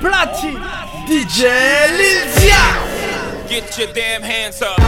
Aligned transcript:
platine, 0.00 0.58
DJ 1.06 1.48
Lilzia. 1.98 2.64
Get 3.48 3.78
your 3.78 3.92
damn 3.92 4.22
hands 4.22 4.62
up. 4.62 4.78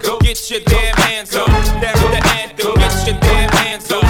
Go 0.00 0.18
get 0.20 0.50
your 0.50 0.60
damn 0.60 0.94
hands 0.96 1.34
up. 1.34 1.48
That's 1.80 2.00
the 2.00 2.20
anthem. 2.40 2.74
Get 2.76 3.06
your 3.06 3.18
damn 3.20 3.50
hands 3.50 3.90
up. 3.90 4.02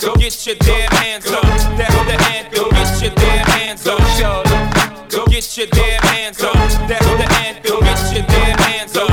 Go 0.00 0.14
get 0.16 0.46
your 0.46 0.56
damn 0.56 0.90
hands 0.92 1.26
up. 1.30 1.42
That's 1.78 1.94
the 2.08 2.16
anthem. 2.34 2.68
Get 2.70 3.02
your 3.02 3.14
damn 3.14 3.46
hands 3.46 3.86
up. 3.86 3.98
Go 5.10 5.26
get 5.26 5.56
your 5.56 5.66
damn 5.68 6.02
hands 6.02 6.42
up. 6.42 6.54
That's 6.88 7.06
the 7.06 7.26
anthem. 7.46 7.80
Get 7.80 8.12
your 8.14 8.24
damn 8.26 8.58
hands 8.58 8.96
up. 8.96 9.08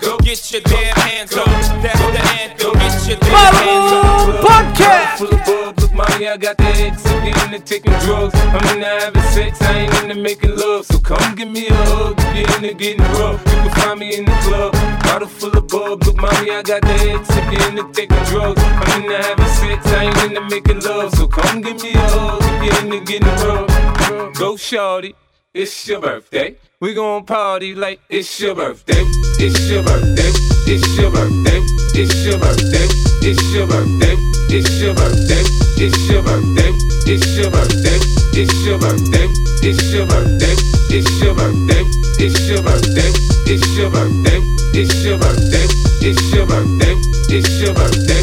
Go 0.00 0.18
get 0.18 0.52
your 0.52 0.60
damn 0.62 0.96
hands 0.96 1.36
up. 1.36 1.46
That's 1.82 2.00
the 2.00 2.22
anthem. 2.40 2.72
Get 2.72 3.08
your 3.08 3.18
damn 3.18 3.54
hands 3.54 3.92
up. 3.92 4.40
Podcast. 4.46 5.79
Mommy, 6.00 6.28
I 6.28 6.36
got 6.38 6.56
the 6.56 6.64
X. 6.64 7.04
I'm 7.04 7.52
into 7.52 7.60
taking 7.60 7.92
drugs. 8.00 8.32
I'm 8.34 8.74
into 8.74 8.86
having 8.86 9.22
sex. 9.34 9.60
I 9.60 9.80
ain't 9.80 9.94
into 10.02 10.14
making 10.14 10.56
love. 10.56 10.86
So 10.86 10.98
come 10.98 11.34
give 11.34 11.50
me 11.50 11.68
a 11.68 11.74
hug. 11.74 12.14
If 12.18 12.36
you're 12.36 12.56
into 12.56 12.74
getting 12.74 13.04
rough, 13.20 13.40
you 13.44 13.58
can 13.60 13.70
find 13.80 14.00
me 14.00 14.16
in 14.16 14.24
the 14.24 14.32
club. 14.44 14.72
Bottle 15.02 15.28
full 15.28 15.54
of 15.58 15.68
bub, 15.68 16.02
look, 16.04 16.16
mommy, 16.16 16.52
I 16.52 16.62
got 16.62 16.80
the 16.80 16.94
X. 17.12 17.28
If 17.28 17.52
you're 17.52 17.68
into 17.68 17.92
taking 17.92 18.24
drugs, 18.32 18.62
I'm 18.64 19.02
into 19.02 19.14
having 19.14 19.52
sex. 19.60 19.86
I 19.92 20.04
ain't 20.04 20.22
into 20.24 20.40
making 20.48 20.80
love. 20.80 21.12
So 21.16 21.26
come 21.26 21.60
give 21.60 21.82
me 21.82 21.92
a 21.92 21.98
hug. 21.98 22.40
If 22.44 22.64
you're 22.64 22.82
into 22.82 23.00
getting 23.04 23.36
rough, 23.44 24.34
go 24.38 24.56
shorty. 24.56 25.14
It's 25.52 25.86
your 25.86 26.00
birthday. 26.00 26.56
We 26.80 26.94
gon' 26.94 27.26
party 27.26 27.74
like 27.74 28.00
it's 28.08 28.40
your 28.40 28.54
birthday. 28.54 29.04
It's 29.36 29.68
your 29.68 29.82
birthday. 29.82 30.32
It's 30.64 30.96
your 30.96 31.10
birthday. 31.10 31.60
It's 31.92 32.24
your 32.24 32.38
birthday. 32.38 33.09
It's 33.22 33.42
your 33.52 33.66
birthday. 33.66 34.16
It's 34.48 34.80
your 34.80 34.94
birthday. 34.94 35.42
It's 35.76 36.08
your 36.08 36.22
birthday. 36.22 36.72
It's 37.06 37.36
your 37.36 37.50
birthday. 37.50 37.98
It's 38.32 38.64
your 38.64 38.78
birthday. 38.78 39.28
It's 39.62 39.92
your 39.92 40.06
birthday. 40.06 40.56
It's 40.90 41.20
your 41.20 41.34
birthday. 41.34 41.84
It's 42.18 42.48
your 42.48 42.62
birthday. 42.62 43.12
It's 43.46 43.76
your 43.76 43.90
birthday. 43.90 44.40
It's 44.72 45.04
your 45.04 45.18
birthday. 45.18 45.66
It's 46.02 46.32
your 46.32 46.46
birthday. 46.46 46.94
It's 47.28 47.60
your 47.60 47.74
birthday. 47.74 48.22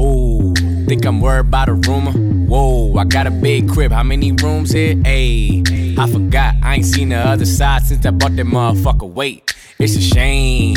Ooh, 0.00 0.54
think 0.86 1.04
I'm 1.04 1.20
worried 1.20 1.40
about 1.40 1.68
a 1.68 1.74
rumor. 1.74 2.12
Whoa, 2.12 2.94
I 2.96 3.04
got 3.04 3.26
a 3.26 3.30
big 3.30 3.68
crib. 3.68 3.92
How 3.92 4.02
many 4.02 4.32
rooms 4.32 4.72
here? 4.72 4.94
Ayy, 4.94 5.98
I 5.98 6.10
forgot. 6.10 6.54
I 6.62 6.76
ain't 6.76 6.86
seen 6.86 7.10
the 7.10 7.16
other 7.16 7.44
side 7.46 7.82
since 7.82 8.06
I 8.06 8.10
bought 8.10 8.36
that 8.36 8.46
motherfucker. 8.46 9.08
Wait, 9.08 9.54
it's 9.78 9.96
a 9.96 10.00
shame. 10.00 10.76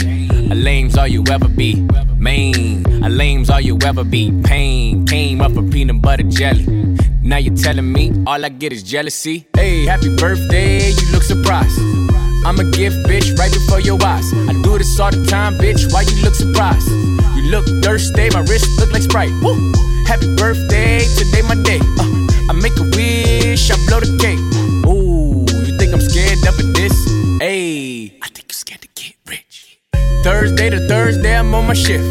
A 0.51 0.55
lame's 0.55 0.97
all 0.97 1.07
you 1.07 1.23
ever 1.31 1.47
be. 1.47 1.87
Main, 2.17 2.85
a 3.03 3.09
lame's 3.09 3.49
all 3.49 3.61
you 3.61 3.77
ever 3.85 4.03
be. 4.03 4.31
Pain 4.43 5.05
came 5.05 5.41
up 5.41 5.53
from 5.53 5.69
peanut 5.69 6.01
butter 6.01 6.23
jelly. 6.23 6.65
Now 7.21 7.37
you're 7.37 7.55
telling 7.55 7.91
me 7.91 8.11
all 8.27 8.43
I 8.43 8.49
get 8.49 8.73
is 8.73 8.83
jealousy. 8.83 9.47
Hey, 9.55 9.85
happy 9.85 10.15
birthday, 10.15 10.89
you 10.89 11.11
look 11.11 11.23
surprised. 11.23 11.79
I'm 12.45 12.59
a 12.59 12.63
gift, 12.71 12.97
bitch, 13.07 13.37
right 13.37 13.51
before 13.51 13.79
your 13.81 14.01
eyes. 14.03 14.33
I 14.33 14.53
do 14.63 14.77
this 14.77 14.99
all 14.99 15.11
the 15.11 15.25
time, 15.25 15.57
bitch. 15.57 15.91
Why 15.93 16.01
you 16.01 16.21
look 16.23 16.35
surprised? 16.35 16.89
You 16.89 17.51
look 17.51 17.65
thirsty, 17.83 18.29
my 18.31 18.41
wrist 18.41 18.67
look 18.79 18.91
like 18.91 19.03
Sprite. 19.03 19.31
Woo! 19.41 19.55
Happy 20.05 20.35
birthday, 20.35 20.99
today 21.15 21.41
my 21.43 21.55
day. 21.63 21.79
Uh, 21.99 22.49
I 22.49 22.53
make 22.53 22.77
a 22.79 22.83
wish, 22.95 23.69
I 23.71 23.75
blow 23.87 23.99
the 23.99 24.17
cake. 24.19 24.39
Ooh, 24.89 25.45
you 25.67 25.77
think 25.77 25.93
I'm 25.93 26.01
scared 26.01 26.39
of 26.47 26.57
this? 26.73 27.18
Thursday 30.23 30.69
to 30.69 30.79
Thursday, 30.87 31.35
I'm 31.35 31.53
on 31.53 31.67
my 31.67 31.73
shift. 31.73 32.03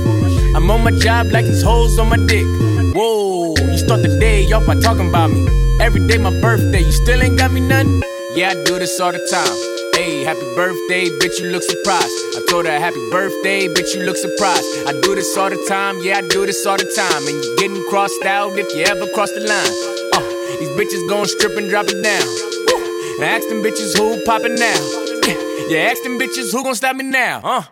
I'm 0.56 0.70
on 0.70 0.82
my 0.82 0.90
job 0.90 1.26
like 1.30 1.44
these 1.44 1.62
hoes 1.62 1.98
on 1.98 2.08
my 2.08 2.16
dick. 2.16 2.46
Whoa, 2.94 3.54
you 3.56 3.78
start 3.78 4.02
the 4.02 4.16
day 4.18 4.50
off 4.52 4.66
by 4.66 4.74
talking 4.80 5.08
about 5.08 5.30
me. 5.30 5.46
Every 5.80 6.06
day 6.06 6.18
my 6.18 6.30
birthday, 6.40 6.80
you 6.80 6.92
still 6.92 7.22
ain't 7.22 7.38
got 7.38 7.52
me 7.52 7.60
nothing? 7.60 8.02
Yeah, 8.34 8.50
I 8.50 8.64
do 8.64 8.78
this 8.78 8.98
all 8.98 9.12
the 9.12 9.22
time. 9.30 9.54
Hey, 9.94 10.22
happy 10.24 10.46
birthday, 10.54 11.08
bitch, 11.20 11.40
you 11.40 11.50
look 11.50 11.62
surprised. 11.62 12.12
I 12.36 12.46
told 12.48 12.66
her 12.66 12.78
happy 12.78 13.02
birthday, 13.10 13.68
bitch, 13.68 13.94
you 13.94 14.02
look 14.02 14.16
surprised. 14.16 14.66
I 14.86 14.92
do 15.02 15.14
this 15.14 15.36
all 15.36 15.50
the 15.50 15.62
time, 15.68 15.98
yeah, 16.02 16.18
I 16.18 16.22
do 16.22 16.46
this 16.46 16.64
all 16.66 16.76
the 16.76 16.90
time. 16.96 17.26
And 17.26 17.44
you 17.44 17.56
getting 17.58 17.84
crossed 17.90 18.24
out 18.24 18.58
if 18.58 18.66
you 18.74 18.84
ever 18.84 19.06
cross 19.12 19.30
the 19.32 19.40
line. 19.40 19.74
Uh, 20.14 20.22
these 20.58 20.70
bitches 20.78 21.08
gon' 21.08 21.26
strip 21.26 21.56
and 21.56 21.68
drop 21.68 21.86
it 21.88 22.02
down. 22.02 22.26
Woo. 22.66 23.24
I 23.24 23.36
ask 23.36 23.48
them 23.48 23.62
bitches 23.62 23.96
who 23.96 24.24
poppin' 24.24 24.54
now. 24.54 24.80
Yeah, 25.68 25.90
ask 25.92 26.02
them 26.02 26.18
bitches 26.18 26.50
who 26.50 26.64
gon' 26.64 26.74
stop 26.74 26.96
me 26.96 27.04
now, 27.04 27.42
huh? 27.44 27.62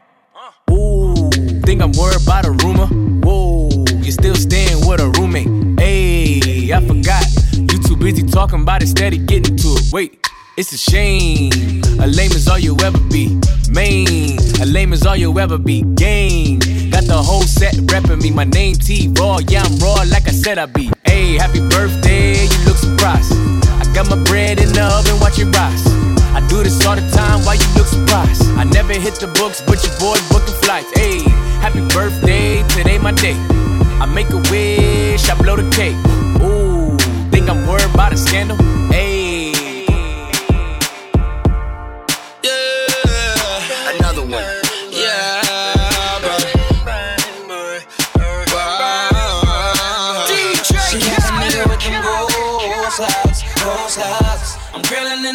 Ooh, 0.70 1.30
think 1.64 1.82
I'm 1.82 1.92
worried 1.92 2.22
about 2.22 2.46
a 2.46 2.52
rumor? 2.52 2.86
Whoa, 3.26 3.68
you 4.02 4.12
still 4.12 4.34
staying 4.34 4.86
with 4.86 5.00
a 5.00 5.08
roommate? 5.18 5.80
Hey, 5.80 6.72
I 6.72 6.80
forgot. 6.86 7.24
You 7.52 7.82
too 7.82 7.96
busy 7.96 8.22
talking 8.22 8.62
about 8.62 8.82
it, 8.82 8.88
steady 8.88 9.18
getting 9.18 9.56
to 9.56 9.68
it. 9.68 9.92
Wait. 9.92 10.26
It's 10.56 10.72
a 10.72 10.78
shame. 10.78 11.52
A 12.00 12.06
lame 12.06 12.32
is 12.32 12.48
all 12.48 12.58
you 12.58 12.78
ever 12.82 12.98
be. 13.10 13.38
Main. 13.68 14.38
A 14.58 14.64
lame 14.64 14.94
is 14.94 15.04
all 15.04 15.14
you 15.14 15.38
ever 15.38 15.58
be. 15.58 15.82
Game. 15.82 16.60
Got 16.90 17.04
the 17.04 17.20
whole 17.22 17.42
set 17.42 17.74
reppin' 17.74 18.22
me. 18.22 18.30
My 18.30 18.44
name 18.44 18.74
T 18.74 19.12
Raw. 19.18 19.38
Yeah, 19.48 19.64
I'm 19.64 19.78
raw 19.80 20.02
like 20.08 20.26
I 20.26 20.32
said 20.32 20.56
I'd 20.56 20.72
be. 20.72 20.90
Hey, 21.04 21.34
happy 21.34 21.60
birthday. 21.60 22.42
You 22.42 22.64
look 22.64 22.78
surprised. 22.78 23.34
I 23.68 23.84
got 23.92 24.08
my 24.08 24.16
bread 24.24 24.58
in 24.58 24.72
the 24.72 24.82
oven, 24.82 25.20
watch 25.20 25.38
it 25.38 25.54
rise. 25.54 26.05
I 26.36 26.46
do 26.48 26.62
this 26.62 26.84
all 26.84 26.94
the 26.94 27.10
time, 27.12 27.40
why 27.46 27.54
you 27.54 27.68
look 27.78 27.86
surprised? 27.86 28.42
I 28.60 28.64
never 28.64 28.92
hit 28.92 29.14
the 29.14 29.26
books, 29.40 29.62
but 29.62 29.82
your 29.82 29.96
boy 29.98 30.18
booking 30.28 30.54
flights. 30.60 30.92
Hey, 30.94 31.20
happy 31.64 31.80
birthday, 31.88 32.62
today 32.68 32.98
my 32.98 33.12
day. 33.12 33.36
I 34.02 34.04
make 34.04 34.28
a 34.28 34.40
wish, 34.52 35.30
I 35.30 35.34
blow 35.42 35.56
the 35.56 35.64
cake. 35.74 35.96
Ooh, 36.44 36.98
think 37.30 37.48
I'm 37.48 37.66
worried 37.66 37.88
about 37.94 38.12
a 38.12 38.18
scandal? 38.18 38.58
Hey. 38.92 39.05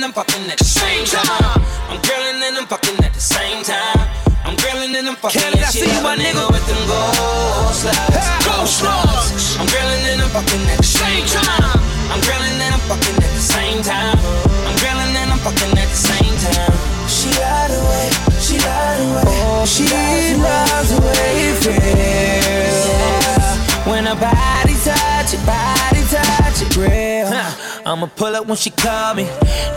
And 0.01 0.09
I'm 0.09 0.13
fucking 0.13 0.49
at 0.49 0.57
the 0.57 0.65
same 0.65 1.05
time. 1.05 1.61
I'm 1.85 2.01
grilling 2.01 2.41
and 2.41 2.57
I'm 2.57 2.65
fucking 2.65 2.97
at 3.05 3.13
the 3.13 3.21
same 3.21 3.61
time. 3.61 4.01
I'm 4.41 4.55
grilling 4.57 4.95
and 4.97 5.07
I'm 5.07 5.15
fucking 5.15 5.37
Kelly, 5.37 5.61
I 5.61 5.69
and 5.69 5.73
she 5.73 5.85
see 5.85 5.93
got 5.93 6.01
my 6.01 6.15
a 6.15 6.17
nigga 6.17 6.41
with 6.49 6.65
them 6.65 6.81
ghost 6.89 7.85
eyes, 7.85 8.25
ghost 8.41 8.81
eyes. 8.81 9.61
I'm 9.61 9.67
grilling 9.69 10.03
and 10.09 10.21
I'm 10.25 10.31
fucking 10.33 10.65
at 10.73 10.81
the 10.81 10.89
same 10.89 11.25
time. 11.29 11.77
I'm 12.09 12.21
grilling 12.25 12.57
and 12.65 12.73
I'm 12.73 12.83
fucking 12.89 13.13
at 13.13 13.29
the 13.29 13.45
same 13.45 13.79
time. 13.85 14.17
I'm 14.65 14.75
grilling 14.81 15.13
and 15.21 15.29
I'm 15.37 15.41
fucking 15.45 15.77
at 15.77 15.89
the 15.93 16.01
same 16.09 16.35
time. 16.49 16.73
She 17.05 17.29
lied 17.37 17.69
away, 17.69 18.09
she 18.41 18.57
lied 18.57 19.01
away, 19.05 19.37
oh, 19.53 19.65
she 19.69 19.85
loves 19.85 20.30
I'ma 28.01 28.09
pull 28.15 28.35
up 28.35 28.47
when 28.47 28.57
she 28.57 28.71
call 28.71 29.13
me. 29.13 29.25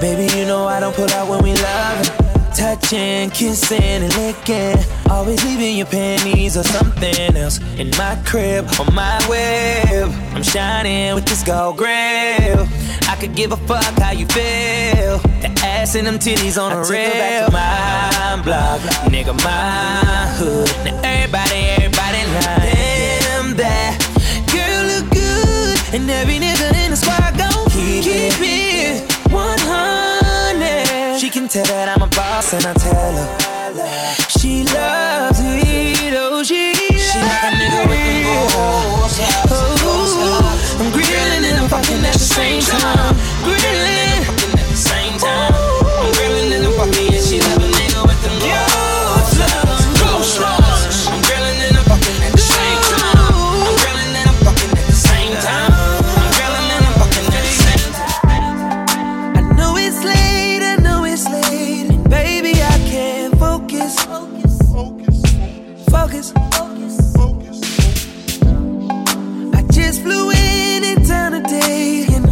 Baby, 0.01 0.35
you 0.35 0.47
know 0.47 0.67
I 0.67 0.81
don't 0.81 0.97
pull 0.97 1.11
out 1.11 1.29
when 1.29 1.43
we 1.43 1.53
loving. 1.53 2.11
Touching, 2.55 3.29
kissing, 3.29 3.83
and 3.83 4.17
licking. 4.17 4.83
Always 5.11 5.45
leaving 5.45 5.77
your 5.77 5.87
panties 5.87 6.57
or 6.57 6.63
something 6.63 7.37
else 7.37 7.61
in 7.77 7.91
my 7.99 8.19
crib 8.25 8.65
on 8.81 8.95
my 8.95 9.21
web. 9.29 10.09
I'm 10.35 10.43
shining 10.43 11.15
with 11.15 11.27
this 11.27 11.43
gold 11.43 11.77
grill. 11.77 12.67
I 13.11 13.17
could 13.21 13.35
give 13.35 13.53
a 13.53 13.59
fuck 13.59 13.85
how 13.99 14.13
you 14.13 14.25
feel. 14.25 15.19
The 15.45 15.53
ass 15.63 15.95
and 15.95 16.07
them 16.07 16.19
titties 16.19 16.57
on 16.57 16.71
the 16.71 16.91
rail. 16.91 17.51
Back 17.51 18.33
to 18.33 18.39
my 18.39 18.43
block, 18.43 18.81
nigga, 19.13 19.37
my 19.45 20.33
hood. 20.39 20.71
Now 20.87 20.99
everybody, 21.05 21.61
everybody 21.77 22.25
lying. 22.33 23.21
Damn 23.21 23.57
that 23.59 24.01
girl 24.51 24.83
look 24.89 25.13
good, 25.13 26.01
and 26.01 26.09
every 26.09 26.39
nigga 26.39 26.74
100. 31.45 31.51
Can 31.51 31.51
tell 31.53 31.77
that 31.77 31.93
I'm 31.93 32.01
a 32.01 32.09
boss, 32.09 32.55
and 32.55 32.65
I 32.65 32.73
tell 32.73 33.13
her 33.21 33.45
she 34.33 34.65
loves 34.65 35.41
it. 35.45 36.15
Oh, 36.17 36.43
she, 36.43 36.73
she 36.73 37.21
like 37.21 37.45
a 37.45 37.53
nigga 37.53 37.85
with 37.85 38.01
them 38.01 38.49
goals. 38.49 39.21
Oh, 39.53 40.81
I'm 40.81 40.89
grilling 40.89 41.45
and 41.45 41.61
I'm 41.61 41.69
fucking 41.69 42.01
at 42.01 42.15
the 42.15 42.19
same 42.19 42.63
time. 42.63 43.15
Grilling, 43.45 44.14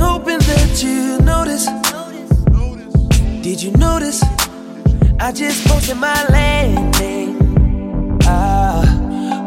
hoping 0.02 0.38
that 0.50 0.82
you 0.82 1.18
notice. 1.20 1.66
Did 3.42 3.62
you 3.62 3.70
notice? 3.72 4.20
I 5.20 5.30
just 5.32 5.66
posted 5.68 5.96
my 5.96 6.20
landing. 6.28 7.30
Ah, 8.24 8.82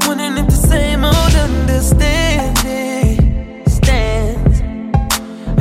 wondering 0.07 0.37
if 0.37 0.47
the 0.47 0.61
same 0.73 1.03
old 1.03 1.35
understanding 1.47 3.17
stands. 3.67 4.61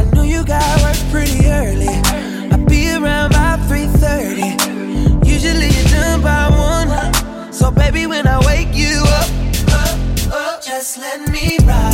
I 0.01 0.03
know 0.15 0.23
you 0.23 0.45
got 0.45 0.83
work 0.83 0.99
pretty 1.11 1.41
early. 1.61 1.95
I'll 2.53 2.65
be 2.67 2.83
around 2.99 3.33
by 3.33 3.59
3:30. 3.69 4.49
Usually 5.35 5.69
you're 5.75 5.91
done 5.97 6.21
by 6.23 6.45
one. 6.73 6.89
So 7.53 7.71
baby, 7.71 8.07
when 8.07 8.27
I 8.27 8.39
wake 8.51 8.73
you 8.83 8.97
up, 9.21 9.31
up, 9.83 9.99
up, 10.41 10.57
just 10.63 10.99
let 10.99 11.19
me 11.35 11.59
ride. 11.67 11.94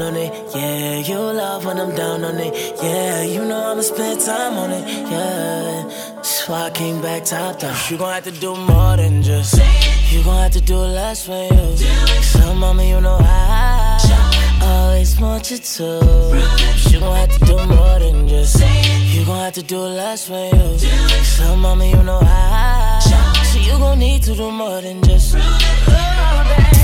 want 0.00 1.06
you 1.06 1.18
love 1.18 1.66
when 1.66 1.78
I'm 1.78 1.94
down 1.94 2.24
on 2.24 2.38
it, 2.38 2.54
yeah, 2.82 3.22
you 3.22 3.44
know 3.44 3.70
I'ma 3.70 3.82
Spend 3.82 4.20
time 4.20 4.56
on 4.56 4.70
it. 4.70 4.84
Yeah. 4.88 6.22
Swalking 6.22 7.02
back 7.02 7.24
time. 7.24 7.54
You 7.90 7.98
gon' 7.98 8.14
have 8.14 8.24
to 8.24 8.30
do 8.30 8.56
more 8.56 8.96
than 8.96 9.22
just. 9.22 9.60
You 10.10 10.22
gon' 10.24 10.42
have 10.42 10.52
to 10.52 10.62
do 10.62 10.76
less 10.76 11.26
for 11.26 11.44
you. 11.52 11.76
So, 12.22 12.54
mama, 12.54 12.82
you 12.82 13.00
know 13.02 13.18
I. 13.20 13.98
So, 14.00 14.16
you 14.96 15.04
to 15.40 15.58
You 16.90 17.00
gon' 17.00 17.16
need 17.16 17.30
to 17.32 17.44
do 17.44 17.56
more 17.66 17.98
than 17.98 18.26
just. 18.26 18.58
You 19.14 19.24
gon' 19.26 19.44
have 19.44 19.52
to 19.52 19.62
do 19.62 19.80
less 19.80 20.28
for 20.28 20.44
you 20.46 20.78
So 21.24 21.56
mama 21.56 21.84
you 21.84 22.02
know. 22.02 22.20
I. 22.22 23.00
So, 23.52 23.58
you 23.58 23.76
gon' 23.78 23.98
need 23.98 24.22
to 24.22 24.34
do 24.34 24.50
more 24.50 24.80
than 24.80 25.02
just. 25.02 25.32
Said 25.32 26.83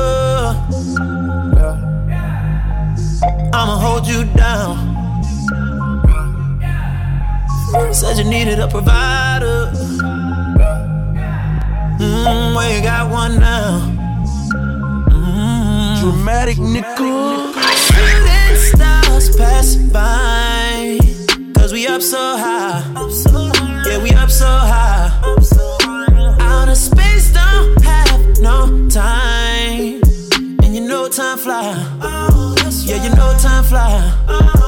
Said 7.71 8.17
you 8.17 8.25
needed 8.25 8.59
a 8.59 8.67
provider. 8.67 9.71
Mmm, 11.99 12.55
well, 12.55 12.69
you 12.69 12.81
got 12.83 13.09
one 13.09 13.39
now. 13.39 13.79
Mm. 15.09 16.01
Dramatic 16.01 16.57
nickel. 16.57 17.53
Shooting 17.53 18.57
stars 18.57 19.35
pass 19.37 19.75
by. 19.75 20.99
Cause 21.55 21.71
we 21.71 21.87
up 21.87 22.01
so 22.01 22.17
high. 22.17 22.83
Yeah, 23.87 24.03
we 24.03 24.11
up 24.11 24.29
so 24.29 24.47
high. 24.47 25.09
Outer 26.41 26.75
space 26.75 27.31
don't 27.31 27.81
have 27.83 28.19
no 28.41 28.89
time. 28.89 30.01
And 30.61 30.75
you 30.75 30.81
know 30.81 31.07
time 31.07 31.37
fly. 31.37 31.71
Yeah, 32.83 33.01
you 33.01 33.15
know 33.15 33.33
time 33.39 33.63
fly. 33.63 34.60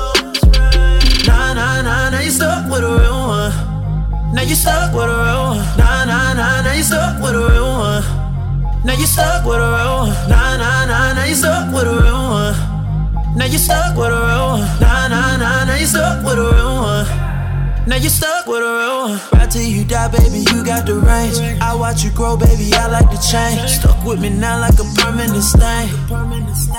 Stuck 2.34 2.66
with 2.66 2.84
a 2.84 2.90
real 2.90 3.28
one. 3.30 3.54
Now 4.34 4.42
you 4.42 4.56
stuck 4.56 4.92
with 4.94 5.06
a 5.06 5.18
real 5.26 5.44
one. 5.54 5.78
Nah, 5.78 6.06
nah, 6.06 6.34
nah, 6.34 6.62
now 6.66 6.74
you 6.74 6.82
stuck 6.82 7.22
with 7.22 7.36
a 7.36 7.44
real 7.52 7.78
one. 7.78 8.04
Now 8.84 8.94
you 8.94 9.06
stuck 9.06 9.46
with 9.46 9.62
a 9.62 9.70
real 9.70 10.10
one. 10.10 10.30
Nah, 10.30 10.58
nah, 10.58 10.86
nah, 10.90 11.14
now 11.14 11.26
you 11.26 11.36
stuck 11.36 11.72
with 11.72 11.86
a 11.86 11.94
real 11.94 12.24
one. 12.34 13.38
Now 13.38 13.46
you 13.46 13.60
stuck 13.60 13.96
with 13.96 14.10
a 14.10 14.18
real 14.18 14.48
one. 14.58 14.66
Nah, 14.82 15.08
nah, 15.10 15.38
nah, 15.38 15.66
now 15.66 15.76
you 15.76 15.86
stuck 15.86 16.26
with 16.26 16.40
a 16.40 16.42
real 16.42 16.74
one. 16.82 17.23
Now 17.86 17.98
you 17.98 18.08
stuck 18.08 18.48
with 18.48 18.64
a 18.64 18.74
real 18.80 18.98
one. 19.12 19.20
Right 19.34 19.52
till 19.52 19.62
you 19.62 19.84
die, 19.84 20.08
baby, 20.08 20.40
you 20.40 20.64
got 20.64 20.86
the 20.86 20.96
range. 20.96 21.36
I 21.60 21.76
watch 21.76 22.04
you 22.04 22.12
grow, 22.12 22.38
baby, 22.38 22.72
I 22.74 22.88
like 22.88 23.12
the 23.12 23.20
change. 23.20 23.60
Stuck 23.70 24.06
with 24.06 24.22
me 24.22 24.30
now 24.30 24.60
like 24.60 24.80
a 24.80 24.88
permanent 24.96 25.44
stain. 25.44 25.92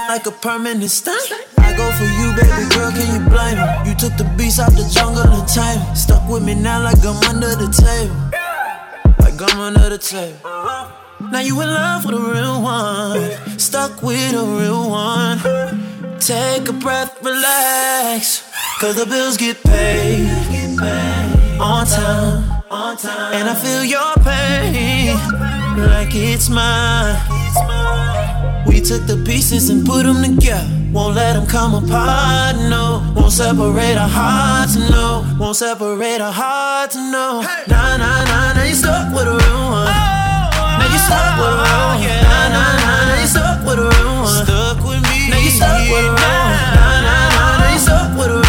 Like 0.08 0.24
a 0.26 0.30
permanent 0.30 0.90
stain. 0.90 1.14
I 1.58 1.76
go 1.76 1.84
for 1.92 2.08
you, 2.08 2.32
baby 2.32 2.64
girl, 2.72 2.90
can 2.90 3.04
you 3.12 3.20
blame 3.28 3.60
me? 3.60 3.90
You 3.90 3.94
took 3.96 4.16
the 4.16 4.24
beast 4.38 4.58
out 4.58 4.72
the 4.72 4.88
jungle 4.92 5.22
and 5.22 5.46
tame 5.48 5.94
Stuck 5.94 6.26
with 6.28 6.42
me 6.42 6.54
now 6.54 6.82
like 6.82 7.04
I'm 7.04 7.20
under 7.28 7.54
the 7.54 7.68
table. 7.68 8.16
Like 9.20 9.52
I'm 9.52 9.60
under 9.60 9.90
the 9.90 9.98
table. 9.98 10.40
Now 11.30 11.40
you 11.40 11.60
in 11.60 11.68
love 11.68 12.06
with 12.06 12.14
a 12.14 12.18
real 12.18 12.62
one. 12.62 13.58
Stuck 13.58 14.02
with 14.02 14.32
a 14.32 14.42
real 14.42 14.88
one. 14.88 15.38
Take 16.18 16.66
a 16.68 16.72
breath, 16.72 17.22
relax. 17.22 18.50
Cause 18.80 18.96
the 18.96 19.06
bills 19.06 19.36
get 19.36 19.62
paid. 19.62 20.43
On 21.60 21.86
time. 21.86 22.62
On 22.70 22.96
time. 22.96 23.34
And 23.34 23.48
I 23.48 23.54
feel 23.54 23.84
your 23.84 24.14
pain 24.24 25.14
like 25.88 26.14
it's 26.14 26.50
mine. 26.50 27.14
We 28.66 28.80
took 28.80 29.06
the 29.06 29.22
pieces 29.24 29.70
and 29.70 29.86
put 29.86 30.02
them 30.02 30.22
together. 30.22 30.68
Won't 30.92 31.14
let 31.14 31.34
them 31.34 31.46
come 31.46 31.74
apart, 31.74 32.56
no. 32.56 33.02
Won't 33.14 33.32
separate 33.32 33.96
our 33.96 34.08
hearts, 34.08 34.76
no. 34.76 35.24
Won't 35.38 35.56
separate 35.56 36.20
our 36.20 36.32
hearts, 36.32 36.96
no. 36.96 37.42
Nah, 37.68 37.96
nah, 37.98 38.24
nah, 38.24 38.52
now 38.54 38.64
you 38.64 38.74
stuck 38.74 39.14
with 39.14 39.26
a 39.26 39.30
real 39.30 39.70
one. 39.70 39.86
Now 39.86 40.86
you 40.90 40.98
stuck 40.98 41.38
with 41.38 41.50
a 41.50 41.58
real 41.62 41.86
one. 41.86 42.02
Nah, 42.02 42.48
nah, 42.50 42.76
nah, 42.82 43.06
now 43.06 43.20
you 43.20 43.26
stuck 43.26 43.64
with 43.66 43.78
a 43.78 43.86
real 43.90 44.14
one. 44.22 44.44
Stuck 44.44 44.78
with 44.86 45.02
me. 45.10 45.30
Now 45.30 45.38
you 45.38 45.50
stuck 45.50 45.78
with 45.78 46.02
a 46.02 46.02
real 46.02 46.14
one. 46.14 46.18
Nah, 46.18 46.98
nah, 47.06 47.30
nah, 47.34 47.58
now 47.58 47.72
you 47.72 47.78
stuck 47.78 48.10
with 48.18 48.26
a 48.26 48.30
real 48.30 48.38
one. 48.38 48.43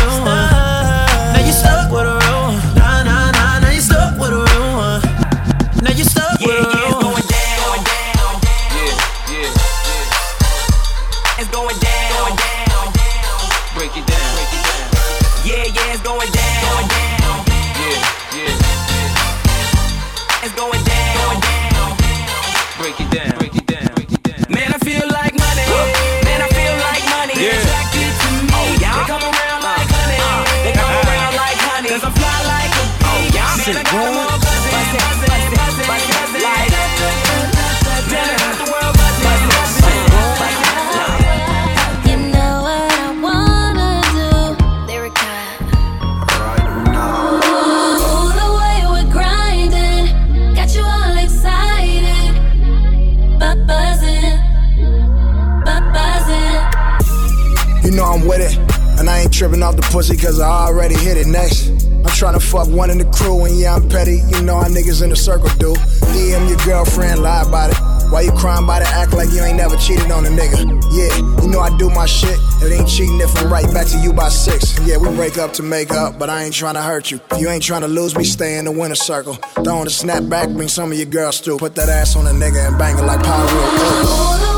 Tripping 59.35 59.61
off 59.63 59.75
the 59.75 59.81
pussy 59.91 60.15
cause 60.15 60.39
I 60.39 60.47
already 60.47 60.95
hit 60.95 61.17
it 61.17 61.27
next. 61.27 61.67
I'm 61.67 62.13
tryna 62.15 62.41
fuck 62.41 62.69
one 62.69 62.89
in 62.89 62.97
the 62.97 63.05
crew 63.05 63.43
and 63.43 63.59
yeah, 63.59 63.75
I'm 63.75 63.89
petty. 63.89 64.21
You 64.31 64.41
know 64.43 64.55
how 64.55 64.69
niggas 64.69 65.03
in 65.03 65.09
the 65.09 65.15
circle 65.15 65.49
do. 65.59 65.73
DM 66.15 66.47
your 66.47 66.57
girlfriend, 66.63 67.21
lie 67.21 67.43
about 67.43 67.71
it. 67.71 67.77
Why 68.11 68.21
you 68.21 68.31
crying 68.31 68.63
about 68.63 68.83
it? 68.83 68.87
Act 68.87 69.11
like 69.11 69.29
you 69.31 69.41
ain't 69.41 69.57
never 69.57 69.75
cheated 69.75 70.09
on 70.09 70.25
a 70.25 70.29
nigga. 70.29 70.63
Yeah, 70.95 71.43
you 71.43 71.49
know 71.49 71.59
I 71.59 71.75
do 71.75 71.89
my 71.89 72.05
shit. 72.05 72.39
It 72.61 72.71
ain't 72.71 72.87
cheating 72.87 73.19
if 73.19 73.35
I'm 73.37 73.51
right 73.51 73.65
back 73.73 73.87
to 73.87 73.97
you 73.97 74.13
by 74.13 74.29
six. 74.29 74.79
Yeah, 74.87 74.97
we 74.97 75.13
break 75.15 75.37
up 75.37 75.51
to 75.53 75.63
make 75.63 75.91
up, 75.91 76.17
but 76.17 76.29
I 76.29 76.43
ain't 76.43 76.53
tryna 76.53 76.85
hurt 76.85 77.11
you. 77.11 77.19
If 77.31 77.41
you 77.41 77.49
ain't 77.49 77.63
tryna 77.63 77.93
lose 77.93 78.15
me, 78.15 78.23
stay 78.23 78.57
in 78.57 78.63
the 78.63 78.71
winner 78.71 78.95
circle. 78.95 79.33
Throwing 79.65 79.87
a 79.87 79.89
snap 79.89 80.29
back, 80.29 80.47
bring 80.49 80.69
some 80.69 80.93
of 80.93 80.97
your 80.97 81.07
girls 81.07 81.41
through. 81.41 81.57
Put 81.57 81.75
that 81.75 81.89
ass 81.89 82.15
on 82.15 82.25
a 82.27 82.31
nigga 82.31 82.69
and 82.69 82.77
bang 82.77 82.97
it 82.97 83.01
like 83.01 83.21
power 83.21 84.54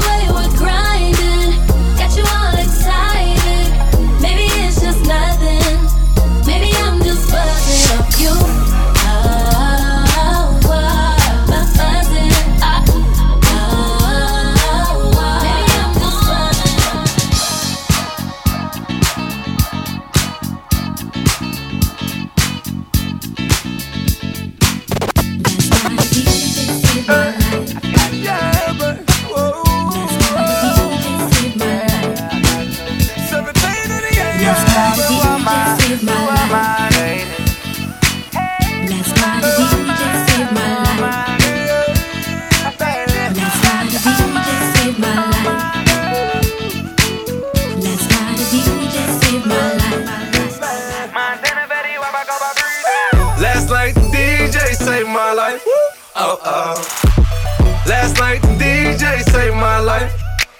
Oh 56.49 56.75
oh. 56.77 57.83
Last 57.85 58.17
night 58.19 58.41
the 58.41 58.47
DJ 58.55 59.21
saved 59.31 59.55
my 59.55 59.79
life. 59.79 60.13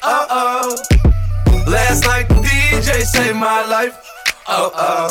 Oh 0.03 0.25
oh. 0.29 0.75
Last 1.65 2.03
night 2.05 2.27
the 2.27 2.35
DJ 2.35 3.03
saved 3.03 3.37
my 3.37 3.65
life. 3.65 3.95
Oh 4.49 4.71
oh. 4.75 5.07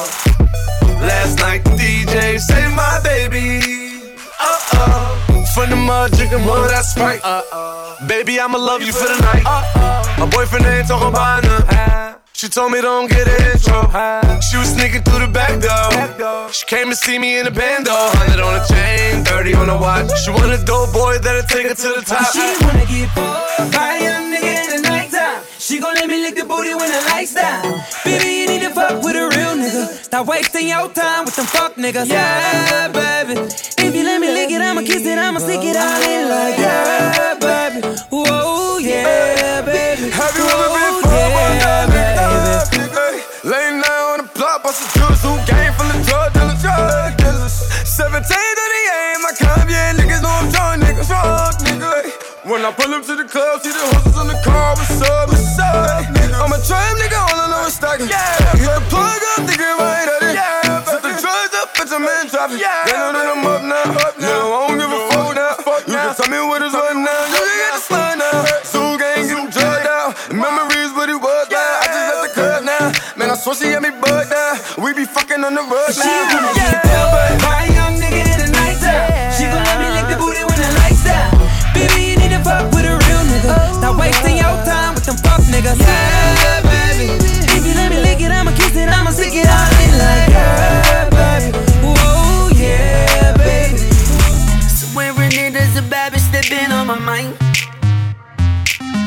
Last 1.01 1.39
night 1.39 1.65
the 1.65 1.71
DJ 1.71 2.39
saved 2.39 2.75
my 2.75 3.01
baby. 3.03 3.61
Oh 4.39 4.69
oh. 4.75 5.45
From 5.55 5.71
the 5.71 5.77
mud, 5.77 6.13
drinking 6.13 6.45
mud, 6.45 6.69
that's 6.69 6.95
right. 6.99 7.21
Uh 7.25 7.41
oh. 7.53 7.97
Baby, 8.07 8.39
I'ma 8.39 8.59
love 8.59 8.83
you 8.83 8.93
for 8.93 9.09
the 9.09 9.19
night. 9.21 9.45
Uh 9.47 9.63
oh. 9.77 10.17
My 10.19 10.27
boyfriend 10.27 10.67
ain't 10.67 10.89
talking 10.89 11.09
about 11.09 11.43
none. 11.43 12.16
She 12.37 12.49
told 12.49 12.71
me 12.71 12.83
don't 12.83 13.09
get 13.09 13.27
an 13.27 13.53
intro. 13.53 13.89
She 14.45 14.59
was 14.59 14.69
sneaking 14.69 15.01
through 15.05 15.25
the 15.25 15.33
back 15.33 15.57
door. 15.57 16.53
She 16.53 16.67
came 16.67 16.91
to 16.91 16.95
see 16.95 17.19
me 17.19 17.41
in 17.41 17.47
a 17.47 17.51
bando. 17.51 17.91
100 17.91 18.45
on 18.45 18.61
the 18.61 18.65
chain, 18.69 19.25
30 19.25 19.55
on 19.55 19.69
the 19.69 19.79
watch. 19.79 20.13
She 20.21 20.29
want 20.29 20.53
a 20.53 20.63
dope 20.63 20.93
boy 20.93 21.17
that'll 21.17 21.49
take 21.49 21.69
her 21.69 21.75
to 21.75 21.89
the 21.97 22.05
top. 22.05 22.29
She 22.37 22.45
wanna 22.61 22.85
get 22.85 23.09
fucked 23.17 23.73
by 23.73 23.97
a 23.97 24.03
young 24.05 24.25
nigga 24.29 24.53
in 24.53 24.69
the 24.69 24.81
nighttime. 24.87 25.41
She 25.59 25.81
gon' 25.81 25.95
let 25.95 26.09
me 26.09 26.21
lick 26.21 26.37
the 26.37 26.45
booty 26.45 26.75
when 26.75 26.93
the 26.93 27.01
lights 27.09 27.33
down. 27.33 27.81
Baby, 28.05 28.29
you 28.29 28.47
need 28.53 28.63
to 28.69 28.71
fuck 28.71 29.03
with 29.03 29.17
a 29.17 29.33
real 29.33 29.57
nigga. 29.57 30.05
Stop 30.05 30.27
wasting 30.27 30.69
your 30.69 30.93
time 30.93 31.25
with 31.25 31.37
them 31.37 31.47
fuck 31.47 31.77
niggas. 31.77 32.05
Yeah, 32.07 32.93
baby. 32.93 33.41
If 33.81 33.95
you 33.97 34.05
let 34.05 34.21
me 34.21 34.29
lick 34.29 34.51
it, 34.51 34.61
I'ma 34.61 34.83
kiss 34.83 35.07
it, 35.07 35.17
I'ma 35.17 35.41
stick 35.41 35.65
it 35.65 35.75
all 35.75 36.03
in 36.05 36.29
like 36.29 36.59
yeah, 36.59 37.16
17 47.97 48.13
to 48.13 48.29
the 48.29 48.83
aim, 48.93 49.25
I 49.25 49.33
come, 49.41 49.73
yeah, 49.73 49.97
niggas 49.97 50.21
know 50.21 50.29
I'm 50.29 50.53
drunk, 50.53 50.85
niggas, 50.85 51.09
drunk, 51.09 51.57
nigga. 51.65 52.13
When 52.45 52.61
I 52.61 52.69
pull 52.69 52.93
up 52.93 53.09
to 53.09 53.17
the 53.17 53.25
club, 53.25 53.65
see 53.65 53.73
the 53.73 53.81
horses 53.89 54.21
in 54.21 54.29
the 54.29 54.37
car, 54.45 54.77
what's 54.77 55.01
up, 55.01 55.33
what's 55.33 55.57
up, 55.57 56.05
nigga? 56.13 56.37
I'm 56.37 56.53
a 56.53 56.61
trap 56.61 56.93
nigga, 57.01 57.17
all 57.17 57.41
I 57.41 57.49
know 57.49 57.65
is 57.65 57.73
stacking. 57.73 58.13
Yeah, 58.13 58.21
hit 58.53 58.69
the 58.69 58.85
plug 58.93 59.17
up, 59.33 59.49
nigga, 59.49 59.81
right 59.81 60.13
at 60.13 60.29
it. 60.29 60.37
Yeah, 60.37 60.85
set 60.85 61.01
the 61.01 61.13
drugs 61.17 61.57
up, 61.57 61.73
bitch, 61.73 61.89
I'm 61.89 62.05
in 62.05 62.29
traffic. 62.29 62.61
Yeah, 62.61 62.85
they 62.85 63.01
know 63.01 63.17
that 63.17 63.33
I'm 63.33 63.49
up 63.49 63.65
now. 63.65 63.89
up 64.05 64.15
now. 64.21 64.29
Yeah, 64.29 64.45
I 64.45 64.57
don't 64.69 64.77
give 64.77 64.93
a 64.93 65.01
fuck 65.17 65.33
now. 65.33 65.57
Fuck 65.65 65.83
You 65.89 65.97
can 65.97 66.13
tell 66.13 66.29
me 66.29 66.41
what 66.45 66.61
is 66.69 66.77
right 66.77 67.01
now. 67.01 67.33
You 67.33 67.41
can 67.49 67.57
get 67.65 67.73
the 67.73 67.81
slide 67.81 68.21
now. 68.21 68.45
Soul 68.61 69.01
gang, 69.01 69.25
get 69.25 69.41
them 69.41 69.49
drugged 69.49 69.89
out. 69.89 70.13
Memories, 70.37 70.93
what 70.93 71.09
it 71.09 71.17
was 71.17 71.49
now. 71.49 71.81
I 71.81 71.89
just 71.89 72.05
left 72.13 72.23
the 72.29 72.31
club 72.37 72.61
now. 72.61 72.85
Man, 73.17 73.33
I 73.33 73.41
swear 73.41 73.57
she 73.57 73.73
got 73.73 73.81
me 73.81 73.89
bugged 73.89 74.37
down. 74.37 74.85
We 74.85 74.93
be 74.93 75.09
fucking 75.09 75.41
on 75.41 75.57
the 75.57 75.65
road 75.65 75.97
now. 75.97 76.56
Fuck 85.67 85.77
niggas. 85.77 86.43
Yeah, 86.43 86.61
baby. 86.63 87.13
If 87.57 87.67
you 87.67 87.75
let 87.75 87.91
me 87.91 88.01
lick 88.01 88.21
it, 88.21 88.31
I'ma 88.31 88.53
kiss 88.53 88.77
it, 88.77 88.89
I'ma 88.89 89.11
stick 89.11 89.35
it 89.35 89.47
all 89.47 89.71
in 89.83 89.99
like 89.99 90.29
yeah, 90.31 91.09
baby. 91.11 91.59
Whoa, 91.83 92.49
yeah, 92.55 93.37
baby. 93.37 93.79
Swearing 94.69 95.33
it 95.33 95.57
is 95.57 95.77
a 95.77 95.83
bad 95.83 96.13
bitch 96.13 96.31
that 96.33 96.49
been 96.49 96.73
on 96.73 96.87
my 96.87 96.99
mind. 96.99 97.35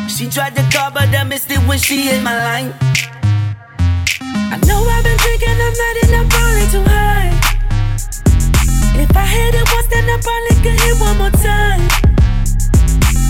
She 0.10 0.28
tried 0.28 0.56
to 0.56 0.64
call, 0.76 0.92
but 0.92 1.08
I 1.16 1.24
missed 1.24 1.50
it 1.52 1.60
when 1.60 1.78
she 1.78 2.02
hit 2.02 2.22
my 2.24 2.36
line. 2.36 2.74
I 4.52 4.58
know 4.68 4.84
I've 4.84 5.04
been 5.04 5.18
drinking, 5.18 5.50
I'm 5.50 5.74
not 5.74 5.96
in, 6.04 6.16
I'm 6.16 6.28
probably 6.28 6.68
too 6.74 6.84
high. 6.84 7.32
If 9.02 9.16
I 9.16 9.26
hit 9.26 9.56
it 9.56 9.66
once, 9.74 9.88
then 9.88 10.10
I 10.10 10.20
probably 10.20 10.56
could 10.64 10.80
hit 10.82 11.00
one 11.00 11.18
more 11.18 11.30
time. 11.30 11.88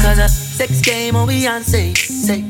Cause 0.01 0.17
a 0.17 0.29
sex 0.29 0.81
game 0.81 1.15
oh, 1.15 1.19
on 1.19 1.27
Beyonce. 1.27 1.95
Say, 1.95 2.43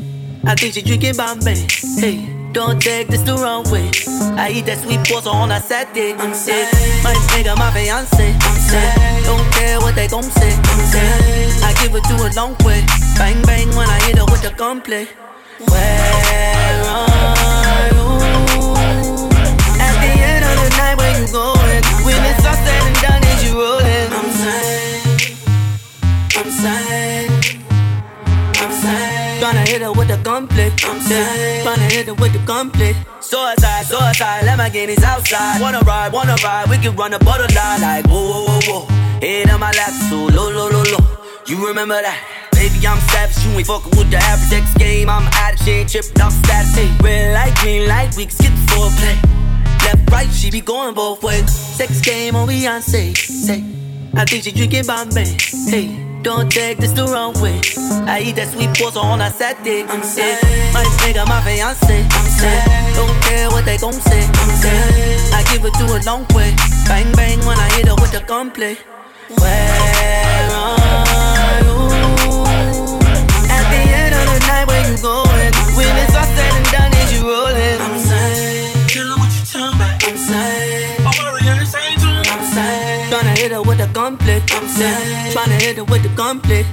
I 0.45 0.55
think 0.55 0.73
she 0.73 0.81
drinking 0.81 1.15
Bombay. 1.17 1.67
Hey, 1.97 2.27
don't 2.53 2.81
take 2.81 3.07
this 3.07 3.21
the 3.21 3.35
wrong 3.35 3.69
way. 3.71 3.91
I 4.37 4.51
eat 4.51 4.65
that 4.65 4.79
sweet 4.79 4.99
pasta 5.07 5.29
on 5.29 5.51
a 5.51 5.59
Saturday. 5.59 6.13
I'm 6.13 6.33
sick. 6.33 6.67
My 7.03 7.13
nigga, 7.31 7.57
my 7.57 7.71
fiance. 7.71 8.33
I'm 8.33 8.57
sick. 8.57 9.25
Don't 9.25 9.51
care 9.53 9.79
what 9.79 9.95
they 9.95 10.07
gon' 10.07 10.23
say. 10.23 10.51
I'm. 10.55 10.79
I 11.63 11.73
give 11.81 11.93
it 11.95 12.03
to 12.05 12.15
a 12.15 12.29
long 12.35 12.55
way. 12.63 12.83
Bang 13.17 13.41
bang 13.43 13.67
when 13.75 13.89
I 13.89 13.99
hit 14.05 14.17
her 14.17 14.25
with 14.25 14.41
the 14.41 14.51
gunplay. 14.55 15.07
Where 15.67 16.83
are 16.85 17.58
the. 30.23 30.71
I'm 30.85 30.99
sad. 30.99 31.65
Tryna 31.65 31.91
hit 31.91 32.07
her 32.07 32.13
with 32.13 32.33
the 32.33 32.39
gunplay. 32.39 32.95
Suicide, 33.21 33.85
suicide, 33.85 34.43
Lamborghinis 34.43 35.03
outside. 35.03 35.61
Wanna 35.61 35.81
ride, 35.81 36.11
wanna 36.11 36.35
ride, 36.43 36.69
we 36.69 36.77
can 36.77 36.95
run 36.95 37.13
a 37.13 37.19
borderline 37.19 37.81
like 37.81 38.05
whoa, 38.07 38.31
whoa, 38.31 38.45
whoa, 38.45 38.85
whoa. 38.85 38.85
Head 39.19 39.49
on 39.49 39.59
my 39.59 39.71
lap, 39.71 39.91
so 40.09 40.15
low, 40.15 40.49
low, 40.49 40.69
low, 40.69 40.83
low. 40.83 41.05
You 41.45 41.67
remember 41.67 42.01
that? 42.01 42.17
Baby, 42.51 42.85
I'm 42.87 42.99
savage, 43.09 43.45
you 43.45 43.51
ain't 43.57 43.67
fucking 43.67 43.97
with 43.97 44.11
the 44.11 44.17
average 44.17 44.63
X 44.63 44.73
game. 44.75 45.09
I'm 45.09 45.27
addict, 45.33 45.63
she 45.63 45.71
ain't 45.71 45.89
tripping 45.89 46.21
off 46.21 46.33
status. 46.33 46.75
Hey, 46.75 46.91
red 47.01 47.33
light, 47.33 47.55
green 47.55 47.87
light, 47.87 48.15
we 48.15 48.25
can 48.25 48.31
skip 48.31 48.51
the 48.51 48.71
foreplay. 48.73 49.17
Left, 49.83 50.11
right, 50.11 50.31
she 50.33 50.51
be 50.51 50.61
going 50.61 50.93
both 50.95 51.23
ways. 51.23 51.49
Sex 51.53 52.01
game 52.01 52.35
oh, 52.35 52.39
on 52.39 52.47
Beyonce. 52.47 53.15
Say, 53.15 53.63
I 54.13 54.25
think 54.25 54.43
she 54.43 54.51
drinking 54.51 54.85
Bombay. 54.85 55.37
Hey, 55.67 56.08
don't 56.21 56.51
take 56.51 56.77
this 56.77 56.91
the 56.91 57.05
wrong 57.05 57.33
way. 57.41 57.61
I 58.07 58.21
eat 58.21 58.35
that 58.35 58.49
sweet 58.51 58.69
pasta 58.75 58.99
on 58.99 59.21
a 59.21 59.29
Saturday. 59.31 59.83
I'm 59.83 60.03
sad. 60.03 60.43
My 60.73 60.83
nigga, 61.01 61.25
my 61.27 61.41
fiance. 61.41 62.03
I'm 62.03 62.27
sad. 62.27 62.95
Don't 62.95 63.21
care 63.23 63.49
what 63.49 63.65
they 63.65 63.77
gon' 63.77 63.93
say. 63.93 64.23
I'm 64.25 64.51
sad. 64.59 65.33
I 65.33 65.43
give 65.51 65.63
it 65.63 65.73
to 65.75 65.85
a 65.85 65.99
long 66.05 66.25
way. 66.35 66.53
Bang 66.87 67.11
bang 67.13 67.39
when 67.45 67.57
I 67.57 67.69
hit 67.75 67.87
her 67.87 67.95
with 67.95 68.11
the 68.11 68.21
gunplay. 68.21 68.77
Where 69.39 70.49
are 70.51 71.61
you? 71.63 71.77
At 73.47 73.65
the 73.71 73.81
end 73.87 74.13
of 74.15 74.25
the 74.27 74.39
night, 74.47 74.67
where 74.67 74.83
you 74.89 74.97
going? 75.01 75.53
When 75.77 75.95
it's 76.03 76.15
all 76.15 76.25
said 76.35 76.48
gunplay. 84.09 84.41
I'm. 84.51 85.33
Tryna 85.33 85.61
hit 85.61 85.77
her 85.77 85.83
with 85.83 86.03
the 86.03 86.09
gunplay. 86.09 86.65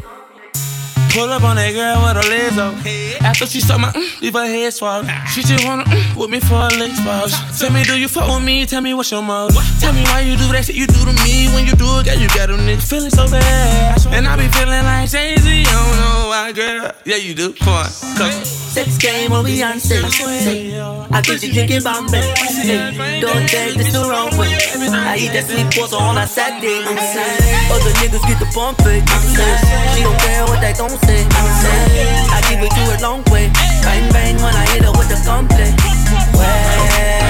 Pull 1.17 1.33
up 1.33 1.45
on 1.45 1.57
that 1.57 1.73
girl 1.73 1.97
with 2.05 2.21
her 2.21 2.29
legs 2.29 2.59
up. 2.59 2.77
After 3.25 3.47
she 3.47 3.61
saw 3.63 3.79
my 3.79 3.89
mm, 3.89 4.21
leave 4.21 4.35
her 4.35 4.45
head 4.45 4.75
swab. 4.75 5.07
She 5.33 5.41
just 5.41 5.65
wanna 5.65 5.85
mm, 5.85 6.15
with 6.15 6.29
me 6.29 6.41
for 6.41 6.61
a 6.61 6.69
leg 6.77 6.93
swab. 6.93 7.31
Tell 7.57 7.73
me, 7.73 7.85
do 7.85 7.99
you 7.99 8.07
fuck 8.07 8.29
with 8.29 8.45
me? 8.45 8.67
Tell 8.67 8.83
me 8.83 8.93
what's 8.93 9.11
your 9.11 9.23
mode. 9.23 9.53
Tell 9.81 9.95
me 9.95 10.03
why 10.13 10.21
you 10.21 10.37
do 10.37 10.47
that 10.53 10.67
shit 10.67 10.77
you 10.77 10.87
do 10.87 11.01
to 11.09 11.15
me. 11.25 11.49
When 11.57 11.65
you 11.65 11.73
do 11.73 11.89
it, 12.01 12.05
girl, 12.05 12.21
you 12.21 12.29
got 12.29 12.49
them 12.53 12.61
niggas 12.69 12.87
feeling 12.87 13.09
so 13.09 13.25
bad. 13.31 13.97
And 14.13 14.29
I 14.29 14.37
be 14.37 14.47
feeling 14.49 14.85
like 14.85 15.09
Jay 15.09 15.37
Z. 15.37 15.49
I 15.49 15.65
don't 15.65 15.97
know 15.97 16.29
why, 16.29 16.53
girl. 16.53 16.93
Yeah, 17.07 17.17
you 17.17 17.35
do. 17.35 17.55
Come 17.55 17.73
on, 17.73 17.85
cause. 18.21 18.67
Sex 18.77 18.99
game 18.99 19.33
on 19.33 19.43
Beyonce. 19.47 20.05
Say, 20.13 20.79
I 21.11 21.23
think 21.23 21.41
she 21.41 21.51
drinking 21.51 21.83
Bombay. 21.83 22.21
Hey, 22.21 23.21
don't 23.23 23.49
take 23.49 23.75
this 23.75 23.91
the 23.91 24.05
wrong 24.05 24.37
way. 24.37 24.53
I 24.53 25.17
eat 25.17 25.33
that 25.33 25.49
sweet 25.49 25.65
pasta 25.73 25.97
on 25.97 26.19
a 26.19 26.27
Saturday. 26.27 26.85
I'm 26.85 26.99
sad. 26.99 27.73
Other 27.73 27.89
niggas 28.05 28.21
get 28.29 28.37
the 28.37 28.45
bump 28.53 28.77
it. 28.85 29.01
She 29.97 30.03
don't 30.05 30.19
care 30.21 30.45
what 30.45 30.61
they 30.61 30.75
gon' 30.75 30.91
say. 30.91 31.06
I'm 31.15 31.49
sad. 31.63 31.91
I 32.35 32.41
give 32.49 32.63
it 32.63 32.73
to 32.75 32.83
a 32.95 32.99
long 33.03 33.23
way. 33.31 33.51
Bang 33.83 34.11
bang 34.13 34.37
when 34.37 34.55
I 34.55 34.65
hit 34.73 34.85
her 34.85 34.93
with 34.93 35.09
the 35.09 35.21
gunplay. 35.25 35.71
Where 36.37 37.26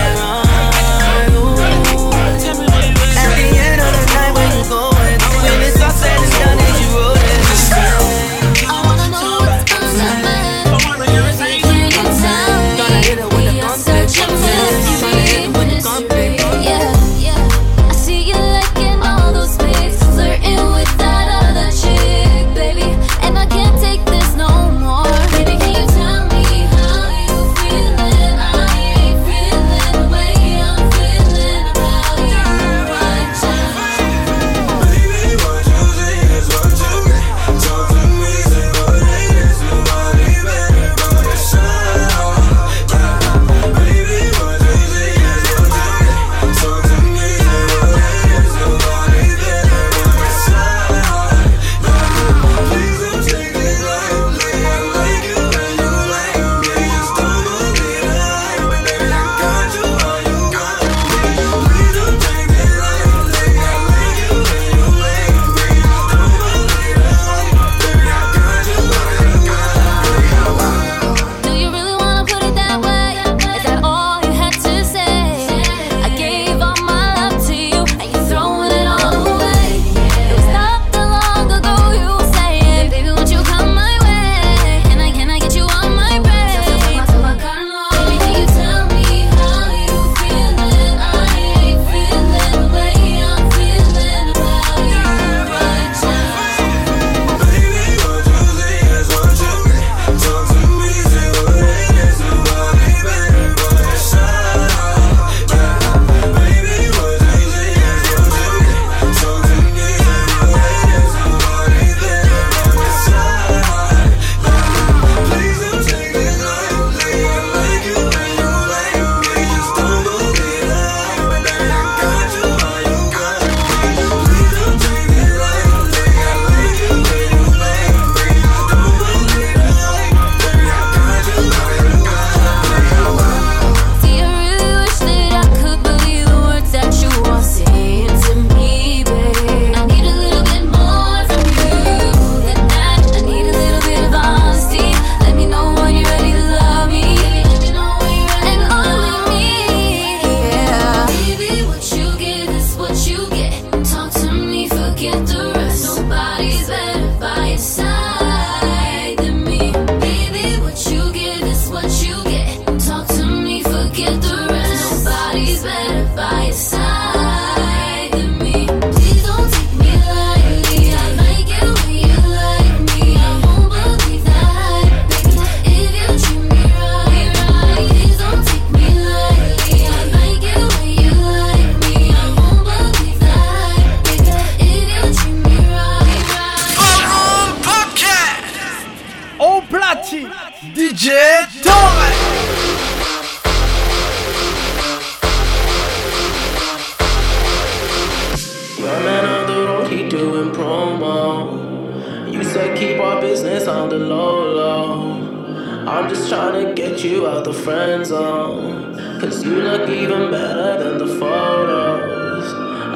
said 202.56 202.78
keep 202.78 202.98
our 202.98 203.20
business 203.20 203.68
on 203.68 203.90
the 203.90 203.98
low 203.98 204.54
low. 204.54 205.86
I'm 205.86 206.08
just 206.08 206.30
trying 206.30 206.64
to 206.64 206.72
get 206.72 207.04
you 207.04 207.26
out 207.26 207.44
the 207.44 207.52
friend 207.52 208.04
zone. 208.04 208.96
Cause 209.20 209.44
you 209.44 209.56
look 209.56 209.90
even 209.90 210.30
better 210.30 210.82
than 210.82 210.96
the 210.96 211.06
photos. 211.20 212.46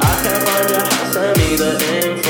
I 0.09 0.13
can't 0.23 0.43
find 0.49 0.71
your 0.71 0.81
house, 0.81 1.13
send 1.13 1.37
me 1.39 1.57
the 1.57 1.73
info. 1.99 2.30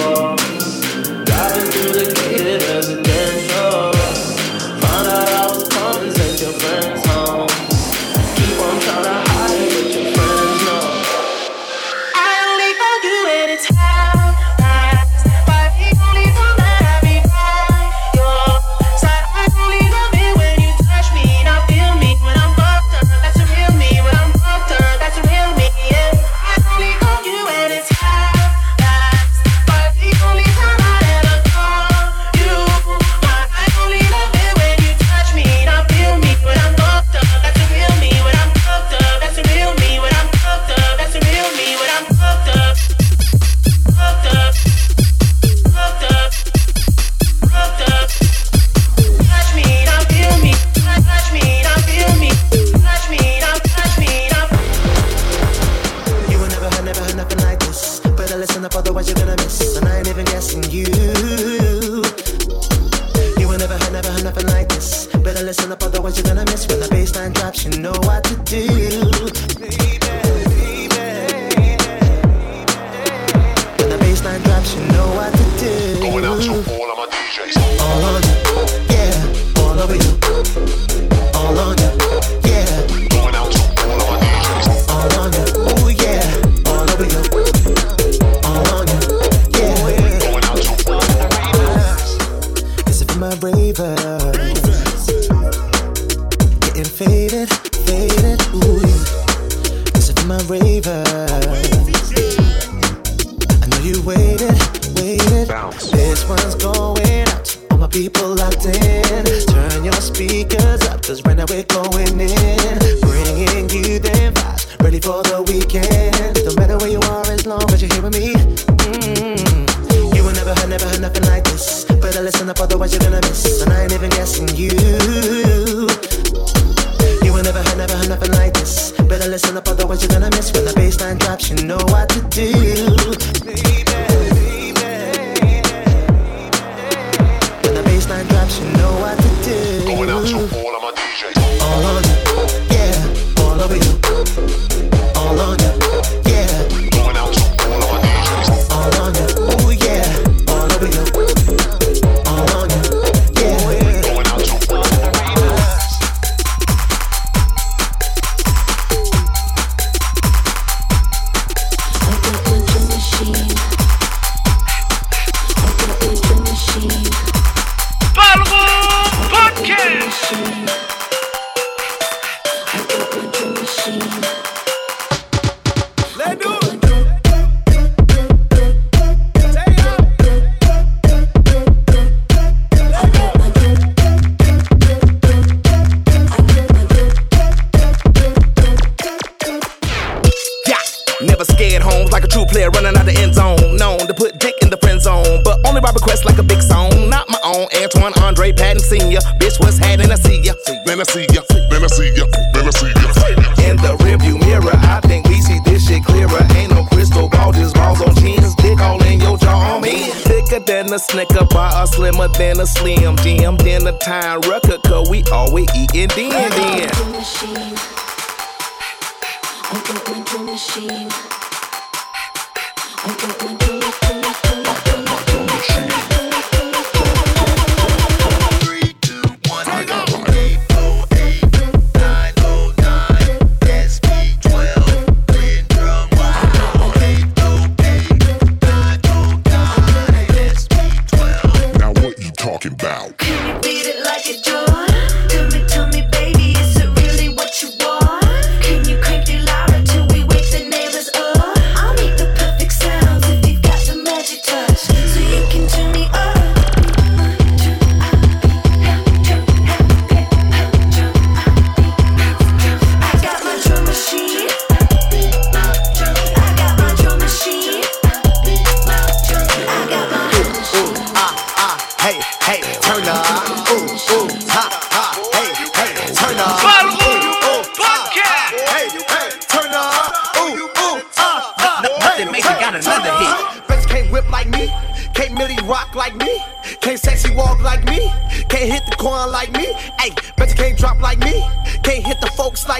you 138.58 138.66
know 138.72 138.92
what 139.00 139.16
to 139.18 139.28
do. 139.44 139.84
Going 139.86 140.10
out 140.10 140.26
to 140.26 140.36
all 140.58 140.74
of 140.76 140.82
my 140.82 140.92
DJs. 140.96 141.36
All 141.62 141.86
of 141.86 142.06
you, 142.06 142.74
yeah, 142.74 143.44
all 143.44 143.60
of 143.60 143.70
you. 143.76 143.99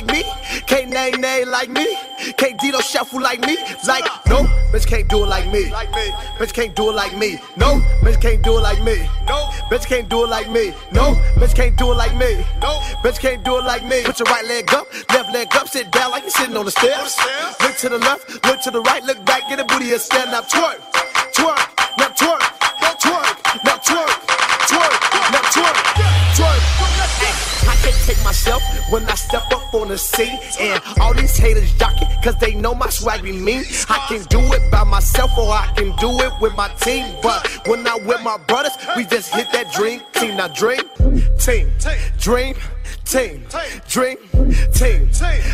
Like 0.01 0.17
me. 0.17 0.61
Can't 0.67 0.91
name 0.91 1.21
name 1.21 1.49
like 1.49 1.69
me. 1.69 1.97
Can't 2.37 2.59
Dino 2.61 2.81
shuffle 2.81 3.21
like 3.21 3.41
me. 3.41 3.57
Like, 3.87 4.05
no, 4.27 4.45
bitch 4.73 4.87
can't 4.87 5.09
do 5.09 5.25
it 5.25 5.27
like 5.27 5.51
me. 5.53 5.65
Bitch 5.65 6.53
can't 6.53 6.75
do 6.75 6.91
it 6.91 6.95
like 6.95 7.17
me. 7.17 7.39
No, 7.57 7.81
bitch 8.03 8.21
can't 8.21 8.43
do 8.43 8.59
it 8.59 8.61
like 8.61 8.83
me. 8.83 9.09
No, 9.27 9.51
bitch 9.71 9.87
can't 9.87 10.09
do 10.09 10.25
it 10.25 10.29
like 10.29 10.51
me. 10.51 10.73
No, 10.93 11.15
bitch 11.37 11.55
can't 11.55 11.77
do 11.77 11.93
it 11.93 11.97
like 11.97 12.17
me. 12.17 12.45
No, 12.63 12.81
bitch 13.03 13.19
can't 13.21 13.45
do 13.45 13.59
it 13.59 13.65
like 13.65 13.85
me. 13.85 14.03
Put 14.05 14.19
your 14.19 14.27
right 14.27 14.47
leg 14.47 14.73
up, 14.75 14.87
left 15.11 15.33
leg 15.33 15.49
up, 15.55 15.69
sit 15.69 15.91
down 15.91 16.11
like 16.11 16.23
you're 16.23 16.31
sitting 16.31 16.57
on 16.57 16.65
the 16.65 16.71
stairs. 16.71 17.17
Look 17.61 17.77
to 17.79 17.89
the 17.89 17.99
left, 17.99 18.45
look 18.47 18.61
to 18.63 18.71
the 18.71 18.81
right, 18.81 19.05
look 19.05 19.25
back, 19.25 19.49
get 19.49 19.61
a 19.61 19.65
booty 19.65 19.93
and 19.93 20.01
stand 20.01 20.31
up, 20.35 20.49
twerk, 20.49 20.81
twerk, 21.33 21.99
now 21.99 22.09
twerk, 22.09 22.41
can't 27.83 27.97
take 28.07 28.23
myself 28.25 28.63
when 28.91 29.05
I 29.05 29.15
step 29.15 29.51
up 29.53 29.73
on 29.75 29.89
the 29.89 29.99
scene. 29.99 30.39
And 30.61 30.83
all 31.01 31.15
these 31.15 31.37
haters 31.37 31.73
jockey, 31.75 32.07
cause 32.23 32.37
they 32.37 32.55
know 32.55 32.75
my 32.75 32.89
swag 32.89 33.23
be 33.23 33.33
mean. 33.33 33.65
I 33.89 33.99
can 34.09 34.23
do 34.25 34.41
it 34.41 34.71
by 34.71 34.85
myself 34.85 35.31
or 35.39 35.51
I 35.51 35.73
can 35.77 35.95
do 35.97 36.11
it 36.21 36.33
with 36.41 36.55
my 36.57 36.69
team. 36.81 37.15
But 37.23 37.47
when 37.67 37.87
I'm 37.87 38.07
with 38.07 38.23
my 38.23 38.39
brothers, 38.39 38.73
we 38.97 39.05
just 39.05 39.35
hit 39.35 39.51
that 39.53 39.73
dream 39.73 40.01
team. 40.13 40.37
Now 40.37 40.49
dream, 40.49 40.83
team, 41.39 41.73
dream. 42.19 42.57
Team, 43.05 43.45
dream, 43.89 44.19
team. 44.73 45.11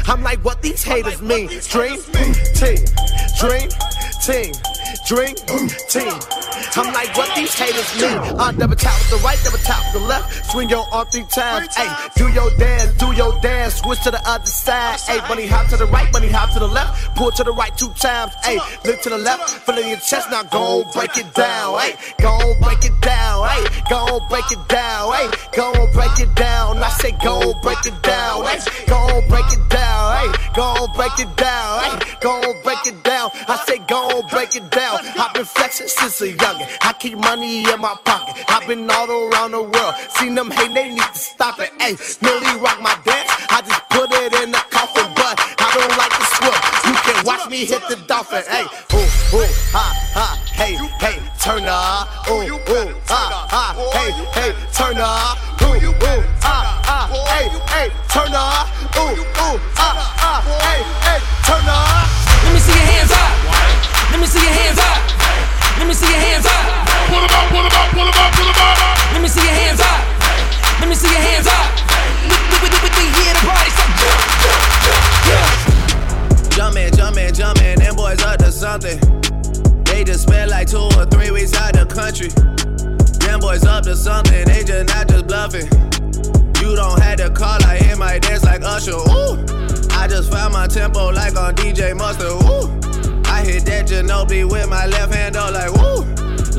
I'm 0.06 0.22
like, 0.22 0.44
what 0.44 0.60
these 0.60 0.82
haters 0.82 1.22
mean? 1.22 1.48
Dream, 1.70 1.98
team, 2.54 2.84
dream, 3.40 3.70
team, 4.22 4.52
dream, 5.06 5.34
team. 5.88 6.45
I'm 6.76 6.92
like, 6.92 7.16
what 7.16 7.34
these 7.34 7.54
haters 7.54 7.88
mean? 8.00 8.18
Uh, 8.38 8.52
double 8.52 8.76
tap 8.76 8.98
with 9.00 9.10
the 9.10 9.24
right, 9.24 9.38
double 9.42 9.58
tap 9.58 9.82
with 9.92 10.02
the 10.02 10.08
left. 10.08 10.50
Swing 10.50 10.68
your 10.68 10.86
arm 10.92 11.06
three 11.08 11.24
times. 11.24 11.74
Hey, 11.74 11.88
do 12.16 12.28
your 12.28 12.50
dance, 12.58 12.92
do 12.98 13.12
your 13.12 13.38
dance. 13.40 13.76
Switch 13.76 14.02
to 14.02 14.10
the 14.10 14.20
other 14.28 14.46
side. 14.46 15.00
Hey, 15.00 15.18
bunny 15.28 15.46
hop 15.46 15.68
to 15.68 15.76
the 15.76 15.86
right, 15.86 16.10
bunny 16.12 16.28
hop 16.28 16.52
to 16.52 16.58
the 16.58 16.68
left. 16.68 17.14
Pull 17.16 17.30
to 17.32 17.44
the 17.44 17.52
right 17.52 17.76
two 17.78 17.90
times. 17.94 18.32
Hey, 18.44 18.58
look 18.84 19.00
to 19.02 19.10
the 19.10 19.18
left, 19.18 19.48
fill 19.64 19.78
in 19.78 19.88
your 19.88 19.98
chest. 19.98 20.30
Now 20.30 20.42
go 20.44 20.84
break 20.92 21.16
it 21.16 21.32
down. 21.34 21.78
Hey, 21.78 21.94
go 22.20 22.38
break 22.60 22.84
it 22.84 23.00
down. 23.00 23.48
Hey, 23.48 23.64
go 23.88 24.20
break 24.28 24.50
it 24.52 24.68
down. 24.68 25.12
Hey, 25.12 25.28
go 25.56 25.72
break 25.92 26.18
it 26.20 26.34
down. 26.34 26.78
I 26.78 26.90
say 27.00 27.12
go 27.24 27.54
break 27.62 27.84
it 27.86 28.00
down. 28.02 28.44
Hey, 28.44 28.60
go 28.86 29.22
break 29.28 29.48
it 29.52 29.68
down. 29.70 30.16
Hey, 30.16 30.52
go 30.54 30.86
break 30.94 31.18
it 31.18 31.34
down. 31.36 31.80
Hey, 31.80 32.16
go 32.20 32.40
break 32.62 32.86
it 32.86 33.02
down. 33.02 33.30
I 33.48 33.56
say 33.66 33.78
go 33.88 34.22
break 34.30 34.54
it 34.56 34.70
down. 34.70 34.98
I've 35.18 35.32
been 35.34 35.44
flexing 35.44 35.88
since 35.88 36.20
a 36.20 36.35
youngin'. 36.38 36.68
I 36.82 36.92
keep 36.92 37.18
money 37.18 37.64
in 37.68 37.80
my 37.80 37.96
pocket. 38.04 38.44
I've 38.48 38.66
been 38.66 38.90
all 38.90 39.10
around 39.10 39.52
the 39.52 39.62
world. 39.62 39.94
Seen 40.18 40.34
them 40.34 40.50
hate, 40.50 40.72
they 40.74 40.90
need 40.90 41.00
to 41.00 41.18
stop 41.18 41.58
it. 41.60 41.70
Hey, 41.80 41.96
Milly 42.22 42.60
Rock 42.60 42.80
my 42.80 42.96
dance. 43.04 43.30
I 43.50 43.62
just 43.62 43.82
put 43.90 44.10
it 44.12 44.34
in 44.42 44.50
the 44.50 44.62
coffin, 44.70 45.08
but 45.14 45.34
I 45.58 45.68
don't 45.74 45.96
like 45.96 46.12
to 46.12 46.24
swim. 46.36 46.56
You 46.88 46.94
can 47.04 47.24
watch 47.24 47.48
me 47.48 47.64
hit 47.64 47.82
the 47.88 47.96
dolphin. 48.06 48.42
Hey, 48.48 48.64
ooh, 48.94 49.36
ooh, 49.36 49.50
ha, 49.72 49.86
ha, 50.14 50.26
hey, 50.52 50.76
hey, 51.00 51.18
turn 51.40 51.64
up. 51.66 52.08
Ooh, 52.28 52.42
ooh, 52.42 52.94
ha, 53.06 53.46
ha, 53.48 53.64
hey, 53.92 54.12
hey, 54.36 54.52
turn 54.72 54.98
up. 54.98 55.38
Ooh, 55.62 55.76
ooh, 55.76 56.22
ha, 56.42 56.56
ha, 56.84 56.98
hey, 57.32 57.48
hey, 57.72 57.88
turn 58.08 58.32
up. 58.34 58.68
Ooh, 58.96 59.20
ooh, 59.20 59.58
ha, 59.74 59.88
ha, 60.16 60.32
hey, 60.64 60.82
hey, 61.06 61.20
turn 61.46 61.66
up. 61.68 62.06
Let 62.44 62.52
me 62.54 62.60
see 62.60 62.72
your 62.72 62.86
hands 62.86 63.12
up. 63.12 64.10
Let 64.10 64.20
me 64.20 64.26
see 64.26 64.42
your 64.42 64.52
hands 64.52 64.78
up. 64.78 65.25
Let 65.78 65.86
me 65.86 65.94
see 65.94 66.08
your 66.08 66.20
hands 66.20 66.46
up. 66.46 66.62
Pull 67.08 67.20
them 67.20 67.30
up, 67.30 67.46
pull 67.52 67.62
them 67.62 67.72
up, 67.72 67.88
pull 67.92 68.06
them 68.08 68.16
up, 68.16 68.30
pull 68.34 68.48
them 68.48 68.58
up. 68.58 68.76
Let 69.12 69.20
me 69.22 69.28
see 69.28 69.44
your 69.44 69.54
hands 69.54 69.80
up. 69.80 70.00
Let 70.80 70.88
me 70.88 70.94
see 70.94 71.08
your 71.08 71.20
hands 71.20 71.46
up. 71.46 71.66
We, 72.26 72.36
we, 72.60 72.66
we, 72.66 72.78
we, 72.80 72.88
we 72.90 73.04
here 73.20 73.34
to 73.36 73.42
party, 73.44 73.70
so 73.70 73.84
jump, 74.00 74.20
jump, 74.42 74.62
jump, 74.82 75.02
jump. 75.26 75.76
Jumpin', 76.56 76.90
jumpin', 76.96 77.34
jumpin', 77.34 77.78
them 77.78 77.96
boys 77.96 78.22
up 78.22 78.38
to 78.38 78.50
something. 78.50 78.98
They 79.84 80.04
just 80.04 80.22
spent 80.22 80.50
like 80.50 80.68
two 80.68 80.88
or 80.96 81.04
three 81.06 81.30
weeks 81.30 81.54
out 81.54 81.74
the 81.74 81.84
country. 81.84 82.28
Them 83.20 83.40
boys 83.40 83.64
up 83.64 83.84
to 83.84 83.94
something, 83.94 84.44
they 84.46 84.64
just 84.64 84.88
not 84.88 85.08
just 85.08 85.26
bluffing. 85.26 85.68
You 86.60 86.74
don't 86.74 87.00
have 87.02 87.18
to 87.18 87.30
call, 87.30 87.62
I 87.64 87.76
hear 87.76 87.96
my 87.96 88.18
dance 88.18 88.44
like 88.44 88.62
Usher. 88.62 88.92
Ooh, 88.92 89.44
I 89.92 90.08
just 90.08 90.32
found 90.32 90.54
my 90.54 90.66
tempo 90.66 91.10
like 91.10 91.36
on 91.36 91.54
DJ 91.54 91.96
Mustard. 91.96 92.32
Ooh, 92.32 92.72
I 92.95 92.95
hit 93.46 93.64
that 93.66 93.86
Ginobili 93.86 94.50
with 94.50 94.68
my 94.68 94.86
left 94.86 95.14
hand, 95.14 95.36
oh 95.36 95.50
like 95.52 95.72
woo. 95.72 96.02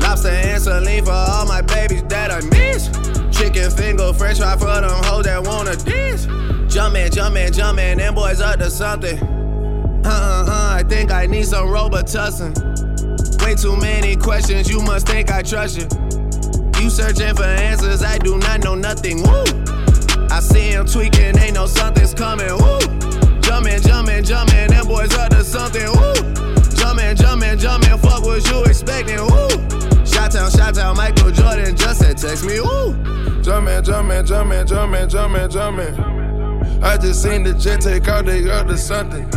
Lobster 0.00 0.28
and 0.28 0.62
saline 0.62 1.04
for 1.04 1.12
all 1.12 1.46
my 1.46 1.60
babies 1.60 2.02
that 2.04 2.30
I 2.30 2.40
miss. 2.40 2.88
Chicken 3.36 3.70
finger, 3.70 4.12
french 4.12 4.38
fry 4.38 4.56
for 4.56 4.66
them 4.66 5.04
hoes 5.04 5.24
that 5.24 5.44
wanna 5.44 5.76
dance. 5.76 6.26
Jumpin', 6.72 7.12
jumpin', 7.12 7.52
jumpin', 7.52 7.98
them 7.98 8.14
boys 8.14 8.40
up 8.40 8.58
to 8.58 8.70
something. 8.70 9.18
Uh 10.04 10.08
uh 10.08 10.44
uh, 10.48 10.76
I 10.78 10.82
think 10.88 11.10
I 11.10 11.26
need 11.26 11.46
some 11.46 11.68
Robitussin. 11.68 12.56
Way 13.44 13.54
too 13.54 13.76
many 13.76 14.16
questions, 14.16 14.68
you 14.70 14.80
must 14.80 15.06
think 15.06 15.30
I 15.30 15.42
trust 15.42 15.78
you. 15.78 15.86
You 16.80 16.90
searching 16.90 17.34
for 17.34 17.44
answers, 17.44 18.02
I 18.02 18.18
do 18.18 18.38
not 18.38 18.64
know 18.64 18.74
nothing. 18.74 19.22
Woo! 19.22 19.44
I 20.30 20.40
see 20.40 20.70
him 20.70 20.86
tweaking, 20.86 21.32
they 21.32 21.50
know 21.50 21.66
something's 21.66 22.14
coming. 22.14 22.50
Woo! 22.50 22.78
Jumpin', 23.40 23.82
jumpin', 23.82 24.24
jumpin', 24.24 24.68
them 24.68 24.86
boys 24.86 25.14
up 25.14 25.30
to 25.30 25.44
something. 25.44 25.90
Woo! 25.92 26.57
Jumpin', 26.88 27.16
jumpin', 27.16 27.58
jumpin', 27.58 27.98
fuck 27.98 28.22
what 28.22 28.48
you 28.48 28.64
expecting. 28.64 29.20
Woo! 29.20 29.48
Shot 30.06 30.32
town, 30.32 30.50
shot 30.50 30.74
town, 30.74 30.96
Michael 30.96 31.30
Jordan 31.30 31.76
just 31.76 32.00
said 32.00 32.16
text 32.16 32.46
me. 32.46 32.60
Woo! 32.62 32.94
Jumpin', 33.42 33.84
jumpin', 33.84 34.24
jumpin', 34.24 34.66
jumpin', 34.66 35.06
jumpin', 35.06 35.50
jumpin'. 35.50 36.82
I 36.82 36.96
just 36.96 37.22
seen 37.22 37.42
the 37.42 37.52
jet 37.52 37.82
take 37.82 38.08
out, 38.08 38.24
they 38.24 38.50
up 38.50 38.68
to 38.68 38.78
something. 38.78 39.28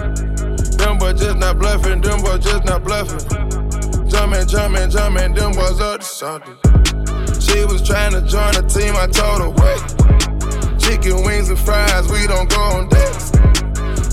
Them 0.78 0.98
boys 0.98 1.20
just 1.20 1.40
not 1.40 1.60
bluffing, 1.60 2.00
them 2.00 2.22
boys 2.22 2.40
just 2.40 2.64
not 2.64 2.86
bluffing. 2.86 3.20
Jumpin', 4.08 4.48
jumpin', 4.48 4.90
jumpin', 4.90 5.34
them 5.34 5.52
boys 5.52 5.82
up 5.82 6.00
to 6.00 6.06
something. 6.06 6.56
She 7.38 7.66
was 7.66 7.86
trying 7.86 8.14
to 8.14 8.22
join 8.22 8.54
the 8.54 8.64
team, 8.64 8.96
I 8.96 9.08
told 9.12 9.42
her 9.44 9.52
wait. 9.60 10.80
Chicken 10.80 11.26
wings 11.26 11.50
and 11.50 11.60
fries, 11.60 12.10
we 12.10 12.28
don't 12.28 12.50
go 12.50 12.62
on 12.62 12.88
dates. 12.88 13.34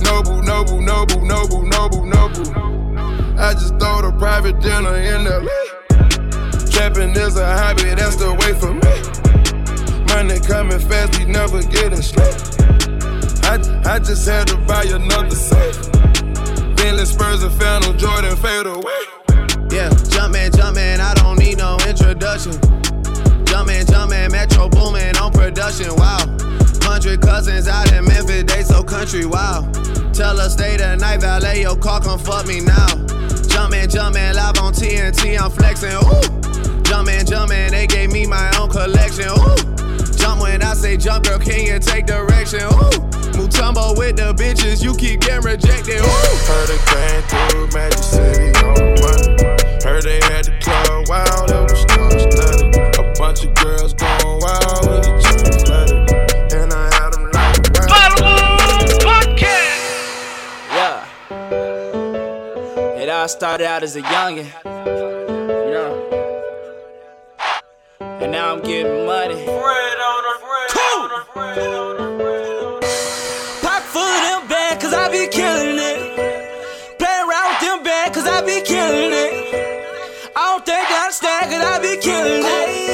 Noble, 0.02 0.42
noble, 0.42 0.80
noble, 0.80 1.24
noble, 1.24 1.62
noble, 1.62 2.04
noble. 2.04 2.87
I 3.38 3.54
just 3.54 3.78
throw 3.78 4.02
the 4.02 4.12
private 4.18 4.58
dinner 4.58 4.96
in 4.96 5.22
the 5.22 5.38
LA. 5.38 6.68
Trapping 6.74 7.14
is 7.14 7.36
a 7.36 7.46
hobby, 7.46 7.94
that's 7.94 8.16
the 8.16 8.34
way 8.34 8.50
for 8.58 8.74
me. 8.74 8.94
Money 10.10 10.40
coming 10.42 10.80
fast, 10.80 11.16
we 11.18 11.24
never 11.24 11.62
getting 11.62 12.02
straight. 12.02 12.34
I, 13.46 13.62
I 13.94 14.00
just 14.00 14.26
had 14.26 14.48
to 14.48 14.56
buy 14.66 14.82
another 14.90 15.30
safe. 15.30 15.92
Bentley 16.74 17.06
Spurs 17.06 17.44
and 17.44 17.54
Phantom 17.54 17.96
Jordan 17.96 18.34
fade 18.36 18.66
away. 18.66 19.02
Yeah, 19.70 19.94
jumpin', 20.10 20.50
jumpin', 20.50 20.98
I 20.98 21.14
don't 21.14 21.38
need 21.38 21.58
no 21.58 21.78
introduction. 21.86 22.58
Jumpin', 23.46 23.86
jumpin', 23.86 24.32
Metro 24.32 24.68
Boomin' 24.68 25.16
on 25.16 25.30
production, 25.30 25.94
wow. 25.94 26.26
Hundred 26.82 27.22
cousins 27.22 27.68
out 27.68 27.92
in 27.92 28.04
Memphis, 28.04 28.42
they 28.50 28.64
so 28.64 28.82
country, 28.82 29.26
wow. 29.26 29.62
Tell 30.12 30.36
her 30.36 30.48
stay 30.48 30.76
the 30.76 30.96
night, 30.96 31.20
valet 31.20 31.60
your 31.60 31.76
car, 31.76 32.00
come 32.00 32.18
fuck 32.18 32.44
me 32.44 32.60
now. 32.60 32.88
Jumpin', 33.58 33.90
jumpin', 33.90 34.36
live 34.36 34.56
on 34.60 34.72
TNT, 34.72 35.36
I'm 35.36 35.50
flexin', 35.50 35.90
ooh. 35.90 36.82
Jumpin', 36.84 37.26
jumpin', 37.26 37.72
they 37.72 37.88
gave 37.88 38.12
me 38.12 38.24
my 38.24 38.56
own 38.56 38.70
collection, 38.70 39.26
ooh. 39.30 40.16
Jump 40.16 40.42
when 40.42 40.62
I 40.62 40.74
say 40.74 40.96
jump, 40.96 41.24
girl, 41.24 41.40
can 41.40 41.66
you 41.66 41.80
take 41.80 42.06
direction, 42.06 42.60
ooh. 42.60 43.02
Mutombo 43.34 43.98
with 43.98 44.14
the 44.14 44.32
bitches, 44.32 44.80
you 44.80 44.94
keep 44.94 45.22
getting 45.22 45.42
rejected, 45.42 45.98
ooh. 45.98 46.36
Heard 46.46 46.70
it 46.70 46.80
came 46.86 47.22
through 47.26 47.66
Magic 47.74 47.98
City 47.98 48.52
oh, 48.54 48.70
on 48.70 48.94
money. 49.02 49.82
Heard 49.82 50.04
they 50.04 50.20
had 50.30 50.44
the 50.44 50.54
club 50.62 51.08
wild, 51.08 51.50
it 51.50 51.72
was 51.72 51.87
started 63.28 63.66
out 63.66 63.82
as 63.82 63.94
a 63.94 64.00
youngin'. 64.00 64.46
You 64.64 65.70
know. 65.74 65.92
And 68.00 68.32
now 68.32 68.54
I'm 68.54 68.62
getting 68.62 69.06
money. 69.06 69.44
Pocket 73.62 73.88
full 73.92 74.02
of 74.02 74.22
them 74.22 74.48
bad, 74.48 74.80
cause 74.80 74.94
I 74.94 75.08
be 75.10 75.28
killing 75.28 75.78
it. 75.78 76.98
Play 76.98 77.20
around 77.20 77.48
with 77.50 77.60
them 77.60 77.82
bad, 77.84 78.14
cause 78.14 78.26
I 78.26 78.40
be 78.40 78.62
killing 78.64 79.12
it. 79.12 80.32
I 80.34 80.56
don't 80.56 80.64
think 80.64 80.90
I 80.90 81.10
stand, 81.10 81.50
cause 81.50 81.62
I 81.62 81.78
be 81.80 82.00
killing 82.00 82.42
it. 82.44 82.87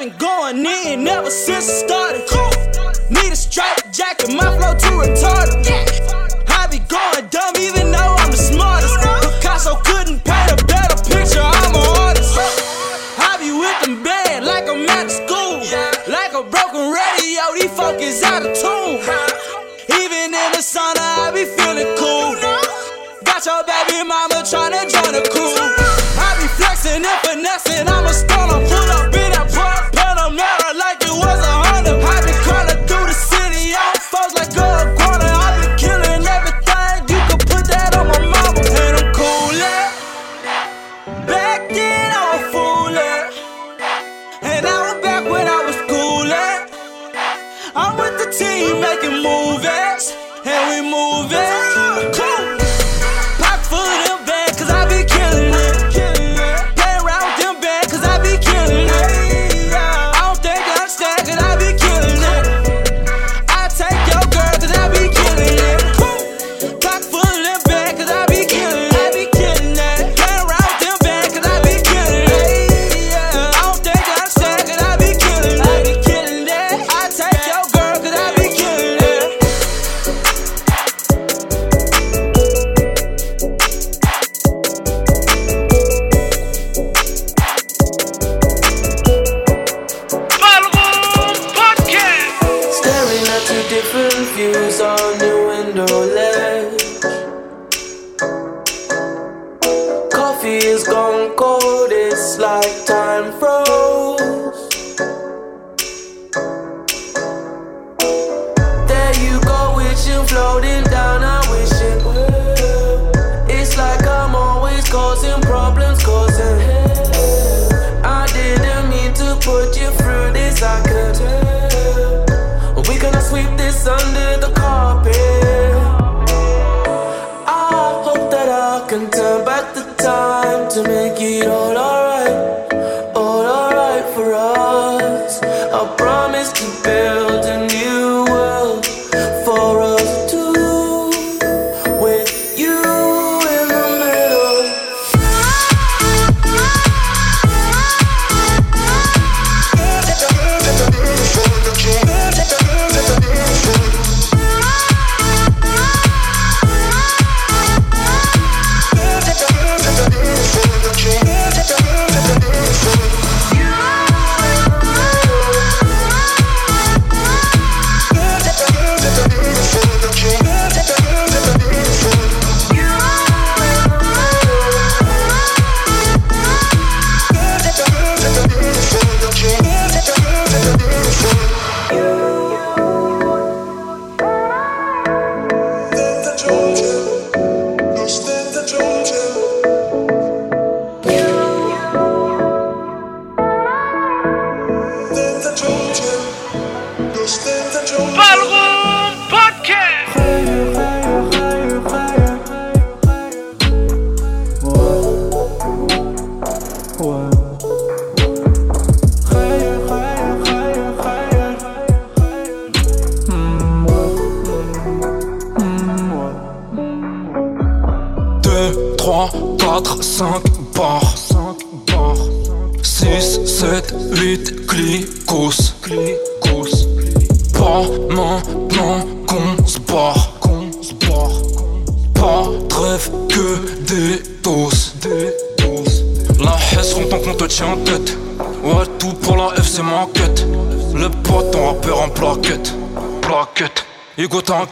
been 0.00 0.16
going 0.16 0.64
in 0.64 1.06
ever 1.06 1.28
since 1.28 1.68
it 1.68 1.84
started. 1.84 2.24
Need 3.10 3.32
a 3.32 3.36
striped 3.36 3.92
jacket, 3.92 4.32
my 4.32 4.48
flow 4.56 4.72
too 4.72 4.96
retarded. 4.96 5.60
I 6.48 6.66
be 6.72 6.80
going 6.88 7.28
dumb 7.28 7.52
even 7.60 7.92
though 7.92 8.16
I'm 8.16 8.30
the 8.30 8.40
smartest. 8.40 8.96
Picasso 8.96 9.76
couldn't 9.84 10.24
paint 10.24 10.56
a 10.56 10.64
better 10.64 10.96
picture, 11.04 11.44
I'm 11.44 11.76
an 11.76 11.84
artist. 12.00 12.32
I 13.20 13.36
be 13.44 13.52
with 13.52 13.76
them 13.84 14.02
bad 14.02 14.42
like 14.42 14.64
I'm 14.72 14.88
at 14.88 15.10
school. 15.12 15.60
Like 16.08 16.32
a 16.32 16.48
broken 16.48 16.96
radio, 16.96 17.44
these 17.60 17.72
folk 17.76 18.00
is 18.00 18.22
out 18.22 18.40
of 18.40 18.56
tune. 18.56 19.04
Even 20.00 20.32
in 20.32 20.50
the 20.56 20.64
sun, 20.64 20.96
I 20.96 21.28
be 21.34 21.44
feeling 21.44 21.92
cool. 22.00 22.40
Got 23.28 23.44
your 23.44 23.60
baby 23.68 24.08
mama 24.08 24.48
tryna 24.48 24.80
join 24.88 25.12
the 25.12 25.28
crew. 25.28 25.52
I 26.16 26.40
be 26.40 26.48
flexing 26.56 27.04
and 27.04 27.20
finessing. 27.20 27.99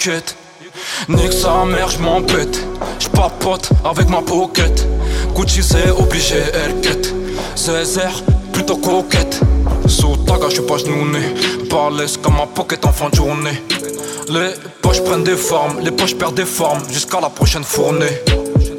chute. 0.09 0.37
Nique 1.09 1.33
sa 1.33 1.65
mère, 1.65 1.89
j'm'en 1.91 2.23
pète. 2.23 2.65
J'papote 2.99 3.71
avec 3.85 4.09
ma 4.09 4.23
poquette. 4.23 4.87
Gucci 5.35 5.63
c'est 5.63 5.91
obligé, 5.91 6.37
elle 6.55 6.81
quête. 6.81 7.15
Césaire, 7.55 8.23
plutôt 8.53 8.77
coquette. 8.77 9.41
Sous 9.87 10.17
taga, 10.27 10.49
j'suis 10.49 10.63
pas 10.63 10.79
genouné. 10.79 11.21
Balèze 11.71 12.17
comme 12.17 12.37
ma 12.37 12.47
pocket 12.47 12.85
en 12.87 12.93
fin 12.93 13.11
de 13.11 13.17
journée. 13.17 13.63
Les 14.29 14.51
poches 14.83 15.03
prennent 15.03 15.25
des 15.25 15.37
formes, 15.37 15.81
les 15.81 15.91
poches 15.91 16.17
perdent 16.17 16.37
des 16.37 16.47
formes. 16.47 16.83
Jusqu'à 16.91 17.21
la 17.21 17.29
prochaine 17.29 17.65
fournée. 17.65 18.23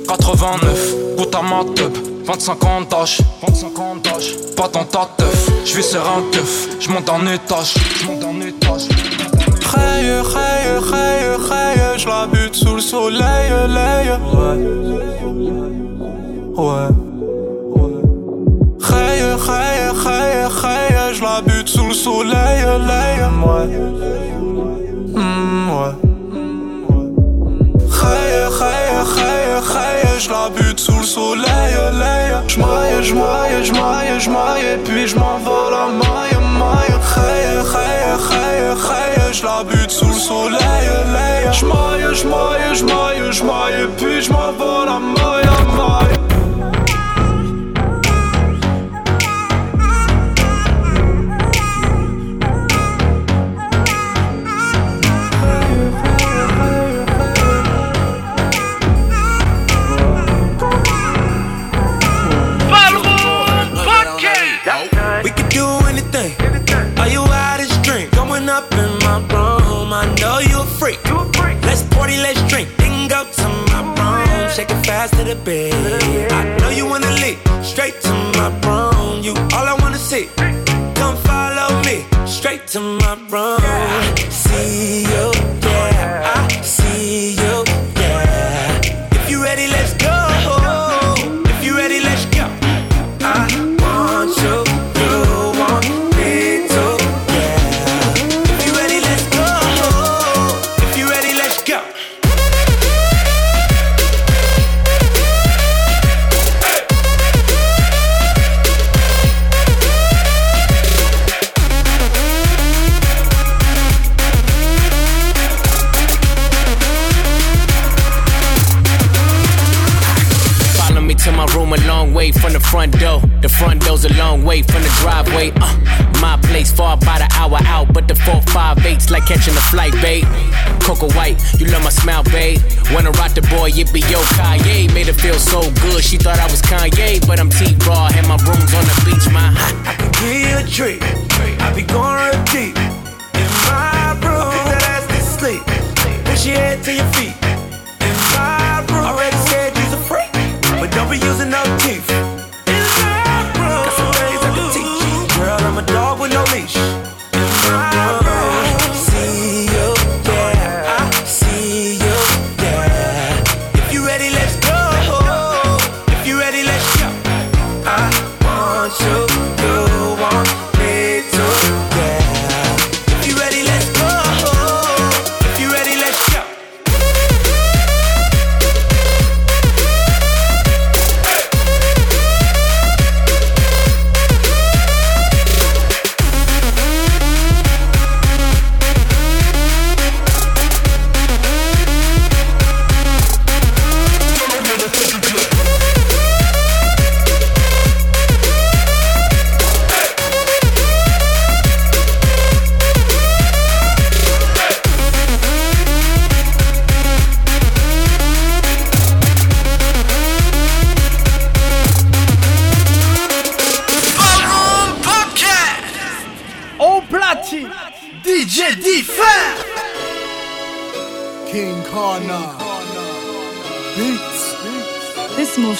89, 0.08 1.16
goutte 1.18 1.36
à 1.36 1.42
ma 1.42 1.64
tub. 1.76 1.96
25 2.26 2.66
ans 2.66 2.82
d'âge, 2.82 3.18
Pas 4.56 4.68
dans 4.68 4.86
ta 4.86 5.10
teuf, 5.18 5.50
j'vis 5.66 5.84
serrer 5.84 6.10
un 6.10 6.22
teuf. 6.32 6.68
J'monte 6.80 7.10
en 7.10 7.26
étage, 7.26 7.74
j'monte 8.02 8.24
en 8.24 8.40
étage 8.42 8.88
effrayé, 11.50 11.98
je 11.98 12.08
la 12.08 12.28
bute 12.28 12.56
sous 12.56 12.76
le 12.76 12.82
soleil, 12.82 13.50
lay, 13.68 14.12
ouais. 14.34 14.58
Ouais. 16.56 16.90
Hey, 18.90 19.22
hey, 19.22 19.80
hey, 20.06 21.14
je 21.14 21.22
la 21.22 21.42
bute 21.42 21.70
sous 21.70 21.88
le 21.88 21.94
soleil, 21.94 22.64
lay, 22.88 23.24
hmm, 23.26 23.44
ouais. 23.44 23.68
Mm, 25.16 25.70
ouais. 25.70 25.96
Hey, 28.02 28.34
hey, 28.60 28.90
hey, 29.16 29.42
hey, 29.72 30.20
je 30.20 30.30
la 30.30 30.50
bute 30.50 30.80
sous 30.80 31.00
le 31.00 31.04
soleil, 31.04 31.76
lay. 31.94 32.48
J'maille, 32.48 33.04
j'maille, 33.04 33.64
j'maille, 33.64 34.20
j'maille, 34.20 34.78
puis 34.84 35.08
j'm'envole 35.08 35.74
à 35.74 35.88
maille, 35.88 36.38
maille, 36.60 37.00
hey. 37.18 37.59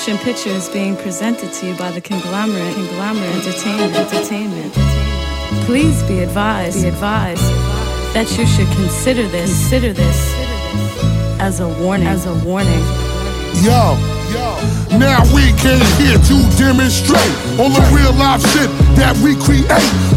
Motion 0.10 0.26
picture 0.26 0.50
is 0.50 0.70
being 0.70 0.96
presented 0.98 1.52
to 1.54 1.68
you 1.68 1.76
by 1.76 1.92
the 1.92 2.02
conglomerate, 2.02 2.74
conglomerate 2.74 3.30
entertainment, 3.36 3.96
entertainment. 3.96 4.74
Please 5.66 6.02
be 6.04 6.20
advised, 6.20 6.82
be 6.82 6.88
advised 6.88 7.44
that 8.14 8.28
you 8.38 8.46
should 8.48 8.68
consider 8.76 9.28
this, 9.28 9.52
consider 9.52 9.94
this 9.94 10.34
as 11.40 11.60
a 11.60 11.68
warning, 11.84 12.08
as 12.08 12.26
a 12.26 12.34
warning. 12.46 12.80
Yo, 13.62 13.96
now 15.00 15.24
we 15.34 15.56
came 15.58 15.82
here 15.98 16.20
to 16.20 16.36
demonstrate 16.60 17.34
all 17.58 17.72
the 17.72 17.84
real 17.96 18.14
life 18.14 18.44
shit 18.52 18.70
that 19.00 19.16
we 19.24 19.34
create. 19.40 19.68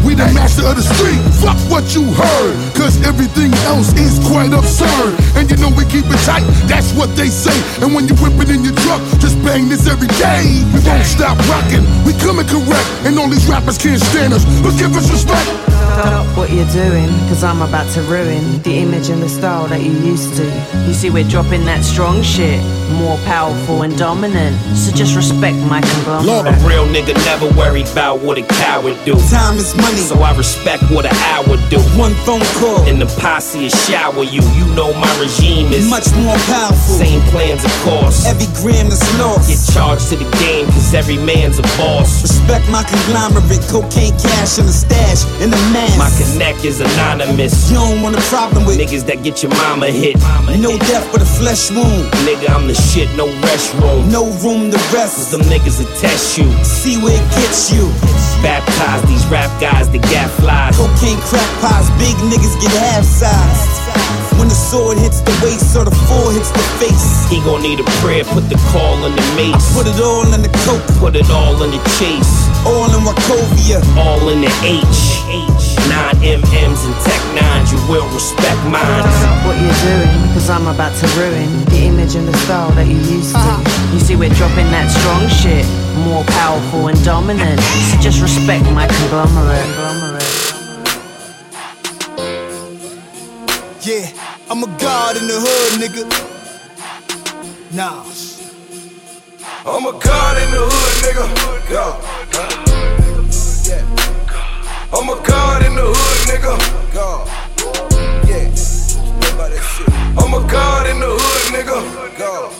We 0.03 0.13
the 0.13 0.27
master 0.35 0.67
of 0.67 0.75
the 0.75 0.83
street. 0.83 1.17
Fuck 1.39 1.57
what 1.71 1.95
you 1.95 2.03
heard, 2.13 2.53
cause 2.75 2.99
everything 3.07 3.53
else 3.65 3.95
is 3.95 4.19
quite 4.27 4.53
absurd. 4.53 5.15
And 5.39 5.49
you 5.49 5.57
know 5.57 5.71
we 5.73 5.87
keep 5.89 6.05
it 6.05 6.21
tight, 6.27 6.45
that's 6.67 6.93
what 6.93 7.09
they 7.15 7.27
say. 7.31 7.55
And 7.81 7.95
when 7.95 8.07
you 8.07 8.15
whip 8.19 8.37
it 8.43 8.49
in 8.53 8.63
your 8.63 8.75
truck, 8.85 9.01
just 9.17 9.39
bang 9.41 9.69
this 9.69 9.87
every 9.87 10.11
day. 10.21 10.61
We 10.75 10.79
won't 10.85 11.05
stop 11.05 11.39
rocking, 11.49 11.83
we 12.05 12.13
coming 12.21 12.45
correct. 12.45 12.87
And 13.07 13.17
all 13.17 13.29
these 13.29 13.47
rappers 13.47 13.77
can't 13.77 14.01
stand 14.01 14.33
us, 14.33 14.43
but 14.61 14.77
give 14.77 14.93
us 14.95 15.09
respect. 15.09 15.72
Stop 15.93 16.25
what 16.35 16.49
you're 16.49 16.65
doing, 16.73 17.07
cause 17.29 17.43
I'm 17.43 17.61
about 17.61 17.87
to 17.93 18.01
ruin 18.01 18.61
the 18.63 18.77
image 18.79 19.09
and 19.09 19.21
the 19.21 19.29
style 19.29 19.67
that 19.67 19.81
you 19.81 19.91
used 19.91 20.35
to. 20.37 20.45
You 20.87 20.93
see, 20.93 21.11
we're 21.11 21.27
dropping 21.29 21.65
that 21.65 21.83
strong 21.83 22.23
shit, 22.23 22.59
more 22.97 23.17
powerful 23.29 23.83
and 23.83 23.95
dominant. 23.95 24.57
So 24.75 24.91
just 24.91 25.15
respect 25.15 25.55
my 25.69 25.81
conglomerate. 25.81 26.57
A 26.57 26.67
real 26.67 26.85
nigga 26.87 27.13
never 27.29 27.47
worry 27.53 27.83
about 27.83 28.21
what 28.21 28.39
a 28.39 28.43
coward 28.65 28.97
do. 29.05 29.13
Time 29.29 29.57
is 29.57 29.75
money. 29.77 30.01
So 30.01 30.17
I 30.17 30.35
respect 30.35 30.81
what 30.89 31.05
an 31.05 31.15
hour 31.29 31.57
do. 31.69 31.77
One 31.93 32.13
phone 32.25 32.41
call. 32.57 32.81
And 32.89 32.99
the 32.99 33.05
posse 33.21 33.65
is 33.65 33.73
shower 33.85 34.23
you. 34.23 34.41
You 34.57 34.65
know 34.73 34.93
my 34.97 35.13
regime 35.21 35.71
is 35.71 35.87
much 35.89 36.09
more 36.17 36.37
powerful. 36.49 36.97
Same 36.97 37.21
plans, 37.29 37.63
of 37.63 37.73
course. 37.85 38.25
Every 38.25 38.49
gram 38.59 38.87
is 38.87 39.01
lost. 39.19 39.45
Get 39.45 39.61
charged 39.73 40.09
to 40.09 40.15
the 40.17 40.29
game, 40.41 40.65
cause 40.73 40.93
every 40.93 41.17
man's 41.17 41.59
a 41.59 41.65
boss. 41.77 42.23
Respect 42.23 42.65
my 42.73 42.81
conglomerate, 42.81 43.61
cocaine 43.69 44.17
cash 44.17 44.57
in 44.57 44.65
the 44.65 44.73
stash, 44.73 45.21
in 45.39 45.53
the 45.53 45.61
My 45.97 46.09
connect 46.15 46.63
is 46.63 46.79
anonymous. 46.79 47.69
You 47.69 47.75
don't 47.77 48.01
want 48.01 48.15
a 48.15 48.21
problem 48.31 48.65
with 48.65 48.79
niggas 48.79 49.05
that 49.07 49.23
get 49.23 49.43
your 49.43 49.51
mama 49.67 49.87
hit. 49.87 50.15
No 50.59 50.77
death 50.77 51.03
but 51.11 51.21
a 51.21 51.25
flesh 51.25 51.71
wound. 51.71 52.07
Nigga, 52.23 52.49
I'm 52.55 52.67
the 52.67 52.73
shit, 52.73 53.11
no 53.19 53.27
restroom. 53.43 54.07
No 54.11 54.31
room 54.39 54.71
to 54.71 54.79
rest. 54.95 55.31
Them 55.31 55.41
niggas 55.51 55.83
will 55.83 55.91
test 55.99 56.37
you. 56.37 56.47
See 56.63 56.95
where 57.03 57.11
it 57.11 57.27
gets 57.35 57.71
you. 57.71 57.91
Baptize 58.39 59.03
these 59.07 59.25
rap 59.27 59.51
guys 59.59 59.91
that 59.91 60.03
gat 60.07 60.31
flies. 60.39 60.75
Cocaine 60.75 61.19
crack 61.27 61.51
pies, 61.59 61.87
big 61.99 62.15
niggas 62.31 62.55
get 62.63 62.71
half 62.79 63.03
sized. 63.03 63.83
When 64.39 64.47
the 64.49 64.55
sword 64.55 64.97
hits 64.97 65.21
the 65.21 65.31
waist 65.43 65.75
or 65.77 65.85
the 65.85 65.95
four 66.07 66.31
hits 66.33 66.49
the 66.51 66.63
face. 66.81 67.29
He 67.29 67.39
gon' 67.43 67.61
need 67.61 67.79
a 67.79 67.87
prayer, 68.01 68.23
put 68.23 68.49
the 68.49 68.57
call 68.71 69.05
in 69.05 69.15
the 69.15 69.25
mace. 69.35 69.51
I 69.55 69.59
put 69.75 69.87
it 69.87 69.99
all 70.01 70.27
in 70.33 70.41
the 70.41 70.53
coke. 70.65 70.83
Put 70.99 71.15
it 71.15 71.29
all 71.29 71.61
in 71.63 71.71
the 71.71 71.81
chase. 71.99 72.33
All 72.65 72.89
in 72.91 73.03
Wachovia. 73.05 73.83
All 73.95 74.29
in 74.29 74.41
the 74.41 74.51
H. 74.63 75.52
Nine 76.23 76.39
MMs 76.39 76.85
and 76.85 76.95
Tech 77.03 77.19
Nines, 77.35 77.71
you 77.73 77.77
will 77.91 78.07
respect 78.13 78.55
mine. 78.63 78.79
Stop 78.79 79.45
what 79.45 79.59
you're 79.59 79.73
doing, 79.83 80.07
cause 80.33 80.49
I'm 80.49 80.67
about 80.67 80.95
to 80.99 81.07
ruin 81.19 81.65
the 81.65 81.83
image 81.83 82.15
and 82.15 82.25
the 82.25 82.37
style 82.37 82.71
that 82.71 82.87
you 82.87 82.95
used 82.95 83.35
to. 83.35 83.93
You 83.93 83.99
see, 83.99 84.15
we're 84.15 84.33
dropping 84.33 84.71
that 84.71 84.89
strong 84.89 85.27
shit, 85.27 85.65
more 86.07 86.23
powerful 86.23 86.87
and 86.87 87.03
dominant. 87.03 87.59
So 87.59 87.97
just 87.99 88.21
respect 88.21 88.63
my 88.71 88.87
conglomerate. 88.87 89.67
Yeah, 93.83 94.07
I'm 94.49 94.63
a 94.63 94.67
god 94.79 95.17
in 95.17 95.27
the 95.27 95.39
hood, 95.43 95.81
nigga. 95.81 96.07
Nah. 97.75 98.05
I'm 99.65 99.85
a 99.85 99.99
god 99.99 100.37
in 100.41 100.51
the 100.51 100.69
hood, 100.71 101.03
nigga. 101.03 101.69
God. 101.69 101.99
Yeah. 103.67 104.12
I'm 104.95 105.09
a 105.09 105.15
god 105.25 105.65
in 105.65 105.73
the 105.75 105.81
hood, 105.81 106.19
nigga. 106.29 106.53
God. 106.93 107.27
Yeah. 108.29 108.45
Know 109.19 109.33
about 109.33 109.49
that 109.49 109.63
shit. 109.73 109.89
I'm 110.21 110.33
a 110.33 110.39
god 110.47 110.87
in 110.87 110.99
the 110.99 111.07
hood, 111.09 111.53
nigga. 111.53 111.77
God. 112.17 112.51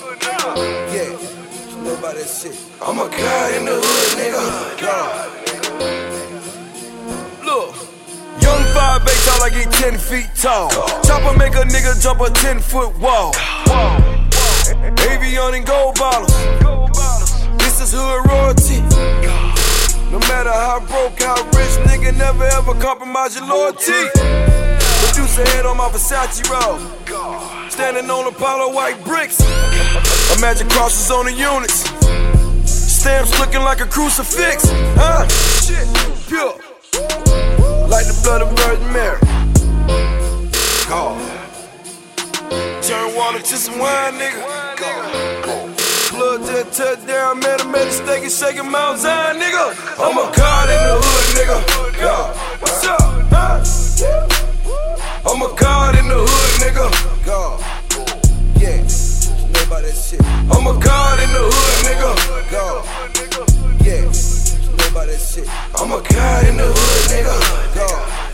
Yeah. 0.92 1.14
About 1.94 2.16
that 2.16 2.28
shit. 2.28 2.58
I'm 2.82 2.98
a 2.98 3.08
god 3.08 3.54
in 3.54 3.66
the 3.66 3.76
hood, 3.80 4.18
nigga. 4.18 4.44
God. 4.82 5.30
Look. 7.46 7.76
Young 8.42 8.64
5 8.74 9.02
8 9.04 9.10
tall, 9.26 9.40
like 9.40 9.54
he 9.54 9.66
10 9.66 9.98
feet 10.00 10.30
tall. 10.36 10.70
Chopper 11.04 11.38
make 11.38 11.54
a 11.54 11.66
nigga 11.70 12.02
jump 12.02 12.22
a 12.22 12.32
10 12.32 12.60
foot 12.60 12.98
wall. 13.00 13.34
Avion 15.06 15.54
and 15.56 15.66
gold 15.68 16.00
bottles. 16.00 16.34
This 17.60 17.80
is 17.80 17.94
hood 17.94 18.26
royalty. 18.26 19.53
No 20.14 20.20
matter 20.30 20.52
how 20.52 20.80
broke, 20.80 21.20
how 21.24 21.42
rich, 21.58 21.74
nigga, 21.90 22.16
never 22.16 22.44
ever 22.44 22.76
compromise 22.76 23.36
your 23.36 23.48
loyalty. 23.48 24.06
Producer 24.14 25.44
head 25.50 25.66
on 25.66 25.78
my 25.78 25.90
Versace 25.90 26.48
robe. 26.52 26.80
Standing 27.72 28.08
on 28.12 28.28
Apollo 28.28 28.76
white 28.76 29.04
bricks. 29.06 29.40
Imagine 30.38 30.70
crosses 30.70 31.10
on 31.10 31.26
the 31.26 31.34
units. 31.34 31.90
Stamps 32.70 33.40
looking 33.40 33.62
like 33.62 33.82
a 33.82 33.88
crucifix. 33.88 34.70
Huh? 34.96 35.28
Shit, 35.66 35.88
pure. 36.28 36.60
Like 37.90 38.06
the 38.06 38.20
blood 38.22 38.44
of 38.44 38.56
Virgin 38.56 38.94
Mary. 38.94 39.20
God. 40.88 41.18
Turn 42.84 43.16
water 43.16 43.40
to 43.40 43.58
some 43.58 43.80
wine, 43.80 44.14
nigga. 44.14 44.63
God. 46.38 46.48
Blood 46.48 46.74
touchdown, 46.74 47.40
man, 47.40 47.62
I 47.62 47.66
made 47.66 47.88
a 47.88 47.92
steak 47.92 48.24
and 48.24 48.32
shaking 48.32 48.72
Mount 48.72 49.00
Zion, 49.00 49.40
nigga. 49.40 49.76
I'm 50.00 50.18
a 50.18 50.36
god 50.36 50.70
in 50.70 50.82
the 50.84 50.96
hood, 51.00 51.26
nigga. 51.38 52.02
God. 52.02 52.36
What's 52.60 52.86
up? 52.86 53.00
Huh? 53.30 53.62
I'm 55.30 55.42
a 55.42 55.56
god 55.56 55.96
in 55.98 56.08
the 56.08 56.18
hood, 56.18 56.62
nigga. 56.62 56.90
God. 57.26 57.60
Yeah. 58.60 58.82
Know 59.52 59.64
about 59.68 59.84
that 59.84 59.96
shit. 59.96 60.22
I'm 60.26 60.66
a 60.66 60.74
god 60.82 61.20
in 61.20 61.30
the 61.34 61.44
hood, 61.54 61.86
nigga. 61.86 62.12
God. 62.52 62.86
Yeah. 63.86 64.02
Know 64.02 64.88
about 64.90 65.08
that 65.08 65.20
shit. 65.20 65.48
I'm 65.76 65.92
a 65.92 66.02
god 66.02 66.46
in 66.48 66.58
the 66.58 66.66
hood, 66.66 67.12
nigga. 67.12 67.36
God. 67.76 68.33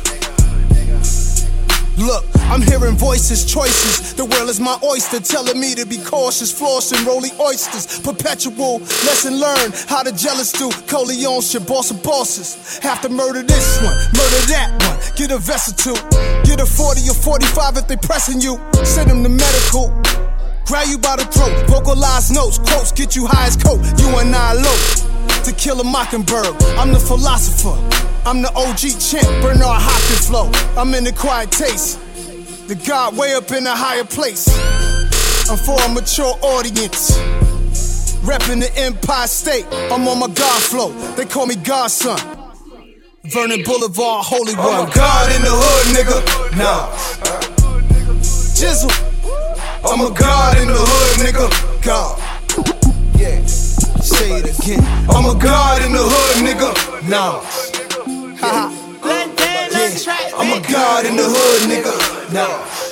Look, 1.99 2.23
I'm 2.47 2.61
hearing 2.61 2.95
voices, 2.95 3.43
choices. 3.43 4.13
The 4.13 4.23
world 4.23 4.49
is 4.49 4.61
my 4.61 4.79
oyster, 4.83 5.19
telling 5.19 5.59
me 5.59 5.75
to 5.75 5.85
be 5.85 5.97
cautious, 5.97 6.47
flossing, 6.47 7.05
rolling 7.05 7.35
oysters. 7.41 7.99
Perpetual 7.99 8.79
lesson 9.03 9.35
learned 9.35 9.75
how 9.87 10.03
the 10.03 10.13
jealous 10.13 10.53
do. 10.53 10.71
Coleons, 10.87 11.53
your 11.53 11.63
boss 11.63 11.91
of 11.91 12.01
bosses. 12.01 12.79
Have 12.79 13.01
to 13.01 13.09
murder 13.09 13.43
this 13.43 13.83
one, 13.83 13.97
murder 14.15 14.41
that 14.47 14.71
one. 14.79 14.97
Get 15.17 15.31
a 15.31 15.37
vessel 15.37 15.75
too. 15.75 15.99
Get 16.47 16.61
a 16.61 16.65
40 16.65 17.09
or 17.09 17.15
45 17.15 17.77
if 17.77 17.87
they 17.87 17.97
pressing 17.97 18.39
you. 18.39 18.57
Send 18.85 19.09
them 19.09 19.21
to 19.23 19.29
medical. 19.29 19.91
Grab 20.65 20.87
you 20.87 20.99
by 20.99 21.17
the 21.17 21.25
throat, 21.25 21.67
vocalize 21.67 22.31
notes, 22.31 22.59
quotes, 22.59 22.91
get 22.91 23.15
you 23.15 23.25
high 23.25 23.47
as 23.47 23.57
coke. 23.57 23.81
You 23.99 24.07
and 24.19 24.33
I 24.33 24.53
low 24.53 25.18
to 25.43 25.53
kill 25.53 25.79
a 25.79 25.83
mockingbird. 25.83 26.55
I'm 26.77 26.91
the 26.91 26.99
philosopher. 26.99 27.77
I'm 28.25 28.41
the 28.41 28.51
OG 28.55 28.99
champ, 28.99 29.27
Bernard 29.41 29.81
Hopkins 29.81 30.27
flow. 30.27 30.51
I'm 30.77 30.93
in 30.93 31.03
the 31.03 31.13
quiet 31.13 31.51
taste. 31.51 31.99
The 32.67 32.75
God 32.75 33.17
way 33.17 33.33
up 33.33 33.51
in 33.51 33.65
a 33.65 33.75
higher 33.75 34.03
place. 34.03 34.47
I'm 35.49 35.57
for 35.57 35.81
a 35.81 35.89
mature 35.89 36.35
audience. 36.41 37.17
Reppin' 38.21 38.59
the 38.59 38.71
Empire 38.75 39.27
State. 39.27 39.65
I'm 39.91 40.07
on 40.07 40.19
my 40.19 40.27
God 40.27 40.61
flow. 40.61 40.91
They 41.15 41.25
call 41.25 41.47
me 41.47 41.55
Godson. 41.55 42.17
Vernon 43.25 43.63
Boulevard, 43.63 44.25
Holy 44.25 44.53
oh 44.57 44.67
One. 44.67 44.81
I'm 44.81 44.89
a 44.89 44.93
god 44.93 45.35
in 45.35 45.41
the 45.41 45.51
hood, 45.51 45.95
nigga. 45.95 46.57
Nah. 46.57 46.89
Jizzle. 48.55 48.91
Oh 49.83 49.93
I'm 49.93 50.11
a 50.11 50.17
god 50.17 50.57
in 50.57 50.67
the 50.67 50.75
hood, 50.77 51.25
nigga. 51.25 51.83
God. 51.83 52.19
Yeah. 53.19 53.58
Say 54.01 54.39
it 54.39 54.59
again. 54.59 54.83
I'm 55.09 55.25
a 55.25 55.39
god 55.39 55.81
in 55.81 55.91
the 55.91 55.99
hood, 55.99 56.37
nigga. 56.45 57.09
Nah. 57.09 57.41
Haha. 58.39 58.69
Yeah. 59.05 60.37
I'm 60.37 60.51
a 60.57 60.71
god 60.71 61.05
in 61.05 61.15
the 61.15 61.23
hood, 61.23 61.69
nigga. 61.69 62.33
Nah. 62.33 62.88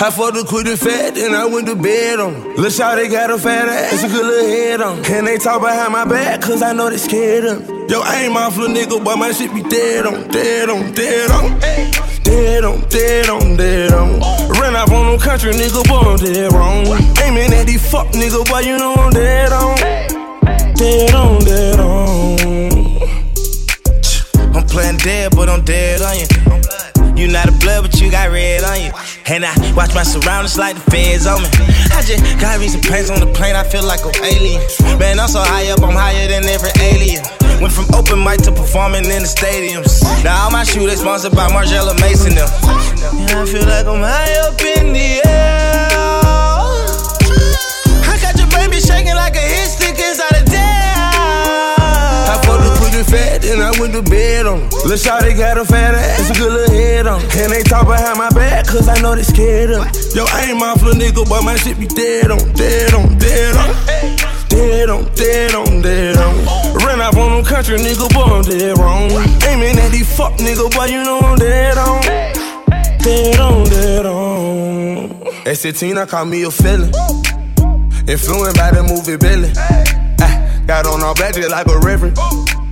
I 0.00 0.12
fucked 0.12 0.34
the 0.34 0.44
quit 0.44 0.68
and 0.68 0.78
fat, 0.78 1.16
then 1.16 1.34
I 1.34 1.44
went 1.44 1.66
to 1.66 1.74
bed 1.74 2.20
on. 2.20 2.32
her. 2.32 2.54
Lil' 2.54 2.70
they 2.70 3.08
got 3.08 3.30
a 3.30 3.38
fat 3.38 3.68
ass, 3.68 4.04
a 4.04 4.06
good 4.06 4.24
little 4.24 4.48
head 4.48 4.80
on. 4.80 5.02
Can 5.02 5.24
they 5.24 5.38
talk 5.38 5.60
behind 5.60 5.92
my 5.92 6.04
back, 6.04 6.40
cause 6.40 6.62
I 6.62 6.72
know 6.72 6.88
they 6.88 6.98
scared 6.98 7.44
of. 7.44 7.68
Yo, 7.90 8.00
I 8.00 8.22
ain't 8.22 8.32
my 8.32 8.46
little 8.46 8.68
nigga, 8.68 9.04
but 9.04 9.16
my 9.16 9.32
shit 9.32 9.52
be 9.52 9.60
dead 9.62 10.06
on, 10.06 10.28
dead 10.28 10.70
on, 10.70 10.92
dead 10.92 11.30
on. 11.32 11.58
Dead 12.22 12.62
on, 12.62 12.88
dead 12.88 13.28
on, 13.28 13.56
dead 13.56 13.92
on. 13.92 14.20
Ran 14.60 14.76
off 14.76 14.92
on 14.92 15.10
them 15.10 15.18
country 15.18 15.50
nigga, 15.50 15.82
boy, 15.88 15.98
I'm 15.98 16.16
dead 16.16 16.52
wrong. 16.52 16.86
Aiming 17.24 17.52
at 17.52 17.66
these 17.66 17.90
fuck 17.90 18.06
nigga, 18.12 18.48
boy, 18.48 18.60
you 18.60 18.78
know 18.78 18.94
I'm 18.94 19.10
dead 19.10 19.52
on. 19.52 19.76
Dead 20.76 21.12
on, 21.12 21.40
dead 21.40 21.80
on. 21.80 22.38
I'm 24.54 24.64
playing 24.68 24.98
dead, 24.98 25.34
but 25.34 25.48
I'm 25.48 25.64
dead 25.64 26.02
on 26.02 26.18
you. 26.20 26.67
You 27.18 27.26
not 27.26 27.48
a 27.48 27.52
blood, 27.58 27.82
but 27.82 28.00
you 28.00 28.12
got 28.12 28.30
red 28.30 28.62
on 28.62 28.78
you. 28.78 28.92
And 29.26 29.44
I 29.44 29.50
watch 29.74 29.92
my 29.92 30.04
surroundings 30.04 30.56
like 30.56 30.76
the 30.78 30.86
feds 30.86 31.26
on 31.26 31.42
me. 31.42 31.50
I 31.90 31.98
just 32.06 32.22
got 32.38 32.60
me 32.60 32.68
some 32.68 32.80
pants 32.80 33.10
on 33.10 33.18
the 33.18 33.26
plane, 33.26 33.56
I 33.56 33.64
feel 33.64 33.82
like 33.82 34.06
an 34.06 34.14
alien. 34.22 34.62
Man, 35.02 35.18
I'm 35.18 35.26
so 35.26 35.42
high 35.42 35.66
up, 35.74 35.82
I'm 35.82 35.98
higher 35.98 36.28
than 36.28 36.44
every 36.46 36.70
alien. 36.78 37.26
Went 37.58 37.74
from 37.74 37.90
open 37.90 38.22
mic 38.22 38.38
to 38.46 38.52
performing 38.54 39.02
in 39.10 39.26
the 39.26 39.30
stadiums. 39.30 39.98
Now 40.22 40.46
all 40.46 40.52
my 40.52 40.62
shoes 40.62 40.94
sponsored 41.00 41.34
by 41.34 41.50
Margiela 41.50 41.98
Mason 41.98 42.38
them. 42.38 42.46
And 43.18 43.34
I 43.34 43.44
feel 43.50 43.66
like 43.66 43.90
I'm 43.90 43.98
high 43.98 44.38
up 44.46 44.54
in 44.62 44.94
the 44.94 45.18
air. 45.26 45.90
I 48.06 48.14
got 48.22 48.38
your 48.38 48.46
baby 48.54 48.78
shaking 48.78 49.18
like 49.18 49.34
a 49.34 49.42
hit 49.42 49.66
stick 49.74 49.98
inside 49.98 50.38
a 50.38 50.47
quick 53.38 53.50
then 53.50 53.62
I 53.62 53.78
went 53.80 53.92
to 53.94 54.02
bed 54.02 54.46
on. 54.46 54.60
Lil' 54.86 54.98
Shawty 54.98 55.36
got 55.36 55.58
a 55.58 55.64
fat 55.64 55.94
ass, 55.94 56.30
a 56.30 56.34
good 56.34 56.52
little 56.52 56.74
head 56.74 57.06
on. 57.06 57.20
Can 57.30 57.50
they 57.50 57.62
talk 57.62 57.86
behind 57.86 58.18
my 58.18 58.30
back, 58.30 58.66
cause 58.66 58.88
I 58.88 59.00
know 59.00 59.14
they 59.14 59.22
scared 59.22 59.70
of. 59.70 59.86
Yo, 60.14 60.24
I 60.26 60.46
ain't 60.48 60.58
my 60.58 60.72
little 60.74 60.92
nigga, 60.94 61.28
but 61.28 61.42
my 61.42 61.56
shit 61.56 61.78
be 61.78 61.86
dead 61.86 62.30
on, 62.30 62.38
dead 62.54 62.94
on, 62.94 63.18
dead 63.18 63.56
on. 63.56 63.74
Dead 64.48 64.90
on, 64.90 65.04
dead 65.14 65.54
on, 65.54 65.82
dead 65.82 66.16
on. 66.16 66.34
Ran 66.84 67.00
off 67.00 67.16
on 67.16 67.36
them 67.36 67.44
country 67.44 67.78
nigga, 67.78 68.12
boy, 68.12 68.22
I'm 68.22 68.42
dead 68.42 68.78
wrong. 68.78 69.10
Aiming 69.46 69.78
at 69.78 69.90
these 69.90 70.16
fuck 70.16 70.34
nigga, 70.38 70.72
boy, 70.74 70.86
you 70.86 71.04
know 71.04 71.20
I'm 71.20 71.38
dead 71.38 71.78
on. 71.78 72.02
Dead 72.02 73.40
on, 73.40 73.64
dead 73.64 74.06
on. 74.06 75.46
At 75.46 75.56
16, 75.56 75.96
I 75.96 76.06
call 76.06 76.24
me 76.24 76.42
a 76.42 76.50
feeling. 76.50 76.92
Influenced 78.08 78.56
by 78.56 78.70
the 78.70 78.82
movie 78.82 79.16
Billy. 79.16 79.52
I 80.20 80.64
got 80.66 80.86
on 80.86 81.02
all 81.02 81.14
black 81.14 81.34
just 81.34 81.50
like 81.50 81.66
a 81.66 81.78
reverend. 81.80 82.16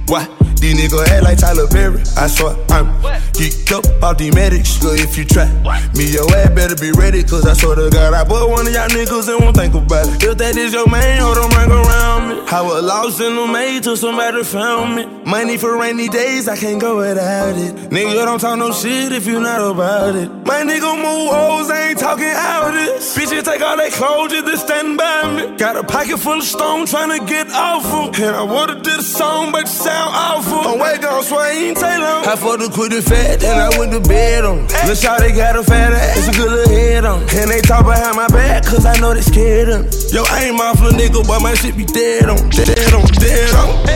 Why? 0.08 0.26
These 0.60 0.76
niggas 0.80 1.06
act 1.08 1.22
like 1.22 1.38
Tyler 1.38 1.66
Perry. 1.68 2.00
I 2.16 2.26
swear 2.26 2.56
I'm 2.70 2.88
geeked 3.36 3.72
up 3.72 4.02
off 4.02 4.18
these 4.18 4.34
medics. 4.34 4.78
Good 4.78 5.00
if 5.00 5.16
you 5.18 5.24
try. 5.24 5.46
Me, 5.94 6.10
your 6.10 6.24
ass 6.34 6.50
better 6.54 6.76
be 6.76 6.92
ready. 6.92 7.22
Cause 7.22 7.46
I 7.46 7.52
swear 7.52 7.76
to 7.76 7.90
God, 7.90 8.14
I 8.14 8.24
put 8.24 8.48
one 8.48 8.66
of 8.66 8.72
y'all 8.72 8.88
niggas 8.88 9.28
and 9.28 9.44
won't 9.44 9.56
think 9.56 9.74
about 9.74 10.08
it. 10.08 10.22
If 10.22 10.38
that 10.38 10.56
is 10.56 10.72
your 10.72 10.88
main, 10.88 11.20
hold 11.20 11.38
on, 11.38 11.50
ring 11.50 11.70
around 11.70 12.28
me. 12.28 12.36
I 12.48 12.62
was 12.62 12.82
lost 12.82 13.20
in 13.20 13.36
the 13.36 13.46
maze 13.46 13.82
till 13.82 13.96
somebody 13.96 14.42
found 14.44 14.96
me. 14.96 15.04
Money 15.24 15.58
for 15.58 15.76
rainy 15.76 16.08
days, 16.08 16.48
I 16.48 16.56
can't 16.56 16.80
go 16.80 16.98
without 16.98 17.56
it. 17.56 17.74
Nigga, 17.90 18.24
don't 18.24 18.40
talk 18.40 18.58
no 18.58 18.72
shit 18.72 19.12
if 19.12 19.26
you 19.26 19.40
not 19.40 19.60
about 19.60 20.14
it. 20.16 20.30
My 20.46 20.62
nigga 20.62 20.96
move 20.96 21.30
hoes, 21.34 21.70
I 21.70 21.90
ain't 21.90 21.98
talking 21.98 22.32
out 22.32 22.72
this. 22.72 23.16
Bitches 23.16 23.44
take 23.44 23.60
all 23.60 23.76
their 23.76 23.90
clothes 23.90 24.32
just 24.32 24.46
to 24.46 24.56
stand 24.56 24.96
by 24.96 25.34
me. 25.36 25.56
Got 25.58 25.76
a 25.76 25.84
pocket 25.84 26.18
full 26.18 26.38
of 26.38 26.44
stone 26.44 26.86
trying 26.86 27.18
to 27.18 27.24
get 27.26 27.50
off 27.50 27.84
of. 27.84 28.18
And 28.20 28.36
I 28.36 28.74
did 28.82 29.00
a 29.00 29.02
song, 29.02 29.52
but 29.52 29.68
sound 29.68 30.10
awful. 30.14 30.45
I'm 30.52 30.78
way 30.78 30.98
gone, 30.98 31.22
so 31.22 31.38
I 31.38 31.50
ain't 31.50 31.76
take. 31.76 31.96
I 32.26 32.34
fucked 32.36 32.60
the 32.60 32.70
quit 32.70 32.92
and 32.92 33.04
fat, 33.04 33.40
then 33.40 33.58
I 33.58 33.70
went 33.78 33.92
to 33.92 34.00
bed 34.00 34.44
on. 34.44 34.66
Lil' 34.86 34.98
Shawty 34.98 35.34
got 35.34 35.56
a 35.56 35.62
fat 35.62 35.92
ass, 35.92 36.28
a 36.28 36.32
good 36.32 36.50
little 36.50 36.74
head 36.74 37.04
on. 37.04 37.22
And 37.34 37.50
they 37.50 37.60
talk 37.60 37.84
behind 37.86 38.16
my 38.16 38.28
back, 38.28 38.64
cause 38.64 38.84
I 38.86 38.98
know 39.00 39.14
they 39.14 39.22
scared 39.22 39.68
me. 39.68 39.88
Yo, 40.10 40.22
I 40.26 40.50
ain't 40.50 40.56
my 40.56 40.72
little 40.72 40.92
nigga, 40.94 41.26
but 41.26 41.40
my 41.40 41.54
shit 41.54 41.76
be 41.76 41.84
dead 41.84 42.28
on, 42.28 42.50
dead 42.50 42.92
on, 42.94 43.06
dead 43.18 43.54
on. 43.54 43.86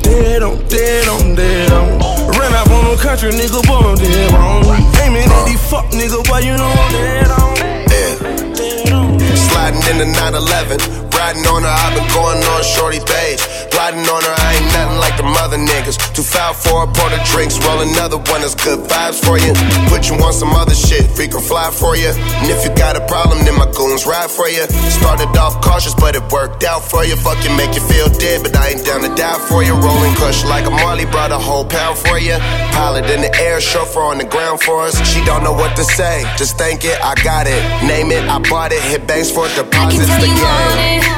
Dead 0.00 0.42
on, 0.42 0.58
dead 0.68 1.08
on, 1.08 1.34
dead 1.36 1.72
on. 1.72 1.88
Ran 2.36 2.52
off 2.54 2.70
on 2.70 2.84
them 2.84 2.98
country 2.98 3.30
nigga, 3.30 3.60
boy, 3.66 3.80
I'm 3.80 3.96
dead 3.96 4.32
wrong. 4.32 4.64
Aiming 5.04 5.28
at 5.28 5.44
these 5.46 5.62
fuck 5.70 5.86
nigga, 5.92 6.24
boy, 6.26 6.40
you 6.40 6.56
know 6.56 6.68
I'm 6.68 6.92
dead 6.92 7.30
on. 7.30 7.56
Yeah. 7.88 9.34
Sliding 9.36 9.84
in 9.90 9.98
the 9.98 10.06
911. 10.06 11.09
Riding 11.20 11.44
on 11.52 11.60
her, 11.68 11.68
I've 11.68 11.92
been 11.92 12.08
going 12.16 12.40
on 12.40 12.64
shorty 12.64 12.96
page. 12.96 13.44
Gliding 13.68 14.08
on 14.08 14.24
her, 14.24 14.36
I 14.40 14.56
ain't 14.56 14.72
nothing 14.72 14.98
like 15.04 15.20
the 15.20 15.28
mother 15.28 15.60
niggas. 15.60 16.00
Too 16.16 16.24
foul 16.24 16.56
for 16.56 16.84
a 16.84 16.88
pot 16.88 17.12
of 17.12 17.20
drinks. 17.28 17.60
Roll 17.60 17.84
another 17.84 18.16
one 18.32 18.40
that's 18.40 18.56
good 18.56 18.80
vibes 18.88 19.20
for 19.20 19.36
you. 19.36 19.52
Put 19.92 20.08
you 20.08 20.16
on 20.24 20.32
some 20.32 20.56
other 20.56 20.72
shit, 20.72 21.04
freak 21.12 21.36
or 21.36 21.44
fly 21.44 21.68
for 21.68 21.92
you. 21.92 22.08
And 22.08 22.48
if 22.48 22.64
you 22.64 22.72
got 22.72 22.96
a 22.96 23.04
problem, 23.04 23.44
then 23.44 23.52
my 23.52 23.68
goons 23.76 24.08
ride 24.08 24.32
for 24.32 24.48
you. 24.48 24.64
Started 24.88 25.28
off 25.36 25.60
cautious, 25.60 25.92
but 25.92 26.16
it 26.16 26.24
worked 26.32 26.64
out 26.64 26.80
for 26.80 27.04
you. 27.04 27.16
Fucking 27.20 27.52
make 27.52 27.76
you 27.76 27.84
feel 27.84 28.08
dead, 28.16 28.40
but 28.40 28.56
I 28.56 28.72
ain't 28.72 28.84
down 28.88 29.04
to 29.04 29.12
die 29.12 29.36
for 29.44 29.60
you. 29.62 29.76
Rolling 29.76 30.16
crush 30.16 30.42
like 30.48 30.64
a 30.64 30.72
Marley, 30.72 31.04
brought 31.04 31.36
a 31.36 31.38
whole 31.38 31.68
pound 31.68 31.98
for 32.00 32.16
you. 32.16 32.40
Pilot 32.72 33.04
in 33.12 33.20
the 33.20 33.32
air, 33.36 33.60
chauffeur 33.60 34.08
on 34.08 34.16
the 34.16 34.24
ground 34.24 34.62
for 34.64 34.88
us. 34.88 34.96
She 35.04 35.20
don't 35.28 35.44
know 35.44 35.52
what 35.52 35.76
to 35.76 35.84
say, 35.84 36.24
just 36.40 36.56
think 36.56 36.80
it, 36.84 36.96
I 37.04 37.12
got 37.20 37.44
it. 37.46 37.60
Name 37.84 38.10
it, 38.10 38.24
I 38.24 38.40
bought 38.48 38.72
it. 38.72 38.80
Hit 38.80 39.06
banks 39.06 39.30
for 39.30 39.44
deposits, 39.52 40.08
the 40.16 40.32
game. 40.32 41.09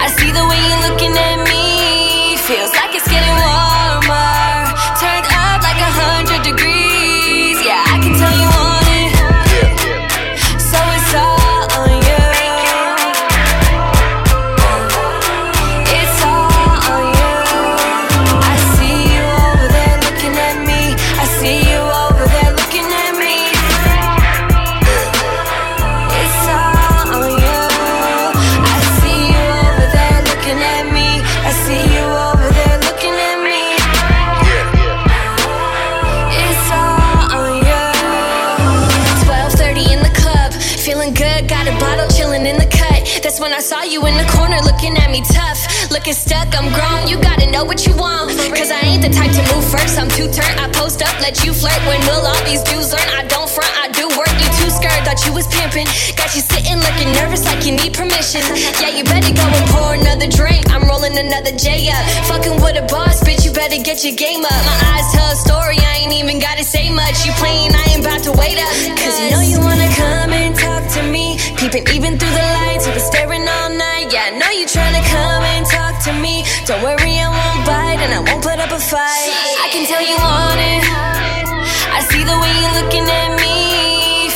I 0.00 0.06
see 0.16 0.30
the 0.30 0.44
way 0.48 0.58
you're 0.66 0.82
looking 0.88 1.14
at 1.16 1.38
me. 1.50 2.36
Feels 2.46 2.72
like 2.72 2.94
it's 2.94 3.08
getting 3.08 3.34
warmer. 3.34 3.57
Looking 46.08 46.20
stuck, 46.20 46.48
I'm 46.56 46.72
grown, 46.72 47.06
you 47.06 47.20
gotta 47.20 47.50
know 47.50 47.66
what 47.66 47.86
you 47.86 47.94
want. 47.94 48.30
Cause 48.56 48.70
I 48.70 48.80
ain't 48.80 49.02
the 49.02 49.10
type 49.10 49.30
to 49.30 49.42
move 49.54 49.62
first, 49.70 49.98
I'm 49.98 50.08
too 50.08 50.24
turned. 50.32 50.58
I 50.58 50.70
post 50.72 51.02
up, 51.02 51.20
let 51.20 51.44
you 51.44 51.52
flirt. 51.52 51.76
When 51.86 52.00
will 52.06 52.24
all 52.24 52.44
these 52.46 52.62
dudes 52.62 52.94
learn? 52.94 53.06
I 53.12 53.26
don't 53.28 53.46
front, 53.46 53.68
I. 53.76 53.87
You 54.38 54.48
too 54.58 54.70
scared, 54.70 55.04
thought 55.04 55.20
you 55.26 55.32
was 55.32 55.46
pimping. 55.48 55.86
Got 56.16 56.34
you 56.34 56.42
sitting 56.42 56.78
looking 56.78 57.10
nervous 57.18 57.44
like 57.44 57.66
you 57.66 57.72
need 57.74 57.94
permission. 57.94 58.42
Yeah, 58.78 58.94
you 58.94 59.04
better 59.04 59.32
go 59.34 59.44
and 59.44 59.66
pour 59.70 59.94
another 59.94 60.28
drink. 60.30 60.70
I'm 60.70 60.86
rolling 60.88 61.18
another 61.18 61.52
J 61.52 61.90
up. 61.90 62.04
Fucking 62.30 62.60
with 62.62 62.78
a 62.78 62.86
boss, 62.86 63.22
bitch, 63.22 63.44
you 63.44 63.52
better 63.52 63.80
get 63.82 64.04
your 64.04 64.14
game 64.14 64.44
up. 64.44 64.60
My 64.64 64.78
eyes 64.94 65.08
tell 65.12 65.28
a 65.30 65.36
story, 65.36 65.78
I 65.78 66.06
ain't 66.06 66.14
even 66.14 66.38
gotta 66.38 66.64
say 66.64 66.90
much. 66.90 67.26
You 67.26 67.32
playing, 67.40 67.74
I 67.74 67.82
ain't 67.94 68.02
about 68.06 68.22
to 68.24 68.32
wait 68.32 68.58
up. 68.58 68.70
Cause 68.98 69.16
you 69.20 69.30
know 69.30 69.42
you 69.42 69.58
wanna 69.60 69.88
come 69.94 70.32
and 70.32 70.54
talk 70.54 70.86
to 70.94 71.02
me. 71.02 71.38
Peeping 71.56 71.86
even 71.94 72.18
through 72.18 72.30
the 72.30 72.46
lights, 72.62 72.86
you 72.86 72.92
been 72.92 73.02
staring 73.02 73.46
all 73.46 73.70
night. 73.70 74.12
Yeah, 74.12 74.30
I 74.30 74.38
know 74.38 74.50
you 74.54 74.66
tryna 74.66 75.02
come 75.10 75.42
and 75.42 75.66
talk 75.66 75.98
to 76.06 76.12
me. 76.12 76.44
Don't 76.66 76.82
worry, 76.82 77.18
I 77.18 77.28
won't 77.28 77.66
bite 77.66 78.00
and 78.04 78.12
I 78.14 78.20
won't 78.22 78.42
put 78.42 78.58
up 78.58 78.70
a 78.70 78.78
fight. 78.78 79.32
I 79.64 79.68
can 79.72 79.86
tell 79.86 80.02
you 80.02 80.16
want 80.16 80.60
it. 80.60 80.82
I 81.90 82.00
see 82.10 82.22
the 82.22 82.36
way 82.38 82.52
you're 82.62 82.76
looking 82.82 83.06
at 83.10 83.30
me. 83.42 83.77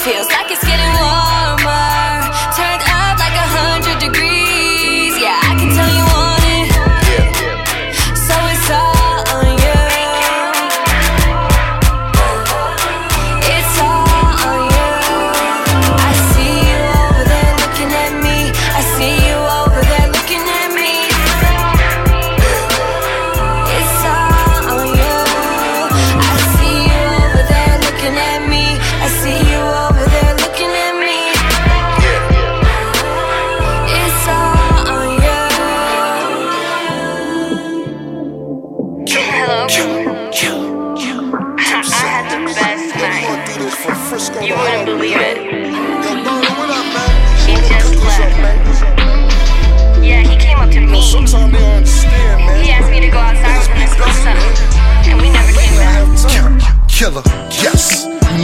Feels 0.02 0.26
like 0.26 0.50
it's 0.50 0.64
getting 0.66 1.00
warmer. 1.00 1.31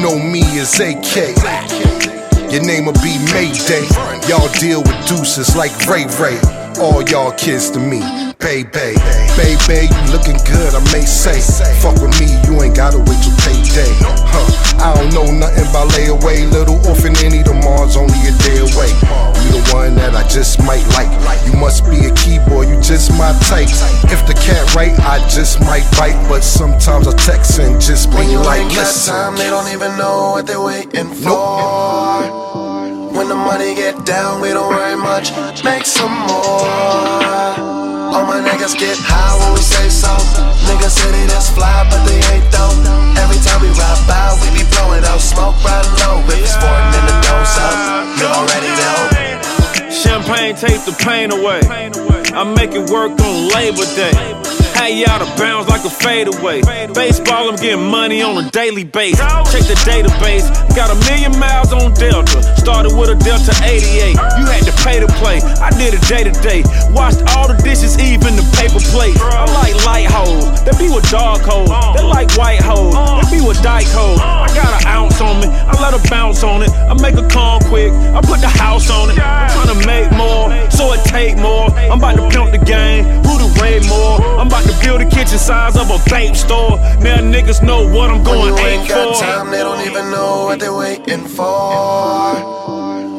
Know 0.02 0.18
me 0.18 0.42
as 0.58 0.78
AK. 0.80 1.34
Your 2.50 2.62
name'll 2.64 2.92
be 3.04 3.18
Mayday. 3.34 3.84
Y'all 4.28 4.48
deal 4.58 4.82
with 4.82 4.98
deuces 5.06 5.56
like 5.56 5.72
Ray 5.86 6.06
Ray. 6.20 6.38
All 6.80 7.02
y'all 7.02 7.32
kids 7.32 7.70
to 7.70 7.80
me, 7.80 8.00
baby. 8.38 8.94
Baby, 9.34 9.90
you 9.90 10.02
looking 10.14 10.38
good, 10.46 10.74
I 10.74 10.80
may 10.92 11.02
say. 11.02 11.40
Fuck 11.82 12.00
with 12.00 12.14
me, 12.20 12.30
you 12.46 12.62
ain't 12.62 12.76
gotta 12.76 12.98
wait 12.98 13.18
till 13.20 13.34
payday. 13.42 13.90
Huh, 14.30 14.46
I 14.78 14.94
don't 14.94 15.12
know 15.12 15.26
nothing 15.30 15.66
about 15.66 15.90
layaway. 15.90 16.50
Little 16.50 16.78
orphan 16.86 17.16
Annie, 17.24 17.42
tomorrow's 17.42 17.96
only 17.96 18.18
a 18.28 18.32
day 18.46 18.57
that 20.08 20.24
I 20.24 20.24
just 20.28 20.56
might 20.64 20.84
like. 20.96 21.10
You 21.44 21.52
must 21.60 21.84
be 21.84 22.08
a 22.08 22.12
keyboard, 22.16 22.68
you 22.68 22.80
just 22.80 23.12
my 23.20 23.32
type. 23.44 23.68
If 24.08 24.24
the 24.24 24.32
cat 24.32 24.64
right, 24.72 24.96
I 25.04 25.20
just 25.28 25.60
might 25.60 25.84
bite. 26.00 26.16
But 26.28 26.40
sometimes 26.40 27.04
I 27.06 27.12
text 27.16 27.58
and 27.60 27.76
just 27.80 28.08
be 28.10 28.16
When 28.16 28.30
you 28.30 28.40
like, 28.40 28.64
ain't 28.64 28.72
got 28.72 28.88
listen. 28.88 29.12
time, 29.12 29.36
they 29.36 29.50
don't 29.52 29.68
even 29.68 29.96
know 30.00 30.32
what 30.32 30.46
they're 30.48 30.60
waiting 30.60 31.12
for. 31.12 32.24
When 33.12 33.28
the 33.28 33.36
money 33.36 33.74
get 33.74 34.04
down, 34.06 34.40
we 34.40 34.48
don't 34.56 34.72
worry 34.72 34.96
much. 34.96 35.28
Make 35.64 35.84
some 35.84 36.12
more. 36.24 36.64
All 38.08 38.24
my 38.24 38.40
niggas 38.40 38.78
get 38.80 38.96
high 38.96 39.36
when 39.44 39.52
we 39.52 39.60
say 39.60 39.88
so. 39.92 40.08
Niggas 40.64 40.96
say 40.96 41.10
they 41.12 41.26
just 41.28 41.52
fly, 41.52 41.84
but 41.92 42.00
they 42.08 42.16
ain't 42.32 42.48
though. 42.48 42.72
Every 43.20 43.36
time 43.44 43.60
we 43.60 43.68
ride 43.76 44.00
by, 44.08 44.32
we 44.40 44.56
be 44.56 44.64
blowing 44.72 45.04
out 45.04 45.20
smoke 45.20 45.58
right 45.60 45.84
low. 46.00 46.24
It's 46.32 46.56
sporting 46.56 46.96
in 46.96 47.04
the 47.04 47.16
dose 47.28 47.56
up, 47.60 47.76
you 48.16 48.24
already 48.24 48.72
know. 48.72 49.17
Champagne 50.02 50.54
take 50.54 50.84
the 50.84 50.92
pain 50.92 51.32
away. 51.32 51.60
I 52.32 52.44
make 52.44 52.70
it 52.70 52.88
work 52.88 53.10
on 53.20 53.48
Labor 53.48 53.84
Day. 53.96 54.47
You 54.86 55.04
out 55.04 55.20
of 55.20 55.28
bounds 55.36 55.68
like 55.68 55.84
a 55.84 55.90
fadeaway. 55.90 56.62
Baseball, 56.94 57.50
I'm 57.50 57.56
getting 57.56 57.90
money 57.90 58.22
on 58.22 58.42
a 58.42 58.48
daily 58.50 58.84
basis. 58.84 59.20
Check 59.52 59.68
the 59.68 59.76
database. 59.84 60.48
Got 60.74 60.88
a 60.88 60.96
million 61.10 61.38
miles 61.38 61.74
on 61.74 61.92
Delta. 61.92 62.40
Started 62.56 62.96
with 62.96 63.10
a 63.10 63.16
Delta 63.20 63.52
88. 63.62 64.16
You 64.16 64.46
had 64.48 64.64
to 64.64 64.72
pay 64.80 64.98
to 64.98 65.06
play. 65.20 65.44
I 65.60 65.68
did 65.76 65.92
it 65.92 66.00
day 66.08 66.24
to 66.24 66.32
day. 66.40 66.64
Washed 66.96 67.20
all 67.36 67.46
the 67.46 67.60
dishes, 67.60 68.00
even 68.00 68.32
the 68.32 68.46
paper 68.56 68.80
plates. 68.88 69.20
I 69.20 69.44
like 69.60 69.76
light 69.84 70.08
hoes. 70.08 70.64
They 70.64 70.72
be 70.80 70.88
with 70.88 71.04
dark 71.10 71.42
hoes. 71.44 71.68
They 71.92 72.02
like 72.08 72.32
white 72.40 72.64
hoes. 72.64 72.96
They 73.28 73.38
be 73.38 73.44
with 73.44 73.60
dyke 73.60 73.92
hoes. 73.92 74.16
I 74.22 74.48
got 74.56 74.72
an 74.72 74.88
ounce 74.88 75.20
on 75.20 75.42
me. 75.44 75.52
I 75.52 75.76
let 75.84 75.92
her 75.92 76.08
bounce 76.08 76.42
on 76.42 76.62
it. 76.62 76.70
I 76.70 76.94
make 76.96 77.14
her 77.14 77.28
calm 77.28 77.60
quick. 77.68 77.92
I 77.92 78.24
put 78.24 78.40
the 78.40 78.48
house 78.48 78.88
on 78.88 79.10
it. 79.10 79.20
I'm 79.20 79.52
trying 79.52 79.74
to 79.76 79.80
make 79.84 80.08
more, 80.16 80.48
so 80.72 80.96
it 80.96 81.04
take 81.04 81.36
more. 81.36 81.68
I'm 81.92 82.00
about 82.00 82.16
to 82.16 82.24
pimp 82.32 82.56
the 82.56 82.62
game. 82.64 83.04
Who 83.28 83.36
to 83.36 83.48
way 83.60 83.84
more? 83.84 84.16
I'm 84.40 84.48
about 84.48 84.67
to 84.68 84.74
build 84.84 85.00
a 85.00 85.08
kitchen 85.08 85.38
size 85.38 85.76
of 85.76 85.88
a 85.90 85.98
vape 86.12 86.36
store. 86.36 86.76
Now 87.00 87.18
niggas 87.24 87.62
know 87.62 87.88
what 87.88 88.10
I'm 88.10 88.22
When 88.22 88.24
going 88.24 88.54
you 88.54 88.58
aim 88.58 88.80
ain't 88.80 88.88
got 88.88 89.16
for. 89.16 89.22
time, 89.24 89.50
they 89.50 89.58
don't 89.64 89.80
even 89.88 90.10
know 90.10 90.44
what 90.44 90.60
they're 90.60 90.74
waiting 90.74 91.24
for. 91.24 92.36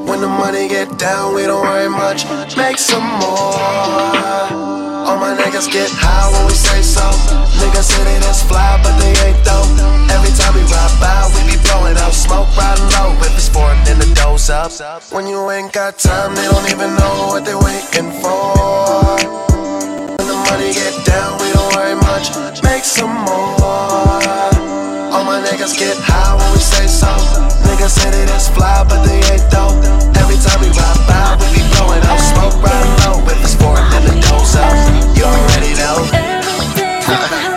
When 0.06 0.22
the 0.22 0.28
money 0.30 0.68
get 0.68 0.98
down, 0.98 1.34
we 1.34 1.44
don't 1.44 1.62
worry 1.62 1.90
much. 1.90 2.26
Make 2.56 2.78
some 2.78 3.04
more. 3.22 3.58
All 5.10 5.18
my 5.18 5.34
niggas 5.42 5.72
get 5.72 5.90
high 5.90 6.30
when 6.34 6.46
we 6.46 6.54
say 6.54 6.82
so. 6.82 7.02
Niggas 7.62 7.90
say 7.90 8.04
they 8.06 8.20
just 8.22 8.48
fly, 8.48 8.80
but 8.84 8.94
they 9.02 9.14
ain't 9.26 9.42
though. 9.44 9.66
Every 10.14 10.34
time 10.38 10.54
we 10.54 10.62
ride 10.70 10.96
by, 11.02 11.26
we 11.34 11.42
be 11.50 11.58
blowing 11.66 11.98
out 11.98 12.14
smoke 12.14 12.50
riding 12.58 12.86
low. 12.94 13.18
If 13.26 13.34
it's 13.34 13.50
foreign, 13.50 13.82
then 13.86 13.98
the 13.98 14.10
dose 14.14 14.50
up. 14.50 14.72
When 15.12 15.26
you 15.26 15.50
ain't 15.50 15.74
got 15.74 15.98
time, 15.98 16.36
they 16.36 16.46
don't 16.46 16.70
even 16.70 16.94
know 16.96 17.34
what 17.34 17.46
they're 17.46 17.58
waiting 17.58 18.12
for. 18.22 19.49
The 20.50 20.56
money 20.56 20.74
get 20.74 21.06
down, 21.06 21.38
we 21.38 21.54
don't 21.54 21.76
worry 21.76 21.96
much. 21.96 22.34
Make 22.64 22.84
some 22.84 23.14
more. 23.14 23.54
All 25.14 25.24
my 25.24 25.46
niggas 25.46 25.78
get 25.78 25.96
high 25.96 26.34
when 26.38 26.52
we 26.54 26.58
say 26.58 26.88
so. 26.88 27.06
Niggas 27.70 27.90
say 27.90 28.10
they 28.10 28.26
just 28.26 28.52
fly, 28.56 28.84
but 28.90 29.04
they 29.06 29.22
ain't 29.30 29.46
though. 29.52 29.78
Every 30.18 30.38
time 30.42 30.60
we 30.62 30.70
ride 30.74 31.06
by, 31.06 31.38
we 31.38 31.62
be 31.62 31.62
blowing 31.78 32.02
out 32.02 32.18
smoke 32.18 32.58
riding 32.66 32.98
low. 33.06 33.22
If 33.30 33.44
it's 33.44 33.54
foreign, 33.54 33.86
then 33.92 34.06
the 34.10 34.16
dose 34.26 34.56
up. 34.56 34.74
You 35.16 35.24
already 35.26 35.74
know. 35.78 37.49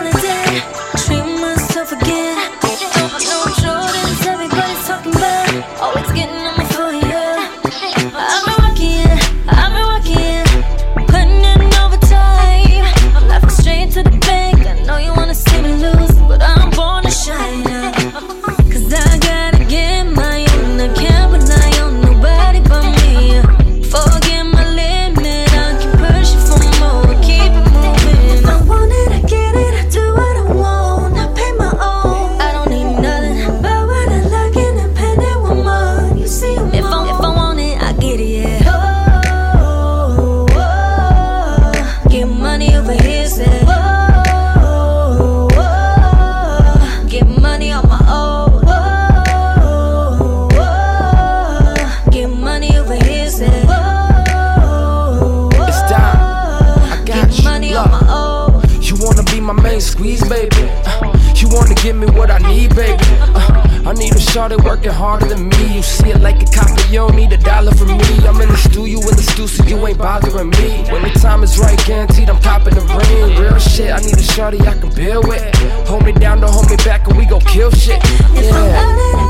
Shorty 64.49 64.63
working 64.63 64.91
harder 64.91 65.27
than 65.27 65.47
me. 65.49 65.75
You 65.75 65.81
see 65.81 66.09
it 66.09 66.21
like 66.21 66.41
a 66.41 66.45
copy, 66.45 66.83
you 66.91 66.99
don't 66.99 67.15
need 67.15 67.31
a 67.31 67.37
dollar 67.37 67.71
from 67.71 67.87
me. 67.87 68.03
I'm 68.27 68.41
in 68.41 68.49
the 68.49 68.57
stew, 68.57 68.85
you 68.85 68.99
in 68.99 69.15
the 69.15 69.23
stew, 69.23 69.47
so 69.47 69.63
you 69.63 69.87
ain't 69.87 69.97
bothering 69.97 70.49
me. 70.49 70.83
When 70.91 71.01
the 71.03 71.11
time 71.19 71.43
is 71.43 71.57
right, 71.57 71.79
guaranteed 71.85 72.29
I'm 72.29 72.41
popping 72.41 72.75
the 72.75 72.81
ring. 72.81 73.39
Real 73.39 73.57
shit, 73.59 73.91
I 73.91 73.99
need 73.99 74.17
a 74.17 74.23
shorty 74.23 74.59
I 74.61 74.73
can 74.77 74.89
build 74.93 75.27
with. 75.27 75.43
Hold 75.87 76.03
me 76.05 76.11
down, 76.11 76.41
don't 76.41 76.51
hold 76.51 76.69
me 76.69 76.75
back, 76.77 77.07
and 77.07 77.17
we 77.17 77.25
gon' 77.25 77.41
kill 77.41 77.71
shit. 77.71 78.03
Yeah. 78.33 79.23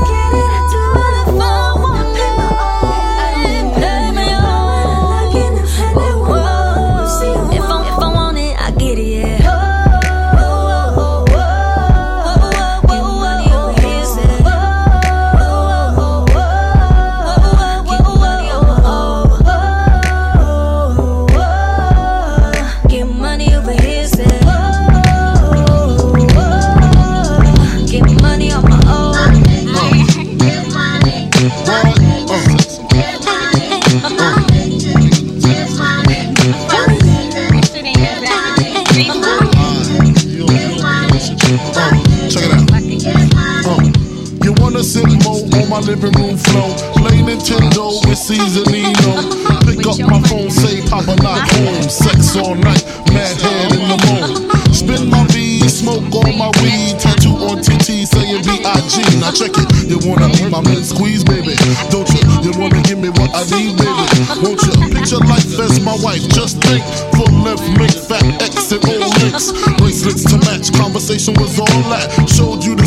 Living 45.94 46.20
room 46.20 46.36
flow. 46.36 46.74
Play 46.98 47.22
Nintendo 47.22 48.02
with 48.06 48.18
Seasonino. 48.18 49.14
Pick 49.62 49.86
up 49.86 49.98
my 50.10 50.20
phone, 50.28 50.50
say 50.50 50.82
Papa 50.88 51.14
not 51.22 51.48
home. 51.54 51.88
Sex 51.88 52.36
all 52.36 52.54
night, 52.54 52.82
mad 53.14 53.36
head 53.40 53.72
in 53.72 53.86
the 53.86 53.98
moon. 54.06 54.50
Spin 54.74 55.08
my 55.08 55.24
V, 55.30 55.60
smoke 55.68 56.02
all 56.12 56.32
my 56.34 56.50
weed. 56.62 56.98
Tattoo 56.98 57.38
on 57.46 57.62
TT 57.62 58.06
saying 58.10 58.42
B-I-G. 58.42 58.94
Now 59.22 59.30
check 59.30 59.54
it, 59.54 59.68
you 59.86 59.98
wanna 60.02 60.28
be 60.34 60.50
my 60.50 60.60
man 60.62 60.82
squeeze, 60.82 61.22
baby. 61.22 61.54
Don't 61.90 62.08
you? 62.10 62.22
You 62.42 62.52
wanna 62.58 62.82
give 62.82 62.98
me 62.98 63.10
what 63.10 63.30
I 63.30 63.46
need, 63.54 63.78
baby. 63.78 64.04
Won't 64.42 64.60
you? 64.66 64.74
Picture 64.90 65.22
life 65.30 65.46
as 65.62 65.78
my 65.80 65.94
wife. 66.02 66.26
Just 66.34 66.58
think, 66.66 66.82
full 67.14 67.30
length, 67.46 67.62
make 67.78 67.94
fat 67.94 68.26
X 68.42 68.72
and 68.72 68.82
O 68.82 68.98
links. 69.22 69.54
Bracelets 69.78 70.24
to 70.26 70.38
match, 70.42 70.74
conversation 70.74 71.34
was 71.38 71.58
all 71.58 71.82
that. 71.94 72.10
Showed 72.26 72.64
you 72.64 72.74
the 72.74 72.86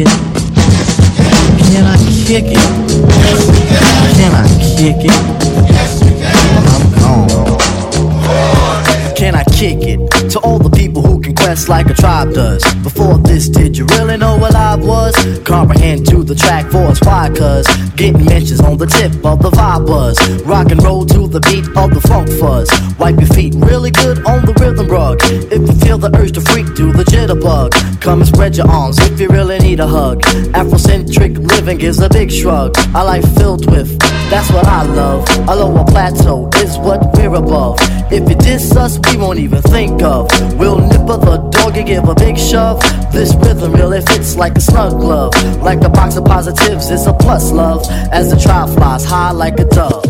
it? 0.00 0.08
Can 1.70 1.84
I 1.84 1.96
kick 2.26 2.44
it? 2.46 2.58
Can 4.16 4.32
I 4.34 4.46
kick 4.76 5.04
it? 5.04 5.12
I'm 6.68 6.84
gone. 6.98 7.28
Can 9.16 9.34
I 9.34 9.44
kick 9.44 9.82
it? 9.82 10.30
To 10.30 10.38
all 10.40 10.58
the 10.58 10.70
people 10.70 11.02
who 11.02 11.20
can 11.20 11.34
quest 11.34 11.68
like 11.68 11.90
a 11.90 11.94
tribe 11.94 12.32
does. 12.32 12.62
Before 13.00 13.16
this, 13.16 13.48
did 13.48 13.78
you 13.78 13.86
really 13.96 14.18
know 14.18 14.36
what 14.36 14.54
I 14.54 14.76
was? 14.76 15.14
Comprehend 15.38 16.06
to 16.10 16.22
the 16.22 16.34
track 16.34 16.70
force, 16.70 17.00
why? 17.00 17.30
Cuz 17.30 17.66
getting 17.96 18.26
mentions 18.26 18.60
on 18.60 18.76
the 18.76 18.84
tip 18.84 19.12
of 19.24 19.40
the 19.40 19.50
vibe 19.50 19.86
buzz. 19.86 20.18
Rock 20.42 20.70
and 20.70 20.82
roll 20.82 21.06
to 21.06 21.26
the 21.26 21.40
beat 21.40 21.66
of 21.78 21.94
the 21.94 22.00
funk 22.02 22.28
fuzz. 22.38 22.68
Wipe 22.98 23.18
your 23.18 23.28
feet 23.28 23.54
really 23.56 23.90
good 23.90 24.18
on 24.26 24.44
the 24.44 24.52
rhythm 24.60 24.86
rug. 24.86 25.18
If 25.24 25.62
you 25.66 25.74
feel 25.80 25.96
the 25.96 26.14
urge 26.14 26.32
to 26.32 26.42
freak, 26.42 26.74
do 26.74 26.92
the 26.92 27.04
jitterbug. 27.04 27.70
Come 28.02 28.20
and 28.20 28.28
spread 28.28 28.58
your 28.58 28.68
arms 28.68 28.98
if 28.98 29.18
you 29.18 29.28
really 29.28 29.58
need 29.60 29.80
a 29.80 29.86
hug. 29.86 30.20
Afrocentric 30.52 31.38
living 31.52 31.80
is 31.80 32.00
a 32.00 32.08
big 32.10 32.30
shrug. 32.30 32.76
A 32.94 33.02
life 33.02 33.26
filled 33.38 33.64
with, 33.70 33.98
that's 34.28 34.50
what 34.52 34.66
I 34.66 34.82
love. 34.84 35.26
A 35.48 35.56
lower 35.56 35.86
plateau 35.86 36.50
is 36.56 36.76
what 36.76 37.00
we're 37.14 37.34
above. 37.34 37.78
If 38.12 38.28
you 38.28 38.34
diss 38.34 38.74
us, 38.74 38.98
we 39.06 39.16
won't 39.16 39.38
even 39.38 39.62
think 39.62 40.02
of. 40.02 40.28
We'll 40.58 40.80
nipper 40.80 41.16
the 41.16 41.48
dog 41.52 41.76
and 41.76 41.86
give 41.86 42.08
a 42.08 42.14
big 42.16 42.36
shove. 42.36 42.80
This 43.12 43.32
rhythm 43.36 43.72
really 43.72 44.00
fits 44.00 44.34
like 44.34 44.56
a 44.56 44.60
snug 44.60 44.98
glove. 44.98 45.32
Like 45.62 45.82
a 45.84 45.88
box 45.88 46.16
of 46.16 46.24
positives, 46.24 46.90
it's 46.90 47.06
a 47.06 47.12
plus 47.12 47.52
love. 47.52 47.86
As 48.10 48.28
the 48.30 48.36
trial 48.36 48.66
flies 48.66 49.04
high 49.04 49.30
like 49.30 49.60
a 49.60 49.64
dove. 49.64 50.02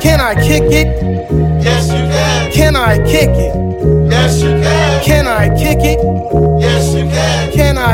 Can 0.00 0.20
I 0.20 0.34
kick 0.36 0.62
it? 0.62 0.86
Yes, 1.60 1.88
you 1.88 2.04
can. 2.06 2.52
Can 2.52 2.76
I 2.76 2.98
kick 2.98 3.30
it? 3.30 3.63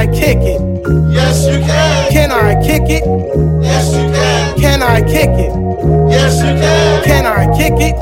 I 0.01 0.07
kick 0.07 0.39
it? 0.39 0.63
Yes, 1.13 1.47
you 1.47 1.61
can. 1.61 2.11
Can 2.11 2.33
I 2.33 2.55
kick 2.65 2.89
it? 2.89 3.05
Yes, 3.63 3.93
you 3.93 4.09
can. 4.11 4.59
Can 4.59 4.83
I 4.83 5.03
kick 5.03 5.29
it? 5.29 5.53
Yes, 6.09 6.39
you 6.39 6.55
can. 6.59 7.05
Can 7.05 7.27
I 7.27 7.45
kick 7.55 7.75
it? 7.75 7.97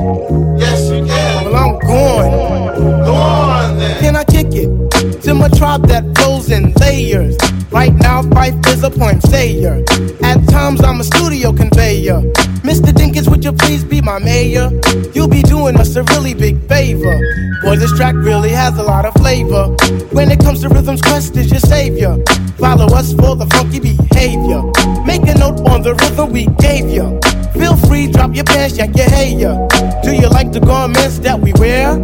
Yes, 0.57 0.89
you 0.89 1.05
can. 1.05 1.43
Well, 1.43 1.55
I'm 1.57 1.77
going. 1.79 3.03
Go 3.03 3.13
on 3.13 3.77
then. 3.77 3.99
Can 3.99 4.15
I 4.15 4.23
kick 4.23 4.47
it? 4.51 5.21
To 5.23 5.33
my 5.33 5.49
tribe 5.49 5.89
that 5.89 6.05
flows 6.17 6.49
in 6.49 6.71
layers. 6.79 7.35
Right 7.69 7.93
now, 7.93 8.21
Phife 8.21 8.65
is 8.67 8.81
a 8.85 8.89
point 8.89 9.21
sayer. 9.23 9.83
At 10.23 10.47
times, 10.47 10.81
I'm 10.81 11.01
a 11.01 11.03
studio 11.03 11.51
conveyor. 11.51 12.21
Mr. 12.61 12.91
Dinkins, 12.91 13.29
would 13.29 13.43
you 13.43 13.53
please 13.53 13.83
be 13.83 14.01
my 14.01 14.19
mayor? 14.19 14.69
You'll 15.13 15.27
be 15.27 15.41
doing 15.41 15.77
us 15.77 15.95
a 15.95 16.03
really 16.03 16.33
big 16.33 16.61
favor. 16.67 17.17
Boy, 17.61 17.77
this 17.77 17.91
track 17.95 18.15
really 18.15 18.49
has 18.49 18.77
a 18.77 18.83
lot 18.83 19.05
of 19.05 19.13
flavor. 19.13 19.67
When 20.11 20.29
it 20.31 20.39
comes 20.39 20.61
to 20.61 20.69
rhythms, 20.69 21.01
Quest 21.01 21.35
is 21.37 21.49
your 21.51 21.59
savior. 21.61 22.17
Follow 22.57 22.85
us 22.95 23.13
for 23.13 23.35
the 23.35 23.47
funky 23.53 23.79
behavior. 23.79 24.61
Make 25.05 25.23
a 25.27 25.37
note 25.37 25.61
on 25.69 25.81
the 25.81 25.95
rhythm 25.95 26.31
we 26.31 26.45
gave 26.59 26.89
you. 26.89 27.19
Feel 27.53 27.75
free, 27.87 28.11
drop 28.11 28.35
your 28.35 28.45
pants, 28.45 28.77
yank 28.77 28.95
your 28.95 29.09
hair. 29.09 29.67
Do 30.03 30.11
you 30.13 30.29
like 30.29 30.51
the 30.51 30.59
garments 30.59 31.19
that 31.19 31.39
we 31.39 31.53
wear? 31.53 31.97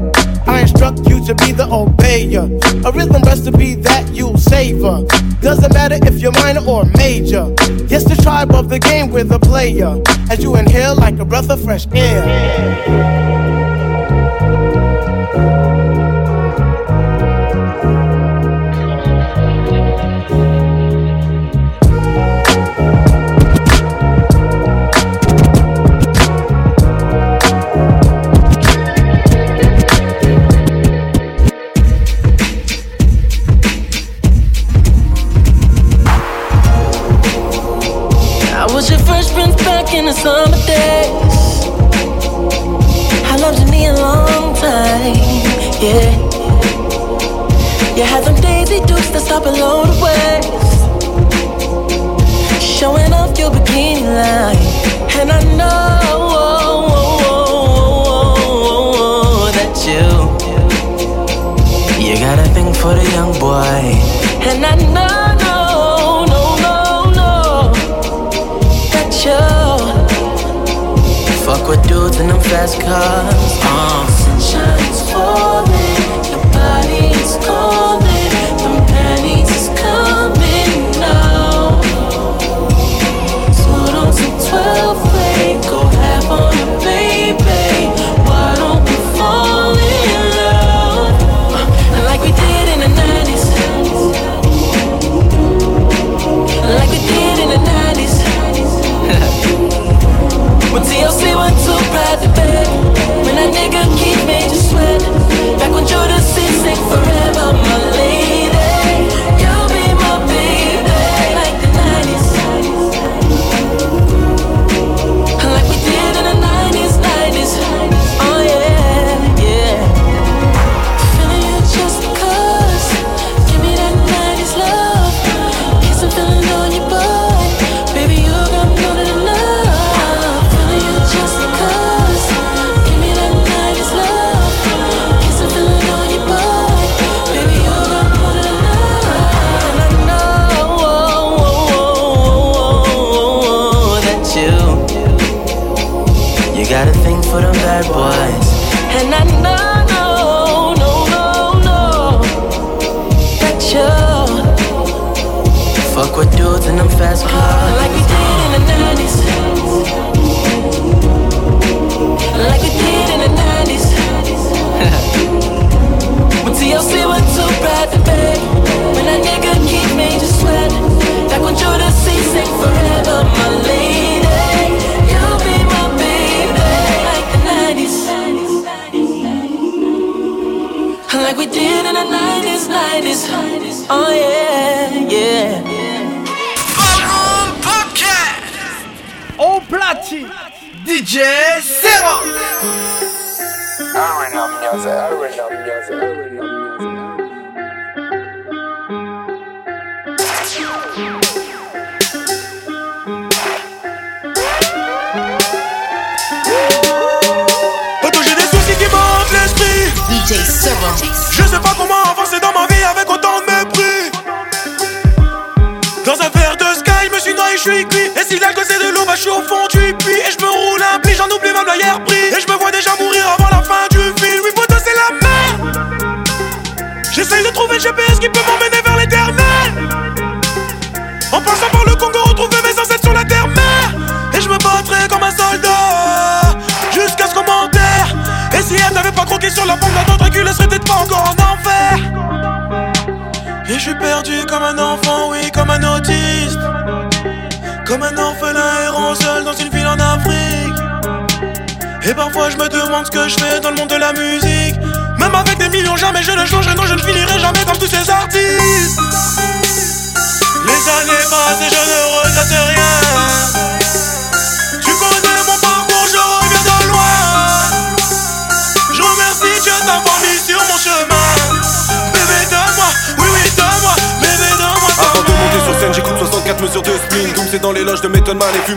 I 0.47 0.61
instruct 0.61 1.07
you 1.09 1.25
to 1.25 1.35
be 1.35 1.51
the 1.51 1.65
obeyer. 1.65 2.45
A 2.85 2.91
rhythm 2.91 3.21
recipe 3.23 3.75
that 3.75 4.09
you 4.13 4.37
savor. 4.37 5.05
Doesn't 5.41 5.73
matter 5.73 5.97
if 6.01 6.21
you're 6.21 6.31
minor 6.33 6.65
or 6.67 6.85
major. 6.97 7.53
Yes, 7.87 8.03
the 8.03 8.19
tribe 8.21 8.51
of 8.53 8.69
the 8.69 8.79
game 8.79 9.11
with 9.11 9.31
a 9.31 9.39
player. 9.39 10.01
As 10.29 10.43
you 10.43 10.55
inhale 10.55 10.95
like 10.95 11.19
a 11.19 11.25
breath 11.25 11.49
of 11.49 11.61
fresh 11.63 11.87
air. 11.93 13.14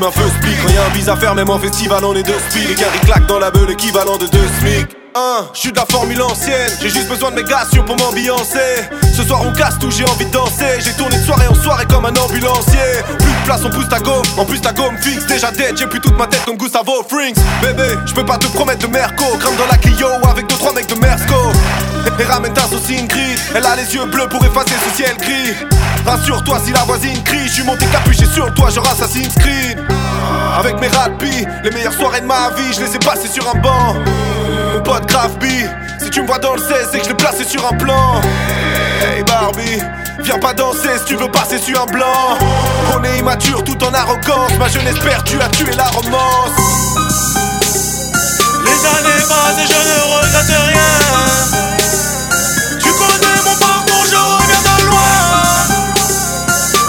Un 0.09 0.11
feu 0.11 0.29
speak. 0.41 0.49
À 1.09 1.17
faire, 1.17 1.35
même 1.35 1.49
en 1.49 1.59
festival, 1.59 2.05
on 2.05 2.15
est 2.15 2.23
deux 2.23 2.39
speed. 2.51 2.71
Et 2.71 2.75
Gary 2.75 2.99
claque 3.01 3.27
dans 3.27 3.39
la 3.39 3.51
beule, 3.51 3.69
l'équivalent 3.69 4.17
de 4.19 4.27
deux 4.27 4.47
SMIC. 4.61 4.89
Je 5.55 5.59
suis 5.59 5.73
de 5.73 5.77
la 5.77 5.87
formule 5.91 6.21
ancienne, 6.23 6.71
j'ai 6.81 6.91
juste 6.91 7.09
besoin 7.09 7.31
de 7.31 7.37
mes 7.37 7.43
gars 7.43 7.67
pour 7.87 7.97
m'ambiancer. 7.97 8.87
Ce 9.17 9.23
soir 9.25 9.41
on 9.45 9.53
casse 9.53 9.79
tout, 9.81 9.91
j'ai 9.91 10.05
envie 10.05 10.27
de 10.27 10.31
danser. 10.31 10.81
J'ai 10.81 10.93
tourné 10.93 11.17
de 11.17 11.25
soirée 11.25 11.49
en 11.49 11.55
soirée 11.55 11.87
comme 11.87 12.05
un 12.05 12.15
ambulancier. 12.15 13.03
Plus 13.19 13.33
de 13.33 13.45
place, 13.45 13.61
on 13.65 13.71
pousse 13.71 13.89
ta 13.89 13.99
gomme, 13.99 14.23
en 14.37 14.45
plus 14.45 14.61
ta 14.61 14.73
gomme 14.73 14.97
fixe. 14.99 15.27
Déjà 15.27 15.51
dead, 15.51 15.77
j'ai 15.77 15.87
plus 15.87 16.01
toute 16.01 16.17
ma 16.17 16.27
tête 16.27 16.45
comme 16.45 16.57
Gustavo 16.57 17.03
Frings. 17.09 17.35
Bébé, 17.63 17.99
je 18.07 18.15
peux 18.15 18.25
pas 18.25 18.39
te 18.39 18.47
promettre 18.49 18.87
de 18.87 18.93
Merco. 18.93 19.25
Crame 19.41 19.57
dans 19.57 19.67
la 19.67 19.79
Clio 19.79 20.09
avec 20.31 20.47
deux 20.47 20.57
trois 20.57 20.73
mecs 20.73 20.89
de 20.89 20.95
Mersco. 20.95 21.53
Et 22.19 22.25
ramène 22.25 22.53
ta 22.53 22.63
saucine 22.63 23.07
gris, 23.07 23.37
elle 23.55 23.67
a 23.67 23.77
les 23.77 23.95
yeux 23.95 24.05
bleus 24.07 24.29
pour 24.29 24.45
effacer 24.45 24.75
ce 24.89 24.97
ciel 24.97 25.17
gris. 25.17 25.55
Rassure-toi 26.07 26.61
si 26.65 26.73
la 26.73 26.81
voisine 26.81 27.23
crie, 27.25 27.47
je 27.47 27.55
suis 27.55 27.65
monté 27.65 27.87
capuché 27.87 28.25
sur 28.27 28.53
toi, 28.55 28.71
genre 28.71 28.89
Assassin's 28.89 29.35
Creed. 29.35 29.79
Avec 30.59 30.81
mes 30.81 30.89
rapis, 30.89 31.47
les 31.63 31.71
meilleures 31.71 31.93
soirées 31.93 32.21
de 32.21 32.27
ma 32.27 32.51
vie, 32.51 32.73
je 32.73 32.81
les 32.81 32.97
ai 32.97 32.99
passées 32.99 33.29
sur 33.29 33.49
un 33.49 33.59
banc. 33.59 33.95
Mon 34.75 34.81
pote 34.83 35.07
Grave 35.07 35.39
B, 35.39 35.45
si 36.03 36.11
tu 36.11 36.23
me 36.23 36.27
vois 36.27 36.39
dans 36.39 36.55
le 36.55 36.61
16, 36.61 36.89
c'est 36.91 36.99
que 36.99 37.05
je 37.05 37.09
l'ai 37.11 37.17
placé 37.17 37.45
sur 37.45 37.65
un 37.67 37.77
plan. 37.77 38.21
Hey 39.01 39.23
Barbie, 39.23 39.81
viens 40.21 40.39
pas 40.39 40.55
danser 40.55 40.99
si 40.99 41.05
tu 41.05 41.17
veux 41.17 41.31
passer 41.31 41.59
sur 41.59 41.81
un 41.81 41.87
blanc. 41.87 42.39
On 42.97 43.05
est 43.05 43.19
immature 43.19 43.63
tout 43.63 43.83
en 43.85 43.95
arrogance, 43.95 44.53
ma 44.59 44.69
jeunesse 44.69 44.99
perdue 44.99 45.41
a 45.41 45.49
tué 45.49 45.73
la 45.77 45.85
romance. 45.85 46.51
Les 48.65 48.87
années 48.87 49.23
passent 49.29 49.59
et 49.63 49.67
je 49.67 49.79
ne 49.89 49.99
regrette 50.17 50.49
rien. 50.49 50.93
Tu 52.81 52.91
connais 52.93 53.41
mon 53.45 53.57
parcours, 53.57 54.05
je 54.11 54.17
reviens 54.17 54.63
de 54.65 54.87
loin. 54.87 55.15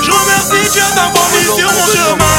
Je 0.01 0.11
remercie 0.11 0.71
Dieu 0.71 0.83
d'avoir 0.95 1.25
mis 1.29 1.59
sur 1.59 1.71
mon 1.71 1.85
chemin. 1.85 2.38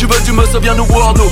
Tu 0.00 0.06
veux 0.06 0.20
du 0.22 0.32
ça 0.50 0.58
vient 0.58 0.74
nous 0.74 0.86
voir 0.86 1.12
nous. 1.12 1.30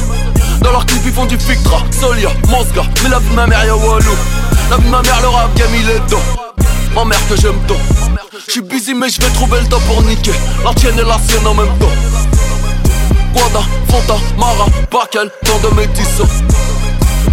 Dans 0.60 0.70
leur 0.72 0.84
clip, 0.84 1.00
ils 1.06 1.10
font 1.10 1.24
du 1.24 1.38
Fictra, 1.38 1.78
Solia, 1.90 2.28
Mosca. 2.50 2.82
Mais 3.02 3.08
la 3.08 3.18
vie 3.18 3.30
de 3.30 3.34
ma 3.34 3.46
mère, 3.46 3.64
y'a 3.64 3.74
Walou. 3.74 4.12
La 4.68 4.76
vie 4.76 4.84
de 4.84 4.90
ma 4.90 5.00
mère, 5.00 5.22
le 5.22 5.28
rap 5.28 5.56
game, 5.56 5.70
il 5.72 5.88
est 5.88 6.00
dedans. 6.00 6.20
Ma 6.94 7.06
mère 7.06 7.28
que 7.30 7.36
j'aime 7.40 7.58
tant. 7.66 7.78
J'suis 8.46 8.60
busy, 8.60 8.92
mais 8.92 9.08
je 9.08 9.22
vais 9.22 9.30
trouver 9.30 9.58
le 9.62 9.68
temps 9.68 9.80
pour 9.86 10.02
niquer. 10.02 10.32
La 10.62 10.74
tienne 10.74 10.98
et 10.98 11.02
la 11.02 11.18
sienne 11.18 11.46
en 11.46 11.54
même 11.54 11.78
temps. 11.78 11.88
Guada, 13.32 13.64
Fanta, 13.88 14.16
Mara, 14.36 14.66
Bakel, 14.92 15.30
dans 15.46 15.66
de 15.66 15.74
mes 15.74 15.88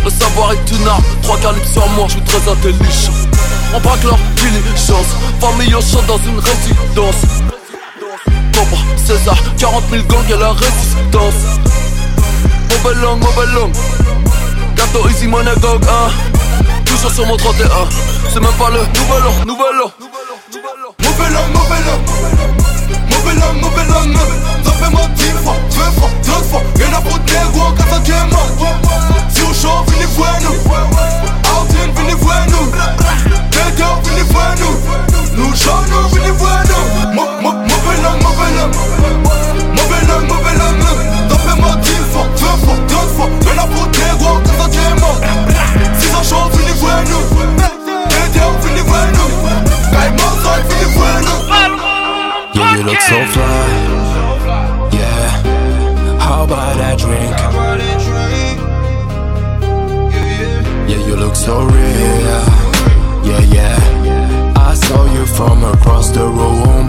Le 0.06 0.10
savoir 0.10 0.54
est 0.54 0.72
une 0.72 0.88
arme, 0.88 1.04
trois 1.22 1.38
calibres 1.40 1.68
sur 1.68 1.86
moi, 1.98 2.06
je 2.08 2.14
suis 2.14 2.22
très 2.22 2.50
intelligent. 2.50 3.12
On 3.74 3.82
braque 3.82 4.04
leur 4.06 4.20
diligence, 4.38 5.12
famille 5.42 5.76
au 5.76 5.82
champ 5.82 6.02
dans 6.08 6.18
une 6.18 6.40
résidence 6.40 7.44
octobre, 8.66 8.84
César, 8.98 9.38
40 9.58 9.84
000 9.90 10.04
gangs, 10.04 10.30
y'a 10.30 10.38
la 10.38 10.52
résistance. 10.52 11.34
Mauvaise 12.70 13.02
langue, 13.02 13.20
mauvaise 13.20 13.54
langue. 13.54 13.74
Gâteau 14.76 15.10
Easy 15.10 15.28
Monagogue, 15.28 15.84
hein. 15.88 16.12
Toujours 16.86 17.12
sur 17.12 17.26
mon 17.28 17.38
31. 17.38 17.68
C'est 18.34 18.40
même 18.40 18.52
pas 18.54 18.70
le 18.70 18.80
nouvel 18.80 19.24
an, 19.28 19.46
nouvel 19.46 19.82
an. 19.84 19.92
Nouvel 21.00 21.36
an, 21.36 21.48
nouvel 21.54 21.86
an. 21.90 22.00
Nouvel 23.10 23.44
an, 23.44 23.54
nouvel 23.62 23.92
an. 23.92 24.20
Tapez-moi 24.64 25.08
10 25.16 25.24
fois, 25.44 25.56
fois, 25.70 25.92
fois. 26.00 26.62
A 26.96 27.02
pour 27.02 27.20
des 27.20 27.34
gros. 27.54 27.74
Si 29.30 29.42
venez 29.42 30.06
voir 30.16 30.36
nous. 30.42 30.56
Venez 31.96 32.16
nous. 32.50 32.66
Nous. 34.60 35.25
Homme 35.38 35.54
Rappelle-moi 41.30 41.76
dix 41.82 42.02
fois, 42.12 42.28
vingt 42.36 42.58
fois, 42.66 42.78
trente 42.88 43.10
fois 43.16 43.30
Rien 43.42 43.58
à 43.58 43.68
foutre 43.68 44.00
négro 44.00 44.32
quand 44.58 44.70
t'es 44.70 44.94
mort 45.02 45.20
Si 46.00 46.08
on 46.18 46.24
chante, 46.24 46.52
venez 46.54 46.74
voir 46.80 47.02
nous 47.04 47.26
Dédé, 48.10 48.40
venez 48.62 48.82
voir 48.82 49.08
nous 49.14 49.36
Yeah, 52.54 52.78
you 52.78 52.84
look 52.84 53.02
so 53.02 53.26
fly. 53.34 53.70
Yeah, 54.94 55.30
how 56.20 56.44
about 56.44 56.78
that 56.78 56.98
drink? 56.98 57.36
Yeah, 60.88 61.06
you 61.06 61.16
look 61.18 61.36
so 61.36 61.64
real. 61.66 62.44
Yeah, 63.26 63.42
yeah. 63.54 64.15
Saw 64.96 65.14
you 65.14 65.26
from 65.26 65.62
across 65.66 66.10
the 66.10 66.24
room. 66.24 66.88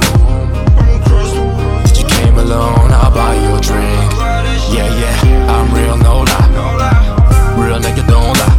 You 1.99 2.05
came 2.07 2.39
alone, 2.39 2.91
I'll 2.93 3.11
buy 3.11 3.35
you 3.35 3.57
a 3.57 3.61
drink. 3.61 4.11
Yeah, 4.75 4.91
yeah, 5.03 5.55
I'm 5.55 5.75
real, 5.75 5.97
no 5.97 6.21
lie. 6.21 6.51
Real 7.59 7.81
nigga, 7.81 8.07
don't 8.07 8.39
lie. 8.41 8.59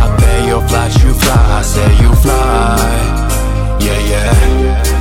I 0.00 0.16
pay 0.20 0.46
your 0.46 0.62
flight, 0.68 0.94
you 1.02 1.12
fly. 1.14 1.58
I 1.58 1.62
say 1.62 1.90
you 2.00 2.14
fly. 2.14 2.78
Yeah. 3.80 3.98
Yeah, 4.12 4.95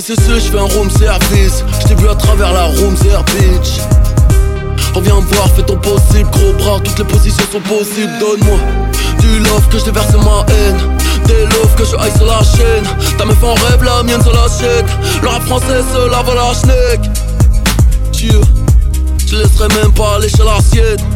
fais 0.00 0.14
cesser, 0.14 0.40
je 0.40 0.50
fais 0.50 0.58
un 0.58 0.62
room 0.62 0.90
service. 0.90 1.62
Je 1.80 1.86
t'ai 1.86 1.94
vu 1.94 2.08
à 2.08 2.14
travers 2.16 2.52
la 2.52 2.64
room 2.64 2.94
bitch. 2.94 3.78
Reviens 4.92 5.20
voir, 5.20 5.48
fais 5.54 5.62
ton 5.62 5.76
possible, 5.76 6.28
gros 6.32 6.52
bras, 6.54 6.80
toutes 6.82 6.98
les 6.98 7.04
positions 7.04 7.44
sont 7.52 7.60
possibles. 7.60 8.12
Donne-moi 8.18 8.58
du 9.20 9.38
love 9.38 9.68
que 9.70 9.78
je 9.78 9.84
déverse 9.84 10.12
ma 10.14 10.44
haine. 10.52 10.78
Des 11.26 11.44
love 11.44 11.74
que 11.76 11.84
je 11.84 11.96
haïs 11.96 12.16
sur 12.16 12.26
la 12.26 12.42
chaîne. 12.42 12.84
Ta 13.18 13.24
meuf 13.24 13.42
en 13.42 13.54
rêve, 13.54 13.84
la 13.84 14.02
mienne 14.02 14.22
sur 14.22 14.32
la 14.32 14.48
chaîne. 14.48 14.86
Le 15.22 15.28
rap 15.28 15.42
français 15.44 15.82
se 15.92 16.10
lave 16.10 16.28
à 16.28 16.34
la 16.34 16.54
schneck. 16.54 17.00
Dieu, 18.12 18.40
je 19.26 19.36
laisserai 19.36 19.68
même 19.80 19.92
pas 19.92 20.16
aller 20.16 20.28
chez 20.28 20.42
la 20.42 20.60
sienne. 20.60 20.98
Par 20.98 21.13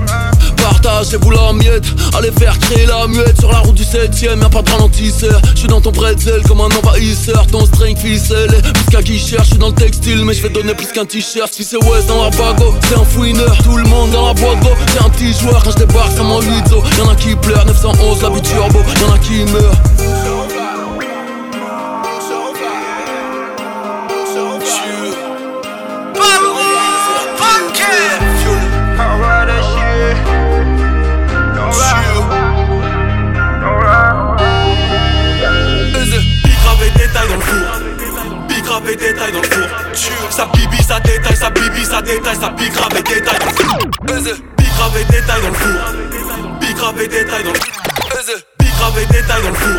partage 0.81 1.14
et 1.14 1.16
vous 1.16 1.31
la 1.31 1.53
miette 1.53 1.85
Allez 2.16 2.31
faire 2.33 2.59
créer 2.59 2.87
la 2.87 3.07
muette 3.07 3.39
sur 3.39 3.51
la 3.51 3.59
route 3.59 3.74
du 3.74 3.85
7ème 3.85 4.41
Y'a 4.41 4.49
pas 4.49 4.62
de 4.62 4.70
ralentisseur. 4.70 5.41
Je 5.55 5.61
suis 5.61 5.68
dans 5.68 5.81
ton 5.81 5.93
pretzel 5.93 6.43
comme 6.47 6.61
un 6.61 6.68
envahisseur. 6.68 7.47
Ton 7.47 7.64
string 7.66 7.97
ficelle. 7.97 8.51
Plus 8.51 8.85
qu'un 8.91 9.03
guicheur 9.03 9.43
Je 9.43 9.51
suis 9.51 9.59
dans 9.59 9.68
le 9.68 9.74
textile 9.74 10.24
mais 10.24 10.35
je 10.35 10.43
vais 10.43 10.51
donner 10.51 10.74
plus 10.74 10.87
qu'un 10.87 11.05
t-shirt. 11.05 11.53
Si 11.53 11.64
c'est 11.64 11.76
West 11.85 12.09
dans 12.09 12.24
la 12.24 12.31
bago 12.31 12.74
c'est 12.89 12.97
un 12.97 13.05
fouineur. 13.05 13.57
Tout 13.64 13.76
le 13.76 13.85
monde 13.85 14.11
dans 14.11 14.26
la 14.26 14.35
boîte 14.35 14.61
go. 14.61 14.70
C'est 14.93 15.05
un 15.05 15.11
petit 15.11 15.33
joueur 15.33 15.62
quand 15.62 15.72
je 15.72 15.85
débarque 15.85 16.12
ça 16.16 16.22
mon 16.22 16.41
y 16.41 16.99
Y'en 16.99 17.09
a 17.09 17.14
qui 17.14 17.35
pleurent 17.37 17.66
911 17.66 18.22
la 18.22 18.31
vie 18.31 18.43
turbo. 18.43 18.79
Y'en 19.01 19.14
a 19.14 19.18
qui 19.18 19.45
meurent 37.15 37.89
grave 38.69 38.91
et 38.91 38.97
détail 38.97 39.33
dans 39.33 39.41
le 39.41 39.49
four. 39.49 39.69
Ça 40.31 40.47
bibi, 40.53 40.83
ça 40.83 41.01
détaille, 41.01 41.37
ça 41.37 41.51
bibi, 41.51 41.85
ça 41.85 42.03
détaille, 42.03 42.37
ça 42.37 42.51
pique 42.51 42.73
grave 42.73 42.97
et 42.99 43.03
détail 43.03 43.39
dans 43.39 43.47
le 43.47 43.53
four. 43.53 43.79
Pique 44.57 44.75
grave 44.77 44.97
et 45.01 45.05
détail 45.05 45.43
dans 45.43 45.49
le 45.49 45.55
four. 45.55 46.59
Pique 46.61 46.77
grave 46.77 47.01
et 47.01 47.09
détail 47.09 47.45
dans 47.45 47.53
le 47.53 47.59
four. 47.59 47.73
Pique 48.59 48.77
grave 48.77 48.99
et 48.99 49.07
détail 49.07 49.43
dans 49.43 49.49
le 49.49 49.55
four. 49.55 49.77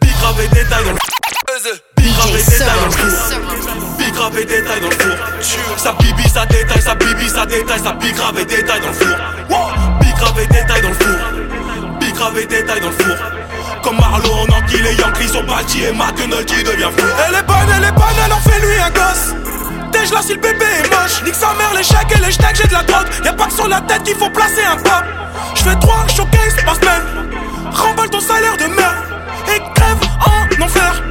Pique 0.00 0.18
grave 0.20 0.40
et 0.40 0.48
détail 0.48 0.84
dans 0.84 0.92
le 0.92 0.98
four. 0.98 1.12
Pique 1.96 2.14
grave 2.14 2.36
et 2.36 2.44
détail 2.44 2.76
dans 2.76 2.84
le 2.84 2.90
four. 2.90 3.12
Pique 3.98 4.14
grave 4.14 4.38
et 4.38 4.44
détail 4.44 4.80
dans 4.80 4.88
le 4.88 4.94
four. 4.94 5.78
Ça 5.78 5.92
bibi, 5.98 6.28
ça 6.28 6.46
détaille, 6.46 6.82
ça 6.82 6.94
bibi, 6.94 7.28
ça 7.28 7.46
détaille, 7.46 7.80
ça 7.80 7.92
pique 7.92 8.16
grave 8.16 8.38
et 8.38 8.44
détail 8.44 8.80
dans 8.80 8.88
le 8.88 8.92
four. 8.92 9.16
Pique 10.00 10.16
grave 10.16 10.40
et 10.40 10.46
détail 10.46 10.82
dans 10.82 10.88
le 10.88 10.94
four. 10.94 11.18
Pique 11.98 12.14
grave 12.14 12.38
et 12.38 12.46
détail 12.46 12.80
dans 12.80 12.88
le 12.88 12.92
four. 12.92 13.16
Comme 13.82 13.96
Marlowe, 13.98 14.46
on 14.48 14.52
enquille 14.52 14.82
les 14.82 14.94
Yankees 14.94 15.28
sont 15.28 15.42
bâtis 15.42 15.82
et 15.82 15.92
McNulty 15.92 16.62
devient 16.62 16.90
fou. 16.96 17.04
Elle 17.28 17.34
est 17.34 17.42
bonne, 17.42 17.56
elle 17.76 17.84
est 17.84 17.92
bonne, 17.92 18.04
elle 18.24 18.32
en 18.32 18.38
fait 18.38 18.60
lui 18.60 18.78
un 18.78 18.90
gosse. 18.90 19.34
Déjà 19.92 20.14
là 20.14 20.22
si 20.22 20.34
le 20.34 20.40
bébé 20.40 20.64
est 20.64 20.88
moche. 20.88 21.22
Nique 21.24 21.34
sa 21.34 21.52
mère, 21.54 21.72
les 21.76 21.82
chèques 21.82 22.12
et 22.16 22.24
les 22.24 22.30
steaks, 22.32 22.56
j'ai 22.56 22.68
de 22.68 22.72
la 22.72 22.82
drogue. 22.84 23.08
Y'a 23.24 23.32
pas 23.32 23.46
que 23.46 23.52
sur 23.52 23.66
la 23.68 23.80
tête 23.80 24.04
qu'il 24.04 24.14
faut 24.14 24.30
placer 24.30 24.62
un 24.64 24.76
pop. 24.76 25.04
J'fais 25.54 25.74
trois 25.76 26.06
showcases 26.06 26.62
par 26.64 26.76
semaine. 26.76 27.30
Remballe 27.72 28.10
ton 28.10 28.20
salaire 28.20 28.56
de 28.56 28.66
merde. 28.66 28.96
Et 29.48 29.58
crève 29.74 29.98
en 30.20 30.62
enfer. 30.64 31.02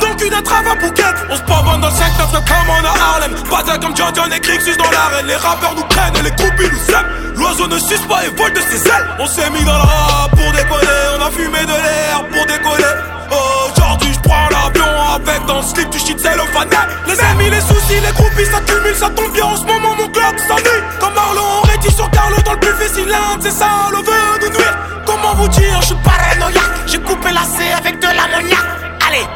Le 0.00 0.16
cul 0.16 0.30
d'un 0.30 0.42
travail 0.42 0.76
bouquet. 0.80 1.02
On 1.30 1.36
se 1.36 1.42
pavonne 1.42 1.80
dans 1.80 1.88
le 1.88 1.94
5 1.94 2.18
9 2.18 2.32
comme 2.32 2.68
on 2.68 2.84
a 2.84 2.94
Harlem. 2.98 3.34
Pas 3.50 3.78
comme 3.78 3.96
John 3.96 4.12
John 4.14 4.32
et 4.32 4.40
Crixus 4.40 4.76
dans 4.76 4.90
l'arène. 4.90 5.26
Les 5.26 5.36
rappeurs 5.36 5.74
nous 5.76 5.84
prennent 5.84 6.16
et 6.16 6.22
les 6.22 6.30
groupies 6.30 6.70
nous 6.72 6.92
sèment. 6.92 7.06
L'oiseau 7.36 7.66
ne 7.66 7.78
suce 7.78 8.06
pas 8.08 8.24
et 8.24 8.28
vole 8.36 8.52
de 8.52 8.60
ses 8.60 8.86
ailes. 8.86 9.08
On 9.18 9.26
s'est 9.26 9.50
mis 9.50 9.64
dans 9.64 9.74
le 9.74 9.80
rap 9.80 10.30
pour 10.30 10.52
décoller. 10.52 10.98
On 11.18 11.26
a 11.26 11.30
fumé 11.30 11.60
de 11.62 11.76
l'air 11.84 12.24
pour 12.32 12.46
décoller. 12.46 12.94
Aujourd'hui, 13.30 14.12
je 14.12 14.20
prends 14.20 14.48
l'avion 14.50 14.86
avec 15.14 15.44
dans 15.46 15.56
le 15.58 15.62
slip 15.62 15.90
du 15.90 15.98
shit 15.98 16.18
cellophane. 16.18 16.68
Les 17.06 17.20
amis, 17.20 17.50
les 17.50 17.60
soucis, 17.60 18.00
les 18.00 18.12
groupies, 18.12 18.46
ça 18.50 18.60
cumule, 18.60 18.94
ça 18.94 19.10
tombe 19.10 19.32
bien 19.32 19.44
en 19.44 19.56
ce 19.56 19.64
moment. 19.64 19.94
Mon 19.96 20.08
club 20.08 20.36
s'ennuie. 20.46 20.82
Comme 21.00 21.14
Marlon, 21.14 21.62
on 21.62 21.90
sur 21.90 22.10
Carlo 22.10 22.36
dans 22.44 22.52
le 22.52 22.58
buffet. 22.58 22.88
Si 22.88 23.04
l'un 23.04 23.38
c'est 23.40 23.50
ça, 23.50 23.68
le 23.90 23.98
veut 23.98 24.38
nous 24.42 24.50
nuire. 24.56 24.78
Comment 25.06 25.34
vous 25.34 25.48
dire, 25.48 25.80
je 25.80 25.86
suis 25.86 25.96
paranoïaque. 25.96 26.74
J'ai 26.86 26.98
coupé 26.98 27.30
la 27.32 27.42
C 27.42 27.64
avec 27.76 27.98
de 27.98 28.06
l'ammoniaque. 28.06 28.68
Allez, 29.06 29.26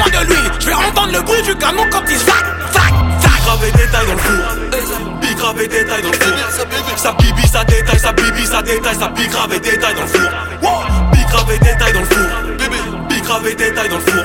mets-moi 0.00 0.20
de 0.20 0.26
l'huile. 0.26 0.52
Je 0.60 0.66
vais 0.66 0.74
entendre 0.74 1.12
le 1.12 1.22
bruit 1.22 1.42
du 1.42 1.54
canon 1.56 1.82
quand 1.90 2.02
il 2.08 2.16
vac, 2.18 2.44
vac, 2.72 2.92
vac. 3.20 3.42
Grave 3.44 3.64
et 3.64 3.72
détail 3.72 4.06
dans 4.06 4.12
le 4.12 4.18
four. 4.18 5.20
Big 5.20 5.36
grave 5.36 5.60
et 5.60 5.68
détail 5.68 6.02
dans 6.02 6.08
le 6.08 6.14
four. 6.14 6.96
Ça 6.96 7.12
bibi, 7.12 7.48
ça 7.48 7.64
détaille, 7.64 7.98
ça 7.98 8.12
bibi, 8.12 8.46
ça 8.46 8.62
détaille, 8.62 8.98
ça 8.98 9.08
big 9.08 9.30
grave 9.30 9.52
et 9.54 9.60
détail 9.60 9.94
dans 9.94 10.02
le 10.02 10.06
four. 10.06 10.30
Big 11.12 11.26
grave 11.26 11.52
et 11.52 11.58
détail 11.58 11.92
dans 11.92 12.00
le 12.00 12.06
four. 12.06 13.08
Big 13.08 13.22
grave 13.24 13.46
et 13.46 13.54
détail 13.54 13.88
dans 13.88 13.96
le 13.96 14.02
four. 14.02 14.24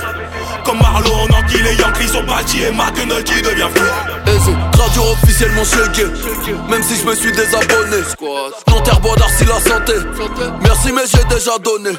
Comme 0.64 0.80
Marlowe, 0.80 1.28
on 1.30 1.34
enquille 1.34 1.62
les 1.62 1.76
Yankees 1.76 2.08
sont 2.08 2.24
bâtis 2.24 2.64
et 2.64 2.72
McNulty 2.72 3.42
devient 3.42 3.70
fou. 3.74 3.84
C'est 4.46 4.78
radio 4.80 5.04
officiellement 5.14 5.64
checké 5.64 6.06
Même 6.70 6.84
si 6.84 7.00
je 7.00 7.06
me 7.06 7.16
suis 7.16 7.32
désabonné 7.32 7.98
Nanterre 8.68 9.00
bois 9.00 9.16
d'Arcy 9.16 9.46
la 9.46 9.60
santé 9.60 9.94
Merci 10.62 10.92
mais 10.92 11.04
j'ai 11.08 11.24
déjà 11.34 11.58
donné 11.60 11.92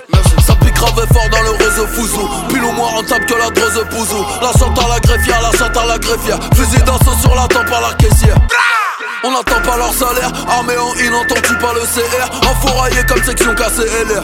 Ça 0.47 0.55
pique 0.55 0.56
grave 0.93 1.07
fort 1.13 1.29
dans 1.31 1.43
le 1.43 1.51
réseau 1.51 1.87
fouzou. 1.87 2.29
Pile 2.49 2.65
ou 2.65 2.73
moins 2.73 2.89
rentable 2.89 3.27
que 3.27 3.35
la 3.35 3.51
drose 3.51 3.85
pouzou. 3.91 4.25
La 4.43 4.53
chante 4.59 4.79
à 4.79 4.89
la 4.89 5.01
greffière, 5.01 5.41
la 5.43 5.59
chante 5.59 5.77
à 5.77 5.87
la 5.87 5.99
greffière. 5.99 6.39
Fusil 6.55 6.83
d'assaut 6.83 7.17
sur 7.21 7.35
la 7.35 7.47
tempe 7.49 7.73
à 7.73 7.81
la 7.81 7.95
caissière 7.95 8.37
on 9.25 9.31
n'attend 9.31 9.61
pas 9.63 9.77
leur 9.77 9.93
salaire, 9.93 10.31
armé 10.49 10.75
en 10.77 10.93
in, 10.93 11.15
entends-tu 11.15 11.55
pas 11.59 11.73
le 11.73 11.81
CR 11.81 12.49
Enfouraillé 12.51 13.03
comme 13.09 13.23
section 13.23 13.55
KCLR 13.55 14.23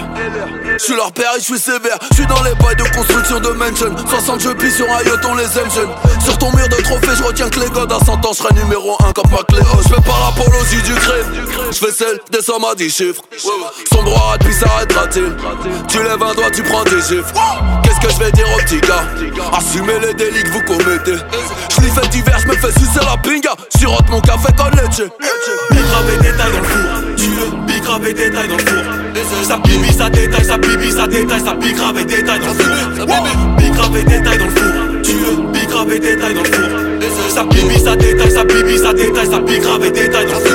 Je 0.79 0.85
suis 0.85 0.95
leur 0.95 1.13
père 1.13 1.33
et 1.37 1.41
je 1.41 1.45
suis 1.45 1.59
sévère, 1.59 1.99
je 2.11 2.17
suis 2.17 2.27
dans 2.27 2.43
les 2.43 2.55
bails 2.55 2.77
de 2.77 2.85
construction 2.95 3.41
de 3.41 3.51
mansion. 3.51 3.95
60 4.09 4.41
jeux 4.41 4.55
pis 4.55 4.71
sur 4.71 4.87
un 4.87 5.01
on 5.29 5.35
les 5.35 5.45
aime 5.59 5.71
jeunes. 5.71 5.91
Sur 6.25 6.39
ton 6.39 6.51
mur 6.53 6.69
de 6.69 6.83
trophée, 6.83 7.17
je 7.17 7.23
retiens 7.23 7.49
que 7.49 7.61
les 7.61 7.71
godes 7.71 7.93
à 7.93 8.05
100 8.05 8.25
ans, 8.25 8.33
je 8.33 8.63
numéro 8.63 8.97
1 9.05 9.13
comme 9.13 9.31
McLeod 9.31 9.65
Je 9.83 9.95
fais 9.95 10.03
pas 10.03 10.19
l'apologie 10.27 10.83
du 10.83 10.95
crime, 10.95 11.47
je 11.71 11.79
fais 11.79 11.93
celle 11.93 12.21
des 12.31 12.43
sommes 12.43 12.65
à 12.65 12.75
10 12.75 12.91
chiffres. 12.91 13.23
Son 13.93 14.03
droit 14.03 14.37
puis 14.41 14.55
s'arrêtera-t-il 14.55 15.33
Tu 15.89 16.03
lèves 16.03 16.23
un 16.23 16.35
doigt, 16.35 16.51
tu 16.51 16.63
prends 16.63 16.85
des 16.85 17.03
chiffres 17.03 17.33
Qu'est-ce 17.83 18.01
que 18.01 18.13
je 18.13 18.19
vais 18.19 18.33
dire 18.33 18.47
aux 18.55 18.61
petits 18.63 18.81
gars? 18.81 19.05
Assumez 19.57 19.99
les 20.01 20.15
délits 20.15 20.43
que 20.43 20.51
vous 20.51 20.63
commettez. 20.63 21.17
Je 21.71 22.01
fait 22.01 22.09
divers, 22.09 22.39
je 22.39 22.49
me 22.49 22.55
fais 22.55 22.73
sucer 22.73 23.01
la 23.05 23.17
pinga. 23.17 23.55
Sirote 23.77 24.09
mon 24.09 24.21
café 24.21 24.53
les 24.83 25.05
Big 25.71 25.85
grave 25.87 26.11
et 26.13 26.23
détail 26.23 26.53
dans 26.53 26.59
le 26.59 26.65
four. 26.65 27.67
Big 27.67 27.83
grave 27.83 28.07
et 28.07 28.13
détail 28.15 28.49
dans 28.49 28.57
le 28.57 28.63
four. 28.63 28.83
Ça 29.45 29.57
bibi, 29.59 29.93
ça 29.93 30.11
détaille, 30.11 30.45
ça 30.45 30.59
bibi, 30.59 30.91
ça 30.91 31.07
détaille, 31.07 31.41
ça 31.41 31.55
big 31.55 31.77
grave 31.77 31.99
et 31.99 32.05
détail 32.05 32.41
dans 32.41 32.49
le 32.49 32.55
four. 32.55 33.57
Big 33.59 33.73
grave 33.73 33.97
et 33.97 34.05
détail 34.05 34.39
dans 34.39 34.45
le 34.45 34.51
four. 34.51 35.53
Big 35.53 35.69
grave 35.69 35.93
et 35.93 35.99
détail 35.99 36.35
dans 36.35 36.43
le 36.43 36.47
four. 36.47 36.69
Ça 37.31 37.45
bibi, 37.45 37.79
ça 37.79 37.97
détaille, 37.97 38.31
ça 38.31 38.45
bibi, 38.45 38.79
ça 38.79 38.93
détaille, 38.93 39.31
ça 39.31 39.39
big 39.39 39.63
grave 39.63 39.85
et 39.85 39.91
détail 39.91 40.27
dans 40.27 40.33
le 40.33 40.41
four. 40.41 40.53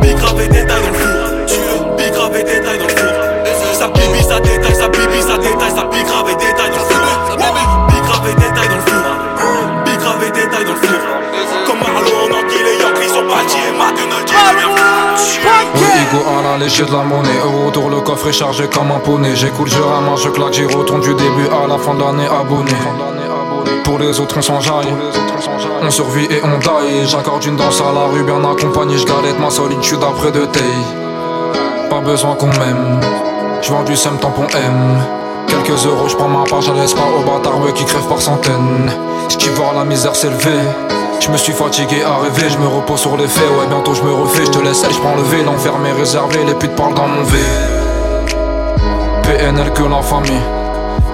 Big 0.00 0.16
grave 0.16 0.40
et 0.40 0.48
détail 0.48 0.80
dans 0.82 0.88
le 0.88 0.94
four. 0.94 1.96
Big 1.96 2.12
grave 2.12 2.36
et 2.36 2.44
détail 2.44 2.78
dans 2.78 2.86
le 2.86 2.90
four. 2.90 3.10
Ça 3.78 3.88
bibi, 3.88 4.22
ça 4.22 4.40
détaille, 4.40 4.74
Ego 16.10 16.22
à 16.26 16.42
la 16.42 16.58
lécher 16.58 16.84
de 16.84 16.92
la 16.92 17.02
monnaie. 17.02 17.28
Euro 17.44 17.70
tour, 17.70 17.90
le 17.90 18.00
coffre 18.00 18.28
est 18.28 18.32
chargé 18.32 18.68
comme 18.68 18.90
un 18.90 18.98
poney. 18.98 19.34
J'écoute, 19.34 19.68
je 19.68 19.80
ramasse, 19.80 20.22
je 20.22 20.28
claque, 20.30 20.52
j'y 20.52 20.64
retourne 20.64 21.00
du 21.00 21.14
début 21.14 21.48
à 21.48 21.66
la 21.68 21.78
fin 21.78 21.94
de 21.94 22.00
l'année 22.00 22.26
abonné. 22.26 22.72
Pour 23.84 23.98
les 23.98 24.18
autres, 24.20 24.36
on 24.38 24.42
s'enjaille. 24.42 24.92
On 25.82 25.90
survit 25.90 26.24
et 26.24 26.40
on 26.42 26.58
taille. 26.58 27.06
J'accorde 27.06 27.44
une 27.44 27.56
danse 27.56 27.80
à 27.80 27.92
la 27.92 28.06
rue, 28.06 28.22
bien 28.24 28.42
accompagné. 28.44 28.98
J'galette 28.98 29.38
ma 29.38 29.50
solitude 29.50 30.00
après 30.02 30.32
de 30.32 30.46
taille. 30.46 30.64
Pas 31.88 32.00
besoin 32.00 32.34
qu'on 32.34 32.46
m'aime. 32.46 33.00
J'vends 33.62 33.84
du 33.84 33.96
sem 33.96 34.16
tampon 34.18 34.46
M. 34.52 34.98
Quelques 35.46 35.84
euros, 35.86 36.08
j'prends 36.08 36.28
ma 36.28 36.44
part, 36.44 36.62
je 36.62 36.72
laisse 36.72 36.94
pas 36.94 37.00
aux 37.02 37.22
bâtards 37.22 37.72
qui 37.74 37.84
crèvent 37.84 38.08
par 38.08 38.20
centaines. 38.20 38.90
J'kiffe 39.28 39.54
voir 39.54 39.74
la 39.74 39.84
misère 39.84 40.14
s'élever. 40.14 40.60
Je 41.20 41.30
me 41.30 41.36
suis 41.36 41.52
fatigué 41.52 42.02
à 42.02 42.16
rêver, 42.16 42.48
je 42.48 42.58
me 42.58 42.66
repose 42.66 43.00
sur 43.00 43.16
les 43.16 43.28
faits, 43.28 43.44
ouais 43.44 43.66
bientôt 43.68 43.94
je 43.94 44.02
me 44.02 44.12
refais, 44.12 44.46
je 44.46 44.50
te 44.50 44.58
laisse, 44.58 44.82
je 44.90 44.98
prends 44.98 45.14
le 45.14 45.22
V, 45.22 45.44
l'enfer 45.44 45.78
m'est 45.78 45.92
réservé, 45.92 46.44
les 46.44 46.54
putes 46.54 46.74
parlent 46.74 46.94
dans 46.94 47.06
mon 47.06 47.22
V. 47.22 47.38
PNL 49.22 49.70
que 49.72 49.82
la 49.82 50.00
famille. 50.02 50.40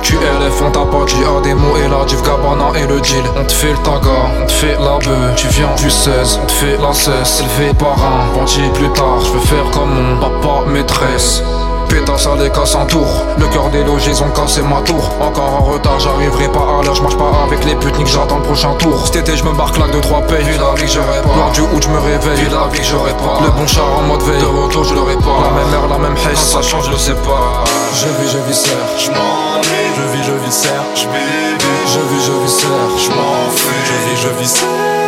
QLF, 0.02 0.62
on 0.64 0.70
t'a 0.70 0.86
pas 0.86 1.04
dit 1.06 1.24
à 1.24 1.40
des 1.42 1.54
mots 1.54 1.76
et 1.76 1.88
la 1.88 2.04
div 2.04 2.22
Gabana 2.22 2.78
et 2.78 2.86
le 2.86 3.00
deal. 3.00 3.24
On 3.36 3.44
te 3.44 3.52
fait 3.52 3.72
le 3.72 3.78
taga, 3.78 4.30
on 4.40 4.46
te 4.46 4.52
fait 4.52 4.76
la 4.78 4.98
bœuf, 4.98 5.34
tu 5.34 5.48
viens 5.48 5.74
du 5.76 5.90
16, 5.90 6.40
on 6.40 6.46
te 6.46 6.52
fait 6.52 6.78
la 6.80 6.92
cesse, 6.92 7.42
élevé 7.42 7.74
par 7.74 7.96
un 7.98 8.38
bandit 8.38 8.70
plus 8.74 8.88
tard. 8.90 9.20
Je 9.24 9.32
veux 9.32 9.40
faire 9.40 9.68
comme 9.72 9.90
mon 9.90 10.20
papa 10.20 10.70
maîtresse. 10.70 11.42
Pétasse 11.88 12.26
à 12.26 12.34
les 12.36 12.50
casse 12.50 12.74
en 12.74 12.84
tour. 12.86 13.06
Le 13.38 13.46
cœur 13.48 13.70
des 13.70 13.84
logis 13.84 14.20
ont 14.22 14.30
cassé 14.30 14.62
ma 14.62 14.80
tour. 14.82 15.10
Encore 15.20 15.54
en 15.60 15.64
retard 15.64 15.98
j'arriverai 16.00 16.48
pas 16.48 16.60
à 16.80 16.82
l'heure. 16.84 16.94
Je 16.94 17.02
marche 17.02 17.16
pas 17.16 17.30
avec 17.46 17.64
les 17.64 17.74
putes 17.76 17.96
que 17.96 18.06
j'attends 18.06 18.38
le 18.38 18.42
prochain 18.42 18.74
tour. 18.74 19.06
Cet 19.06 19.16
été 19.16 19.36
je 19.36 19.44
me 19.44 19.52
barque 19.52 19.78
là 19.78 19.86
de 19.88 20.00
trois 20.00 20.22
pays 20.22 20.44
Vu 20.44 20.58
la 20.58 20.74
vie 20.74 20.86
que 20.86 20.92
j'aurais 20.92 21.22
pas. 21.22 21.36
Lors 21.36 21.50
du 21.52 21.60
août 21.60 21.82
je 21.82 21.88
me 21.88 21.98
réveille. 21.98 22.44
Vu 22.44 22.48
la 22.48 22.68
vie 22.68 22.80
que 22.80 22.84
j'aurais 22.84 23.16
pas. 23.16 23.40
Le 23.44 23.50
bon 23.50 23.66
char 23.66 23.86
en 23.98 24.02
mode 24.02 24.22
veille. 24.22 24.40
De 24.40 24.46
retour 24.46 24.84
je 24.84 24.94
l'aurais 24.94 25.16
pas. 25.16 25.38
La 25.42 25.50
même 25.50 25.74
heure 25.74 25.88
la 25.88 25.98
même 25.98 26.16
haisse 26.16 26.40
Ça 26.40 26.62
change 26.62 26.90
je 26.90 26.96
sais 26.96 27.14
pas. 27.14 27.64
Je 27.94 28.06
vis 28.22 28.30
je 28.30 28.38
vis 28.38 28.54
serre 28.54 28.76
Je 28.98 29.10
m'ennuie 29.10 29.66
Je 29.96 30.16
vis 30.16 30.24
je 30.24 30.32
vis 30.32 30.52
serre 30.52 30.84
Je 30.94 31.02
Je 31.02 32.00
vis 32.00 32.24
je 32.26 32.32
vis 32.42 32.50
serre 32.50 32.68
Je 32.98 33.10
m'en 33.10 33.50
Je 33.50 34.10
vis 34.10 34.22
je 34.22 34.28
vis 34.40 34.48
serre 34.48 35.05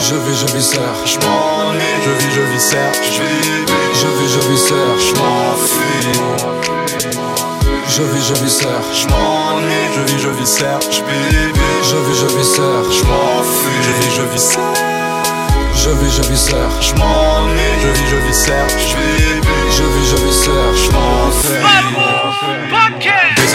je 0.00 0.14
vis, 0.14 0.40
je 0.40 0.46
vis 0.56 0.62
serre, 0.62 1.00
je 1.04 1.18
m'ennuie 1.18 1.94
Je 2.04 2.10
vis, 2.10 2.34
je 2.34 2.42
vis 2.52 2.60
serre, 2.60 2.92
je 3.04 3.22
vis 3.22 3.66
Je 4.00 4.08
vis, 4.18 4.32
je 4.34 4.40
vis 4.48 4.62
serre, 4.68 4.98
je 4.98 5.12
m'enfuis 5.18 6.20
Je 7.88 8.02
vis, 8.02 8.28
je 8.28 8.34
vis 8.42 8.56
serre, 8.58 8.88
je 8.92 9.06
m'ennuie 9.08 9.84
Je 9.94 10.00
vis, 10.00 10.22
je 10.22 10.30
vis 10.30 10.46
serre, 10.46 10.80
je 10.90 11.02
vis 11.02 11.56
Je 11.90 11.96
vis, 11.96 12.20
je 12.20 12.26
vis 12.36 12.54
serre, 12.54 12.86
je 12.90 13.04
m'enfuis 13.04 13.82
Je 13.82 13.92
vis, 14.00 14.16
je 14.16 14.22
vis 14.32 14.42
serre 14.42 14.96
Je 15.86 15.90
vis, 15.90 16.16
je 16.16 16.22
vis 16.22 16.40
serre. 16.40 16.70
Je 16.80 16.94
m'ennuie. 16.94 17.70
Je 17.82 17.88
vis, 17.88 18.10
je 18.10 18.16
vis 18.26 18.34
serre. 18.34 18.68
Je 18.68 18.96
Je 19.76 19.84
vis, 19.84 20.10
je 20.10 20.16
vis 20.16 20.44
serre. 20.44 20.74
Je 20.74 20.90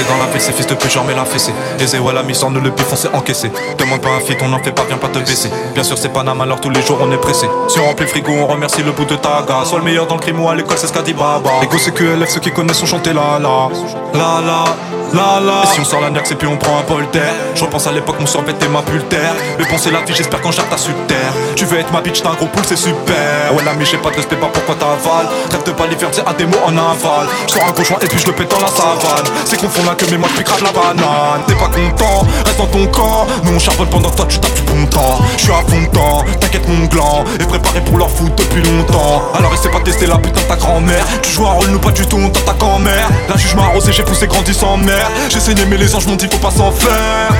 Dans 0.07 0.17
la 0.17 0.25
fessée, 0.31 0.51
fils 0.51 0.67
de 0.67 0.75
pute, 0.75 0.91
j'en 0.91 1.03
mets 1.03 1.13
la 1.13 1.25
fessée. 1.25 1.53
Aisé, 1.79 1.99
ouais, 1.99 2.13
la 2.13 2.23
mission, 2.23 2.49
ne 2.49 2.59
le 2.59 2.71
on 2.91 2.95
s'est 2.95 3.09
encaissé. 3.13 3.51
Demande 3.77 4.01
pas 4.01 4.09
un 4.09 4.19
fit, 4.19 4.35
on 4.41 4.47
n'en 4.47 4.61
fait 4.61 4.71
pas, 4.71 4.83
viens 4.87 4.97
pas 4.97 5.07
te 5.07 5.19
baisser. 5.19 5.49
Bien 5.73 5.83
sûr, 5.83 5.97
c'est 5.97 6.09
Panama, 6.09 6.43
alors 6.43 6.59
tous 6.59 6.69
les 6.69 6.81
jours 6.81 6.97
on 7.01 7.11
est 7.11 7.17
pressé. 7.17 7.47
Si 7.67 7.79
on 7.79 7.85
remplit 7.85 8.05
le 8.05 8.11
frigo, 8.11 8.31
on 8.31 8.47
remercie 8.47 8.81
le 8.83 8.91
bout 8.91 9.05
de 9.05 9.15
taga. 9.15 9.63
Sois 9.65 9.79
le 9.79 9.85
meilleur 9.85 10.07
dans 10.07 10.15
le 10.15 10.21
crime 10.21 10.41
ou 10.41 10.49
à 10.49 10.55
l'école, 10.55 10.77
c'est 10.77 10.87
ce 10.87 10.93
qu'a 10.93 11.01
dit 11.01 11.13
Baba. 11.13 11.49
Les 11.61 11.67
gosses, 11.67 11.83
c'est 11.83 11.93
QLF, 11.93 12.29
ceux 12.29 12.39
qui 12.39 12.51
connaissent 12.51 12.81
ont 12.81 12.87
chanté 12.87 13.13
la 13.13 13.39
la. 13.39 13.69
La 14.13 14.41
la. 14.45 15.00
Et 15.13 15.67
si 15.67 15.79
on 15.79 15.83
sort 15.83 16.01
la 16.01 16.09
niaque, 16.09 16.31
et 16.31 16.35
puis 16.35 16.47
on 16.47 16.57
prend 16.57 16.79
un 16.79 16.83
bol 16.83 17.05
d'air. 17.11 17.33
Je 17.55 17.63
repense 17.63 17.85
à 17.85 17.91
l'époque, 17.91 18.15
mon 18.19 18.25
survêt 18.25 18.55
et 18.61 18.67
ma 18.69 18.81
pultère. 18.81 19.33
Mais 19.59 19.65
penser 19.65 19.91
la 19.91 20.01
vie, 20.01 20.13
j'espère 20.15 20.39
qu'en 20.41 20.51
jarte 20.51 20.69
ta 20.69 20.77
su 20.77 20.91
terre. 21.07 21.33
Tu 21.55 21.65
veux 21.65 21.79
être 21.79 21.91
ma 21.91 22.01
bitch, 22.01 22.21
t'as 22.21 22.29
un 22.29 22.33
gros 22.35 22.47
poule, 22.47 22.63
c'est 22.65 22.77
super. 22.77 23.53
Ouais, 23.53 23.63
l'ami, 23.63 23.85
j'ai 23.85 23.97
pas 23.97 24.09
de 24.09 24.15
respect, 24.15 24.37
pas 24.37 24.47
pourquoi 24.47 24.75
t'avales. 24.75 25.27
Trêve 25.49 25.63
de 25.65 25.71
balivernes, 25.71 26.13
c'est 26.13 26.27
un 26.27 26.33
démo 26.33 26.55
en 26.65 26.71
aval. 26.77 27.27
Je 27.47 27.53
sors 27.53 27.63
un 27.67 27.71
gros 27.71 27.83
joint 27.83 27.97
et 28.01 28.07
puis 28.07 28.19
je 28.19 28.27
le 28.27 28.33
pète 28.33 28.49
dans 28.49 28.59
la 28.59 28.67
savane. 28.67 29.27
C'est 29.45 29.59
qu'on 29.59 29.67
fond 29.67 29.83
là 29.83 29.95
que 29.95 30.05
mais 30.09 30.17
moi 30.17 30.29
je 30.37 30.43
grave 30.43 30.63
la 30.63 30.71
banane. 30.71 31.41
T'es 31.47 31.55
pas 31.55 31.67
content, 31.67 32.25
reste 32.45 32.57
dans 32.57 32.67
ton 32.67 32.87
camp. 32.87 33.27
Nous 33.43 33.53
on 33.53 33.59
charbonne 33.59 33.89
pendant 33.89 34.09
toi 34.11 34.25
tu 34.29 34.39
tapes 34.39 34.53
du 34.53 34.61
bon 34.61 34.85
temps. 34.87 35.19
Je 35.35 35.43
suis 35.43 35.51
à 35.51 35.55
fond 35.67 35.81
dedans, 35.91 36.23
t'inquiète 36.39 36.67
mon 36.67 36.85
gland. 36.85 37.25
Et 37.39 37.43
préparé 37.43 37.81
pour 37.81 37.97
leur 37.97 38.09
foot 38.09 38.31
depuis 38.37 38.63
longtemps. 38.63 39.23
Alors 39.37 39.53
essaie 39.53 39.69
pas 39.69 39.79
de 39.79 39.83
tester 39.83 40.05
la 40.05 40.17
putain 40.17 40.41
de 40.41 40.47
ta 40.47 40.55
grand-mère. 40.55 41.05
Tu 41.21 41.31
joues 41.31 41.45
un 41.45 41.51
rôle, 41.51 41.67
nous 41.67 41.79
pas 41.79 41.91
du 41.91 42.05
tout, 42.07 42.17
on 42.17 42.29
t'attaque 42.29 42.63
en 42.63 42.79
mer. 42.79 43.09
La 43.27 43.35
juge 43.35 43.55
m'a 43.55 43.63
arrosé, 43.63 43.91
j'ai 43.91 44.03
poussé, 44.03 44.27
grandi 44.27 44.53
sans 44.53 44.77
mer. 44.77 45.00
J'ai 45.29 45.39
saigné, 45.39 45.65
mais 45.65 45.77
les 45.77 45.95
anges 45.95 46.07
m'ont 46.07 46.15
dit 46.15 46.27
faut 46.31 46.37
pas 46.37 46.51
s'en 46.51 46.71
faire. 46.71 47.31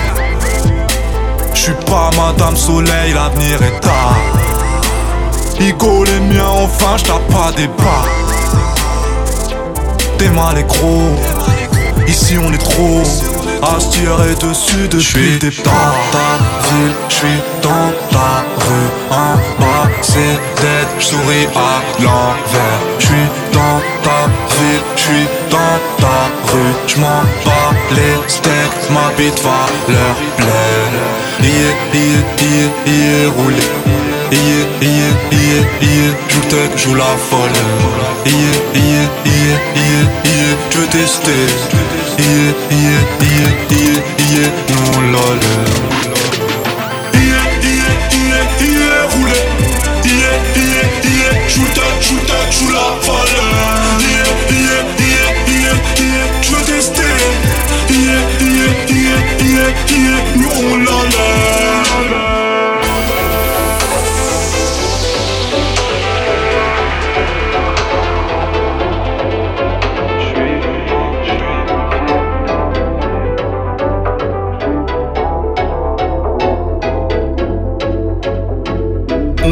Je 1.54 1.60
suis 1.60 1.72
pas 1.86 2.10
Madame 2.16 2.56
Soleil, 2.56 3.12
l'avenir 3.12 3.62
est 3.62 3.80
tard. 3.80 4.16
Igo 5.60 6.04
les 6.04 6.20
miens, 6.20 6.48
enfin 6.62 6.96
j'tape 6.96 7.26
pas 7.28 7.52
des 7.56 7.68
bas. 7.68 8.04
T'es 10.18 10.28
mal 10.28 10.58
et 10.58 10.64
gros. 10.64 11.10
Ici 12.08 12.36
on 12.38 12.52
est 12.52 12.58
trop 12.58 13.02
à 13.62 13.80
se 13.80 13.88
tirer 13.90 14.34
dessus 14.34 14.88
depuis 14.88 15.38
des 15.38 15.50
dans 15.62 15.94
ta 16.12 16.30
ville, 16.66 16.94
j'suis 17.08 17.40
dans 17.62 17.92
ta 18.10 18.44
rue 18.58 18.90
En 19.10 19.36
bas 19.60 19.88
c'est 20.02 20.38
dead, 20.60 20.88
j'souris 20.98 21.46
à 21.54 22.02
l'envers. 22.02 22.80
J'suis 22.98 23.28
dans 23.52 23.80
ta 24.02 24.26
ville, 24.56 24.82
j'suis 24.96 25.26
dans 25.50 25.78
ta 26.00 26.18
rue. 26.50 26.74
J'm'en 26.88 27.22
bats 27.44 27.74
les 27.92 28.28
steaks, 28.28 28.90
ma 28.90 29.12
bite 29.16 29.40
va 29.42 29.66
leur 29.88 30.16
plaire. 30.36 31.12
Yeah, 31.42 31.74
yeah, 31.94 32.20
yeah, 32.40 32.70
yeah, 32.86 33.30
roulé 33.36 33.66
Yeah, 34.30 34.64
yeah, 34.80 35.12
yeah, 35.30 35.64
yeah, 35.82 36.14
joue 36.28 36.40
le 36.40 36.48
tech, 36.48 36.76
joue 36.76 36.94
la 36.94 37.16
folle. 37.28 37.50
Yeah, 38.26 38.61
yeah, 38.74 39.08
yeah, 39.24 39.58
yeah, 39.76 40.04
yeah, 40.24 40.56
je 40.70 40.78
veux 40.78 40.86
tester 40.86 41.32
Yeah, 42.18 42.52
yeah, 42.70 43.02
yeah, 43.20 43.50
yeah, 43.70 44.00
yeah, 44.32 44.50
non 44.68 45.12
lol. 45.12 45.40
Yeah, 47.14 47.44
yeah, 47.62 47.92
yeah, 48.28 48.44
yeah, 48.60 49.08
roulé 49.12 49.40
Yeah, 50.04 50.36
yeah, 50.56 50.86
yeah, 51.04 51.48
tech, 51.74 52.00
joue 52.00 52.16
le 52.16 52.26
tech, 52.26 52.52
joue 52.52 52.70
la 52.70 53.21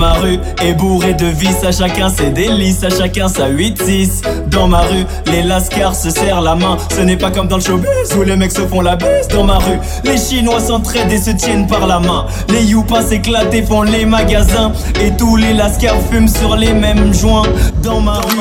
Ma 0.01 0.15
rue 0.15 0.39
est 0.65 0.73
bourrée 0.73 1.13
de 1.13 1.27
vices, 1.27 1.63
à 1.63 1.73
chacun 1.73 2.09
ses 2.09 2.31
délices, 2.31 2.83
à 2.83 2.89
chacun 2.89 3.29
sa 3.29 3.51
8-6. 3.51 4.23
Dans 4.47 4.67
ma 4.67 4.81
rue, 4.81 5.05
les 5.27 5.43
lascars 5.43 5.95
se 5.95 6.09
serrent 6.09 6.41
la 6.41 6.55
main. 6.55 6.79
Ce 6.97 7.03
n'est 7.03 7.19
pas 7.19 7.31
comme 7.31 7.49
dans 7.49 7.57
le 7.57 7.63
showbiz 7.63 8.17
où 8.17 8.23
les 8.23 8.35
mecs 8.35 8.53
se 8.53 8.63
font 8.63 8.81
la 8.81 8.97
bise. 8.97 9.29
Dans 9.29 9.45
ma 9.45 9.59
rue, 9.59 9.79
les 10.05 10.17
Chinois 10.17 10.61
s'entraident 10.61 11.13
et 11.13 11.21
se 11.21 11.33
tiennent 11.33 11.67
par 11.67 11.87
la 11.87 12.01
main. 12.01 12.25
Les 12.49 12.65
youpas 12.65 13.03
s'éclatent 13.03 13.53
et 13.53 13.63
font 13.63 13.83
les 13.83 14.07
magasins. 14.07 14.73
Et 15.05 15.11
tous 15.19 15.37
les 15.37 15.53
lascars 15.53 16.01
fument 16.11 16.29
sur 16.29 16.57
les 16.57 16.73
mêmes 16.73 17.13
joints. 17.13 17.47
Dans 17.83 18.01
ma 18.01 18.21
rue, 18.21 18.41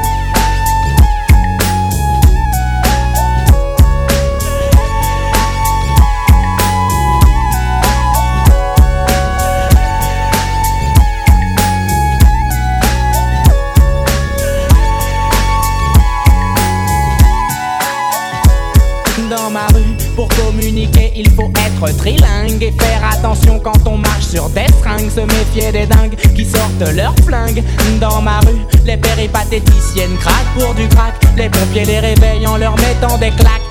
communiquer, 20.35 21.11
il 21.15 21.29
faut 21.31 21.51
être 21.55 21.97
trilingue 21.97 22.61
et 22.61 22.71
faire 22.71 23.09
attention 23.11 23.59
quand 23.59 23.87
on 23.87 23.97
marche 23.97 24.25
sur 24.25 24.49
des 24.49 24.67
seringues. 24.81 25.09
Se 25.09 25.21
méfier 25.21 25.71
des 25.71 25.85
dingues 25.85 26.15
qui 26.35 26.45
sortent 26.45 26.95
leurs 26.95 27.15
flingues. 27.25 27.63
Dans 27.99 28.21
ma 28.21 28.39
rue, 28.39 28.61
les 28.85 28.97
péripatéticiennes 28.97 30.17
craquent 30.19 30.53
pour 30.59 30.73
du 30.73 30.87
crack. 30.89 31.15
Les 31.37 31.49
pompiers 31.49 31.85
les 31.85 31.99
réveillent 31.99 32.47
en 32.47 32.57
leur 32.57 32.75
mettant 32.77 33.17
des 33.17 33.31
claques. 33.31 33.70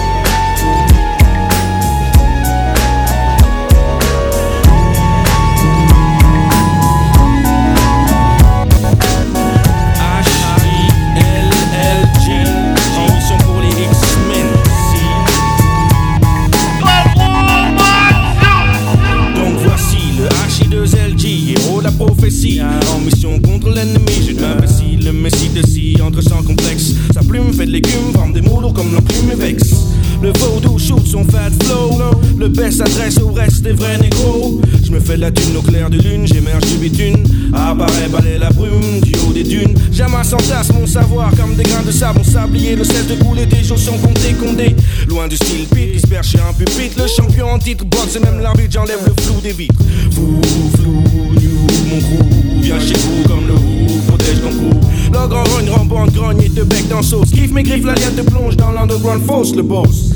Je 34.83 34.91
me 34.91 34.99
fais 34.99 35.17
la 35.17 35.31
thune 35.31 35.57
au 35.57 35.61
clair 35.61 35.89
de 35.89 35.97
lune, 35.97 36.27
j'émerge 36.27 36.65
du 36.65 36.77
bitume. 36.77 37.23
Apparaît 37.53 38.09
balayer 38.09 38.37
la 38.37 38.49
brume 38.49 38.99
du 39.01 39.13
haut 39.19 39.33
des 39.33 39.43
dunes. 39.43 39.73
J'amasse 39.91 40.33
en 40.33 40.37
tasse 40.37 40.71
mon 40.73 40.85
savoir 40.85 41.31
comme 41.35 41.55
des 41.55 41.63
grains 41.63 41.81
de 41.81 41.91
sable. 41.91 42.19
Mon 42.19 42.23
sablier 42.23 42.75
ne 42.75 42.83
cesse 42.83 43.07
de 43.07 43.15
couler 43.23 43.45
des 43.45 43.63
sans 43.63 43.97
compter 43.97 44.33
condé. 44.33 44.75
Loin 45.07 45.27
du 45.27 45.35
style 45.35 45.65
pit 45.65 45.93
qui 45.93 45.99
se 45.99 46.07
perche 46.07 46.35
un 46.35 46.53
pupitre. 46.53 47.01
Le 47.01 47.07
champion 47.07 47.49
en 47.49 47.57
titre 47.57 47.85
boxe 47.85 48.17
et 48.17 48.19
même 48.19 48.39
l'arbitre, 48.39 48.73
j'enlève 48.73 48.99
le 49.05 49.23
flou 49.23 49.41
des 49.41 49.53
vitres. 49.53 49.81
Fou, 50.11 50.39
flou, 50.77 51.03
new, 51.39 51.67
mon 51.89 51.99
crew. 51.99 52.61
Viens 52.61 52.79
chez 52.79 52.93
vous 52.93 53.27
comme 53.27 53.47
le 53.47 53.53
roux, 53.53 54.01
protège 54.07 54.41
ton 54.41 54.49
cou. 54.49 54.79
Le 55.11 55.27
grand 55.27 55.43
rogne, 55.43 55.69
rembande, 55.69 56.11
grogne 56.11 56.41
et 56.43 56.49
te 56.49 56.61
bec 56.61 56.87
dans 56.89 57.01
sauce. 57.01 57.31
Kiffe 57.31 57.51
mes 57.51 57.63
griffes, 57.63 57.85
la 57.85 57.95
liette 57.95 58.15
te 58.15 58.29
plonge 58.29 58.55
dans 58.57 58.71
l'underground 58.71 59.23
fausse, 59.25 59.55
le 59.55 59.63
boss. 59.63 60.10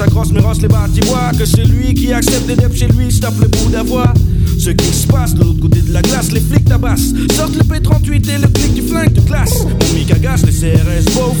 Range 0.00 0.08
accroche 0.08 0.32
mes 0.32 0.40
rosses, 0.40 0.62
les 0.62 0.68
bâtiments 0.68 1.30
Que 1.36 1.44
celui 1.44 1.94
qui 1.94 2.12
accepte 2.12 2.46
des 2.46 2.56
deps 2.56 2.76
chez 2.76 2.88
lui 2.88 3.12
stoppe 3.12 3.38
le 3.40 3.48
bout 3.48 3.70
d'avoir 3.70 4.14
ce 4.58 4.70
qui 4.70 4.92
se 4.92 5.06
passe 5.06 5.34
de 5.34 5.42
l'autre 5.42 5.60
côté 5.60 5.80
de 5.80 5.92
la 5.92 6.02
glace, 6.02 6.32
les 6.32 6.40
flics 6.40 6.66
tabassent. 6.66 7.14
Sortent 7.34 7.56
le 7.56 7.62
P38 7.62 8.30
et 8.30 8.38
le 8.38 8.48
clic 8.48 8.74
du 8.74 8.82
flingue 8.82 9.12
de 9.14 9.20
classe. 9.22 9.64
Mon 9.64 9.98
mic 9.98 10.10
agace, 10.10 10.44
les 10.44 10.52
CRS 10.52 11.14
beauf. 11.14 11.36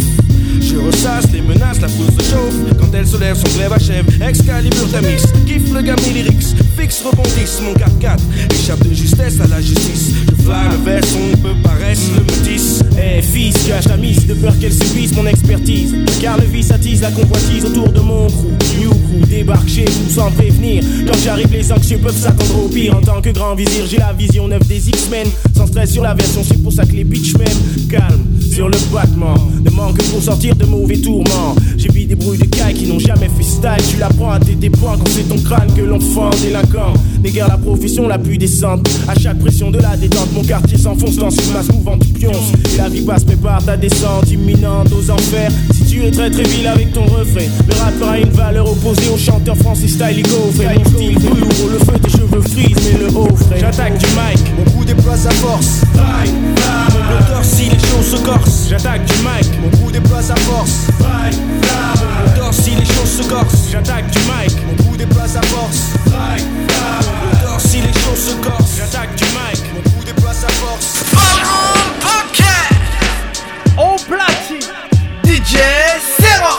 Je 0.58 0.76
ressasse 0.76 1.30
les 1.30 1.42
menaces, 1.42 1.82
la 1.82 1.88
foule 1.88 2.06
se 2.18 2.30
chauffe. 2.30 2.69
Elle 3.00 3.06
se 3.06 3.16
lève, 3.16 3.34
son 3.34 3.56
glaive 3.56 3.72
achève. 3.72 4.04
Excalibur 4.20 4.86
Tamis, 4.90 5.22
kiffe 5.46 5.72
le 5.72 5.80
gamin 5.80 6.12
lyrics. 6.12 6.54
Fixe, 6.78 7.02
rebondisse, 7.02 7.62
mon 7.62 7.72
4-4. 7.72 8.18
Échappe 8.52 8.86
de 8.86 8.94
justesse 8.94 9.40
à 9.40 9.46
la 9.46 9.58
justice. 9.62 10.12
Je 10.28 10.42
fly 10.42 10.68
le 10.70 10.84
verse, 10.84 11.08
on 11.16 11.36
peut 11.38 11.54
paraître 11.62 12.02
le 12.14 12.24
métis. 12.24 12.80
Eh 12.98 13.22
fils, 13.22 13.56
cache 13.66 13.86
ta 13.86 13.96
mise 13.96 14.26
de 14.26 14.34
peur 14.34 14.52
qu'elle 14.60 14.74
subisse 14.74 15.14
mon 15.14 15.26
expertise. 15.26 15.94
Car 16.20 16.36
le 16.36 16.44
vice 16.44 16.72
attise 16.72 17.00
la 17.00 17.10
convoitise 17.10 17.64
autour 17.64 17.88
de 17.88 18.00
mon 18.00 18.26
crew. 18.26 18.50
New 18.78 18.90
crew 18.90 19.26
débarque 19.30 19.68
chez 19.68 19.86
vous 19.86 20.10
sans 20.10 20.30
prévenir. 20.32 20.84
Quand 21.06 21.18
j'arrive, 21.24 21.50
les 21.52 21.72
anxieux 21.72 21.96
peuvent 21.96 22.14
s'attendre 22.14 22.66
au 22.66 22.68
pire. 22.68 22.94
En 22.94 23.00
tant 23.00 23.22
que 23.22 23.30
grand 23.30 23.54
vizir, 23.54 23.86
j'ai 23.90 23.96
la 23.96 24.12
vision 24.12 24.46
neuve 24.46 24.66
des 24.66 24.90
X-Men. 24.90 25.26
Sans 25.56 25.66
stress 25.66 25.90
sur 25.90 26.02
la 26.02 26.12
version, 26.12 26.42
c'est 26.46 26.62
pour 26.62 26.72
ça 26.74 26.84
que 26.84 26.92
les 26.92 27.04
bitch 27.04 27.34
même 27.38 27.88
calme 27.88 28.26
sur 28.52 28.68
le 28.68 28.76
battement. 28.92 29.34
Ne 29.64 29.70
manque 29.70 30.02
pour 30.10 30.22
sortir 30.22 30.54
de 30.54 30.66
mauvais 30.66 30.98
tourments. 30.98 31.54
J'ai 31.78 31.88
vu 31.88 32.04
des 32.04 32.14
bruits 32.14 32.38
de 32.38 32.44
cailles 32.44 32.74
qui 32.74 32.89
n'ont 32.90 32.98
jamais 32.98 33.28
fait 33.28 33.42
style. 33.42 33.90
Tu 33.90 33.96
l'apprends 33.98 34.32
à 34.32 34.40
tes 34.40 34.54
dépens 34.54 34.96
quand 34.98 35.08
c'est 35.08 35.28
ton 35.28 35.38
crâne 35.38 35.72
que 35.74 35.82
l'on 35.82 36.00
fend 36.00 36.30
délinquant. 36.42 36.92
N'égare 37.22 37.48
la 37.48 37.58
profession 37.58 38.08
la 38.08 38.18
plus 38.18 38.38
décente. 38.38 38.88
À 39.08 39.18
chaque 39.18 39.38
pression 39.38 39.70
de 39.70 39.78
la 39.78 39.96
détente, 39.96 40.32
mon 40.32 40.42
quartier 40.42 40.78
s'enfonce 40.78 41.16
dans 41.16 41.30
une 41.30 41.52
masse 41.52 41.68
mouvante, 41.72 42.04
pionces. 42.14 42.52
Et 42.74 42.78
la 42.78 42.88
vie 42.88 43.02
passe, 43.02 43.24
prépare 43.24 43.62
ta 43.64 43.76
descente 43.76 44.30
imminente 44.30 44.88
aux 44.92 45.10
enfers. 45.10 45.50
Si 45.72 45.84
tu 45.84 46.04
es 46.04 46.10
très 46.10 46.30
très 46.30 46.42
vil 46.44 46.66
avec 46.66 46.92
ton 46.92 47.04
refrain, 47.04 47.46
le 47.68 47.74
rappeur 47.74 48.08
a 48.08 48.18
une 48.18 48.30
valeur 48.30 48.70
opposée 48.70 49.10
au 49.14 49.18
chanteur 49.18 49.56
français 49.56 49.88
style 49.88 50.22
gaufré. 50.22 50.66
Mon 50.76 50.84
style 50.84 51.18
brûle, 51.18 51.44
le 51.72 51.78
feu, 51.78 51.98
tes 52.02 52.10
cheveux 52.10 52.42
frisent, 52.42 52.76
mais 52.92 52.98
le 52.98 53.16
haut 53.16 53.36
frais. 53.36 53.60
J'attaque 53.60 53.98
du 53.98 54.06
mic, 54.06 54.40
mon 54.58 54.70
coup 54.70 54.84
déploie 54.84 55.16
sa 55.16 55.30
force. 55.30 55.82
Bye, 55.94 56.30
bye. 56.56 56.90
Mon 56.92 57.20
moteur, 57.20 57.44
si 57.44 57.64
les 57.64 57.78
choses 57.78 58.18
se 58.18 58.24
corsent. 58.24 58.66
J'attaque 58.68 59.04
du 59.04 59.14
mic, 59.18 59.50
mon 59.62 59.70
coup 59.78 59.92
déploie 59.92 60.22
sa 60.22 60.36
force. 60.36 60.86
Bye, 60.98 61.36
si 62.70 62.76
les 62.76 62.86
choses 62.86 63.16
se 63.18 63.28
corsent. 63.28 63.70
J'attaque 63.70 64.10
du 64.10 64.18
mic, 64.20 64.56
mon 64.66 64.84
coup 64.84 64.96
déploie 64.96 65.26
sa 65.26 65.42
force. 65.42 65.94
Bye. 66.06 66.42
Mon 66.42 67.26
moteur, 67.26 67.60
si 67.60 67.80
les 67.80 67.92
choses 67.92 68.28
se 68.28 68.34
corsent. 68.36 68.76
J'attaque 68.76 69.14
du 69.16 69.24
mic, 69.24 69.62
mon 69.74 69.82
coup 69.90 70.04
déploie 70.04 70.32
sa 70.32 70.48
force. 70.48 71.04
Au 73.78 73.96
platine, 73.96 74.68
DJ 75.24 75.56
Serra. 76.18 76.58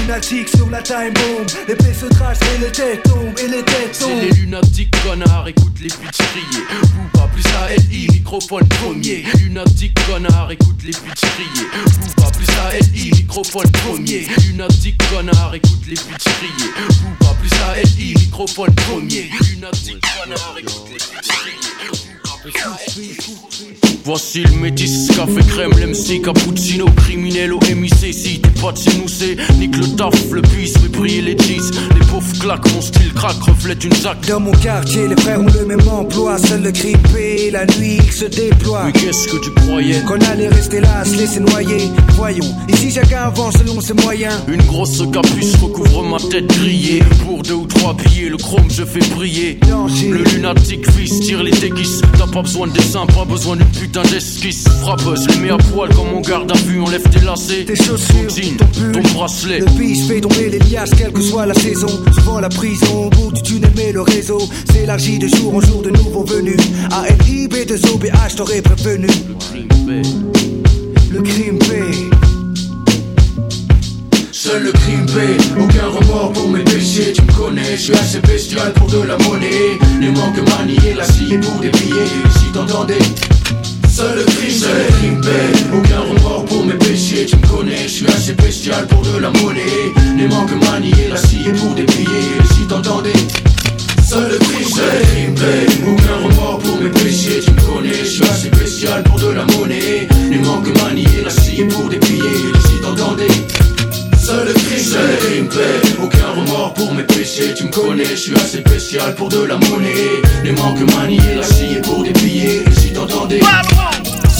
Lunatique 0.00 0.48
time 0.82 1.12
bomb, 1.14 1.46
l'épée 1.68 1.94
se 1.94 2.06
trace 2.06 2.38
et 2.54 2.58
les 2.58 2.72
têtes 2.72 3.02
tombent, 3.04 3.38
et 3.38 3.48
les 3.48 3.62
têtes 3.62 3.98
tombent. 3.98 4.10
C'est 4.10 4.28
les 4.28 4.30
lunatiques 4.30 4.94
connards, 5.02 5.46
écoute 5.48 5.78
les 5.80 5.88
bitches 5.88 6.26
crier. 6.32 6.64
Booba 7.12 7.28
plus 7.28 7.44
ALI, 7.62 8.08
microphone 8.12 8.66
premier. 8.68 9.24
Lunatique 9.38 9.94
connard, 10.06 10.50
écoute 10.50 10.82
les 10.82 10.92
bitches 10.92 11.30
crier. 11.34 11.68
Booba 12.16 12.30
plus 12.30 12.46
ALI, 12.66 13.10
microphone 13.12 13.70
premier. 13.70 14.26
Lunatique 14.46 15.00
connard, 15.10 15.54
écoute 15.54 15.86
les 15.86 15.94
bitches 15.94 16.34
crier. 16.38 16.70
Booba 16.88 17.34
plus 17.40 17.52
ALI, 17.70 18.14
microphone 18.14 18.74
premier. 18.74 19.30
Lunatique 19.50 20.04
connard, 20.22 20.56
écoute 20.58 20.88
les 20.88 20.94
bitches 20.94 21.28
crier. 22.48 23.83
Voici 24.06 24.42
le 24.42 24.60
métis, 24.60 25.08
café 25.16 25.40
crème, 25.48 25.70
l'MC, 25.70 26.20
cappuccino, 26.22 26.84
criminel 26.94 27.54
au 27.54 27.58
MIC. 27.74 28.12
Si 28.12 28.38
t'es 28.38 28.60
pas 28.60 28.70
de 28.70 28.76
chez 28.76 28.98
nous, 28.98 29.08
c'est 29.08 29.34
nique 29.58 29.78
le 29.78 29.96
taf, 29.96 30.30
le 30.30 30.42
puisse, 30.42 30.74
mais 30.82 30.88
briller 30.88 31.22
les 31.22 31.38
cheese. 31.38 31.70
Les 31.98 32.04
pauvres 32.04 32.38
claquent, 32.38 32.70
mon 32.74 32.82
style 32.82 33.14
craque, 33.14 33.42
reflète 33.42 33.82
une 33.82 33.94
zac. 33.94 34.18
Dans 34.28 34.40
mon 34.40 34.52
quartier, 34.52 35.08
les 35.08 35.16
frères 35.16 35.40
ont 35.40 35.46
le 35.46 35.64
même 35.64 35.88
emploi. 35.88 36.36
Seul 36.36 36.62
le 36.62 36.70
grippé, 36.70 37.50
la 37.50 37.64
nuit 37.64 37.96
il 38.04 38.12
se 38.12 38.26
déploie. 38.26 38.84
Mais 38.84 38.92
qu'est-ce 38.92 39.26
que 39.26 39.38
tu 39.38 39.50
croyais? 39.52 40.02
Qu'on 40.06 40.20
allait 40.30 40.48
rester 40.48 40.80
là, 40.80 41.02
se 41.06 41.16
laisser 41.16 41.40
noyer. 41.40 41.88
Voyons, 42.10 42.54
ici 42.68 42.90
chacun 42.90 43.22
avance 43.22 43.54
selon 43.56 43.80
ses 43.80 43.94
moyens. 43.94 44.34
Une 44.48 44.62
grosse 44.64 45.02
capuche 45.10 45.54
recouvre 45.62 46.02
ma 46.02 46.18
tête 46.18 46.46
grillée. 46.48 47.02
Pour 47.24 47.42
deux 47.42 47.54
ou 47.54 47.66
trois 47.66 47.94
billets, 47.94 48.28
le 48.28 48.36
chrome 48.36 48.70
je 48.70 48.84
fais 48.84 49.00
briller. 49.14 49.58
Le 49.66 50.22
lunatique 50.34 50.90
fils 50.90 51.20
tire 51.20 51.42
les 51.42 51.52
déguises. 51.52 52.02
T'as 52.18 52.26
pas 52.26 52.42
besoin 52.42 52.66
de 52.66 52.72
dessin, 52.74 53.06
pas 53.06 53.24
besoin 53.24 53.56
d'une 53.56 53.70
putain 53.94 54.10
d'esquisse. 54.10 54.64
Frappeuse, 54.80 55.26
les 55.28 55.36
mets 55.38 55.50
à 55.50 55.56
poil 55.56 55.88
comme 55.94 56.10
mon 56.10 56.20
garde 56.20 56.50
à 56.50 56.54
vue. 56.54 56.80
Enlève 56.80 57.02
tes 57.10 57.20
lacets, 57.20 57.64
tes 57.64 57.76
chaussures, 57.76 58.26
ton, 58.28 58.34
jean, 58.34 58.56
ton, 58.56 58.66
pull, 58.66 58.92
ton 58.92 59.14
bracelet. 59.14 59.60
Le 59.60 59.66
pisse 59.78 60.08
fait 60.08 60.20
tomber 60.20 60.50
les 60.50 60.58
liasses, 60.58 60.90
quelle 60.96 61.12
que 61.12 61.20
soit 61.20 61.46
la 61.46 61.54
saison. 61.54 61.88
Souvent 62.12 62.40
la 62.40 62.48
prison, 62.48 63.06
au 63.06 63.10
bout 63.10 63.32
du 63.32 63.42
tunnel, 63.42 63.70
mais 63.76 63.92
le 63.92 64.02
réseau 64.02 64.40
s'élargit 64.72 65.18
de 65.18 65.28
jour 65.28 65.54
en 65.54 65.60
jour 65.60 65.82
de 65.82 65.90
nouveaux 65.90 66.24
venus. 66.24 66.56
ALIB, 66.90 67.54
2OBH, 67.54 68.34
t'aurais 68.36 68.62
prévenu. 68.62 69.06
Le 71.10 71.22
crime 71.22 71.58
paye. 71.58 72.10
Seul 74.32 74.64
le 74.64 74.72
crime 74.72 75.06
paye, 75.06 75.36
aucun 75.58 75.86
remords 75.86 76.32
pour 76.32 76.48
mes 76.48 76.64
péchés, 76.64 77.12
tu 77.14 77.22
me 77.22 77.32
connais, 77.32 77.76
je 77.76 77.82
suis 77.82 77.94
assez 77.94 78.18
bestial 78.20 78.72
pour 78.72 78.88
de 78.88 79.02
la 79.02 79.16
monnaie. 79.18 79.78
Les 80.00 80.10
manques 80.10 80.36
manier, 80.58 80.94
la 80.94 81.04
scie 81.04 81.38
pour 81.38 81.60
des 81.60 81.70
billets, 81.70 82.10
si 82.38 82.52
t'entendais. 82.52 82.98
Seul 83.94 84.16
le 84.16 84.24
crime, 84.24 84.50
seul 84.50 84.76
le 84.76 84.92
crime 84.96 85.20
paye, 85.20 85.66
aucun 85.72 86.00
remords 86.00 86.44
pour 86.46 86.66
mes 86.66 86.74
péchés, 86.74 87.26
tu 87.26 87.36
me 87.36 87.46
connais, 87.46 87.84
je 87.84 87.88
suis 87.88 88.06
assez 88.08 88.32
bestial 88.32 88.88
pour 88.88 89.02
de 89.02 89.18
la 89.18 89.30
monnaie. 89.30 89.62
Les 90.18 90.26
manques 90.26 90.50
manier, 90.68 91.06
la 91.08 91.16
scie 91.16 91.44
pour 91.60 91.74
billets, 91.74 92.42
si 92.56 92.66
t'entendais. 92.66 93.12
Seul 94.04 94.32
le 94.32 94.38
crime, 94.38 94.68
seul 94.68 94.98
le 94.98 95.04
crime 95.06 95.34
paye, 95.36 95.78
aucun 95.86 96.26
remords 96.26 96.58
pour 96.58 96.76
mes 96.80 96.90
péchés, 96.90 97.38
tu 97.38 97.52
me 97.52 97.60
connais, 97.60 97.94
je 97.94 98.04
suis 98.04 98.24
assez 98.24 98.48
spécial 98.48 99.04
pour 99.04 99.20
de 99.20 99.28
la 99.28 99.44
monnaie. 99.44 100.08
Les 100.28 100.38
manques 100.38 100.82
manier, 100.82 101.22
la 101.22 101.30
scie 101.30 101.62
pour 101.62 101.88
des 101.88 101.98
billets, 101.98 102.50
si 102.66 102.80
t'entendais. 102.82 103.63
Seul 104.24 104.46
le 104.46 104.54
crime, 104.54 105.50
seul 105.52 106.02
Aucun 106.02 106.30
remords 106.30 106.72
pour 106.72 106.94
mes 106.94 107.02
péchés 107.02 107.52
Tu 107.54 107.64
me 107.64 107.70
connais, 107.70 108.06
je 108.06 108.14
suis 108.14 108.34
assez 108.34 108.60
spécial 108.60 109.14
pour 109.16 109.28
de 109.28 109.44
la 109.44 109.56
monnaie. 109.56 110.22
Les 110.42 110.52
manques 110.52 110.80
manier, 110.96 111.34
la 111.36 111.42
scie 111.42 111.78
pour 111.82 112.02
des 112.02 112.12
billets. 112.12 112.64
Si 112.74 112.90
t'entendais 112.94 113.40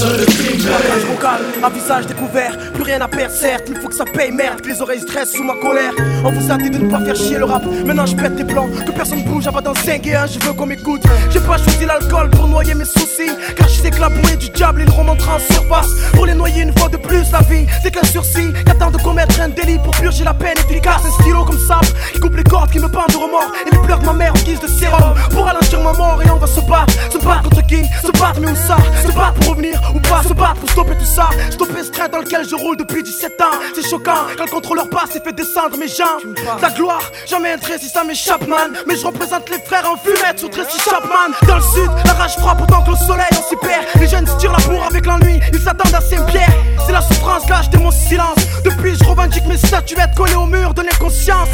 Bagage 0.01 1.05
vocal, 1.09 1.41
à 1.63 1.71
visage 1.71 2.07
découvert, 2.07 2.57
plus 2.73 2.83
rien 2.83 3.01
à 3.01 3.07
perdre 3.07 3.33
certes, 3.33 3.67
il 3.69 3.77
faut 3.77 3.89
que 3.89 3.95
ça 3.95 4.05
paye 4.05 4.33
merde, 4.33 4.61
que 4.61 4.69
les 4.69 4.83
oreilles 4.83 5.01
stressent 5.01 5.33
sous 5.33 5.45
ma 5.45 5.55
colère. 5.55 5.93
On 6.25 6.33
vous 6.33 6.51
a 6.51 6.57
dit 6.57 6.69
de 6.69 6.79
ne 6.79 6.91
pas 6.91 6.99
faire 7.05 7.15
chier 7.15 7.39
le 7.39 7.45
rap, 7.45 7.63
maintenant 7.87 8.05
je 8.05 8.17
pète 8.17 8.35
des 8.35 8.45
plans, 8.45 8.67
que 8.85 8.91
personne 8.91 9.23
bouge 9.23 9.47
avant 9.47 9.61
dans 9.61 9.75
5 9.75 10.05
et 10.07 10.17
1, 10.17 10.27
je 10.27 10.41
veux 10.41 10.53
qu'on 10.53 10.67
m'écoute. 10.67 11.03
J'ai 11.31 11.39
pas 11.39 11.59
choisi 11.59 11.87
l'alcool 11.87 12.29
pour 12.31 12.49
noyer 12.49 12.75
mes 12.75 12.85
soucis, 12.85 13.31
car 13.57 13.69
je 13.69 13.83
sais 13.83 13.91
que 13.91 14.01
la 14.01 14.09
bouée 14.09 14.37
du 14.37 14.49
diable, 14.51 14.83
ils 14.85 14.91
remontent 14.91 15.25
en 15.31 15.39
surface. 15.39 15.89
Pour 16.13 16.27
les 16.27 16.35
noyer 16.35 16.63
une 16.63 16.77
fois 16.77 16.89
de 16.89 16.97
plus, 16.97 17.31
la 17.31 17.43
vie, 17.43 17.67
c'est 17.83 17.93
qu'un 17.93 18.05
sursis, 18.05 18.53
qu'attend 18.67 18.91
de 18.91 18.99
commettre 18.99 19.41
un 19.41 19.49
délit 19.49 19.79
pour 19.79 19.93
purger 19.93 20.25
la 20.25 20.35
peine 20.35 20.59
efficace. 20.69 21.03
Un 21.07 21.23
stylo 21.23 21.45
comme 21.45 21.61
ça, 21.69 21.79
qui 22.13 22.19
coupe 22.19 22.37
les 22.37 22.45
cordes, 22.45 22.71
qui 22.71 22.81
me 22.81 22.89
pendent 22.89 23.13
de 23.13 23.17
remords, 23.17 23.53
et 23.65 23.71
les 23.71 23.83
pleurs 23.83 24.01
de 24.01 24.07
ma 24.07 24.13
mère 24.13 24.33
en 24.33 24.43
guise 24.45 24.61
de 24.61 24.67
sérum. 24.67 25.15
Pour 25.31 25.45
ralentir 25.45 25.81
ma 25.81 25.93
mort, 25.93 26.21
et 26.25 26.31
on 26.31 26.39
va 26.39 26.49
se 26.49 26.61
battre, 26.63 26.93
se 27.13 27.19
battre 27.19 27.43
contre 27.45 27.65
qui? 27.67 27.85
Se 28.05 28.11
battre, 28.19 28.41
mais 28.41 28.51
où 28.51 28.57
ça? 28.57 28.77
Se 29.07 29.13
battre 29.13 29.35
pour 29.35 29.51
revenir 29.51 29.81
ou 29.95 30.01
pas 30.01 30.23
Se 30.23 30.33
battre 30.35 30.61
pour 30.61 30.71
stopper 30.71 30.97
tout 30.99 31.05
ça. 31.05 31.29
Stopper 31.51 31.83
ce 31.85 31.91
train 31.91 32.09
dans 32.09 32.19
lequel 32.19 32.47
je 32.49 32.55
roule 32.55 32.77
depuis 32.77 33.03
17 33.03 33.41
ans. 33.41 33.59
C'est 33.75 33.89
choquant 33.89 34.27
quand 34.37 34.45
le 34.45 34.51
contrôleur 34.51 34.89
passe 34.91 35.17
et 35.17 35.21
fait 35.21 35.33
descendre 35.33 35.77
mes 35.79 35.89
jambes 35.89 36.35
La 36.61 36.71
gloire, 36.71 37.11
jamais 37.27 37.53
un 37.53 37.59
trait 37.59 37.79
si 37.79 37.89
ça 37.89 38.05
m'échappe 38.05 38.47
man. 38.47 38.73
Mais 38.87 38.97
je 38.97 39.07
représente 39.07 39.49
les 39.51 39.59
frères 39.59 39.91
en 39.91 39.97
fumette 39.97 40.41
sous 40.41 40.49
Tracy 40.49 40.79
Chapman. 40.81 41.35
Dans 41.47 41.57
le 41.57 41.63
sud, 41.63 41.91
la 42.05 42.13
rage 42.13 42.37
frappe 42.37 42.61
autant 42.61 42.83
que 42.83 42.91
le 42.91 42.97
soleil 42.97 43.27
on 43.33 43.49
s'y 43.49 43.57
perd 43.57 43.85
Les 44.01 44.09
jeunes 44.09 44.27
se 44.27 44.37
tirent 44.37 44.53
la 44.53 44.65
bourre 44.67 44.87
avec 44.91 45.07
l'ennui, 45.07 45.41
ils 45.53 45.61
s'attendent 45.61 45.95
à 45.95 46.01
Saint-Pierre 46.01 46.53
C'est 46.87 46.93
la 46.93 47.01
souffrance, 47.01 47.49
là 47.49 47.61
j'étais 47.63 47.79
mon 47.79 47.91
silence. 47.91 48.39
Depuis 48.65 48.97
je 48.97 49.05
revendique 49.05 49.47
mes 49.47 49.59
statuettes 49.59 50.15
collées 50.17 50.35
au 50.35 50.47
mur 50.47 50.75
de 50.75 50.83
l'inconscience. 50.83 51.49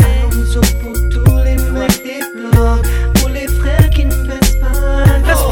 Pour 0.83 0.93
tous 1.09 1.37
les 1.45 1.57
pleurs 1.57 1.91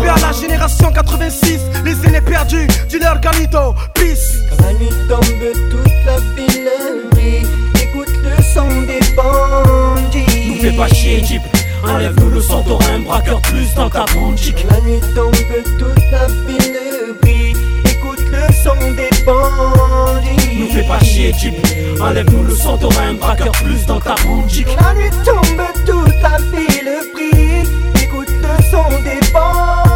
à 0.09 0.19
la 0.19 0.33
génération 0.33 0.91
86 0.91 1.61
Les 1.85 1.93
aînés 2.07 2.19
est 2.19 2.21
perdu, 2.21 2.67
dis-leur 2.89 3.21
Carlito, 3.21 3.75
peace. 3.95 4.39
Quand 4.51 4.65
la 4.65 4.73
nuit 4.75 4.89
tombe, 5.09 5.71
toute 5.71 6.05
la 6.07 6.19
ville 6.35 6.71
brille. 7.11 7.47
Écoute 7.83 8.15
le 8.23 8.43
son 8.43 8.69
des 8.83 9.01
bandits. 9.15 10.49
Nous 10.49 10.61
fais 10.61 10.73
pas 10.77 10.89
chier, 10.89 11.25
Jeep. 11.25 11.43
Enlève-nous 11.85 12.31
le 12.31 12.41
son, 12.41 12.63
t'auras 12.63 12.93
un 12.93 13.01
braqueur 13.01 13.41
plus 13.43 13.73
dans 13.75 13.89
ta 13.89 14.05
boutique. 14.07 14.67
Quand 14.69 14.75
la 14.75 14.81
nuit 14.81 15.01
tombe, 15.15 15.35
toute 15.79 16.11
la 16.11 16.27
ville 16.27 17.15
brille. 17.21 17.57
Écoute 17.85 18.25
le 18.31 18.53
son 18.65 18.93
des 18.93 19.11
bandits. 19.25 20.59
Nous 20.59 20.69
fais 20.71 20.83
pas 20.89 21.01
chier, 21.01 21.33
Jeep. 21.39 21.55
Enlève-nous 22.01 22.45
le 22.45 22.55
son, 22.55 22.77
t'auras 22.79 23.07
un 23.11 23.15
braqueur 23.15 23.53
plus 23.53 23.87
dans 23.87 24.01
ta 24.01 24.15
boutique. 24.27 24.67
Quand 24.77 24.85
la 24.85 24.95
nuit 24.95 25.11
tombe, 25.25 25.63
toute 25.87 26.23
la 26.23 26.39
ville 26.39 26.93
brille. 27.15 27.71
Écoute 28.03 28.29
le 28.31 28.65
son 28.71 28.89
des 29.03 29.33
bandits. 29.33 29.88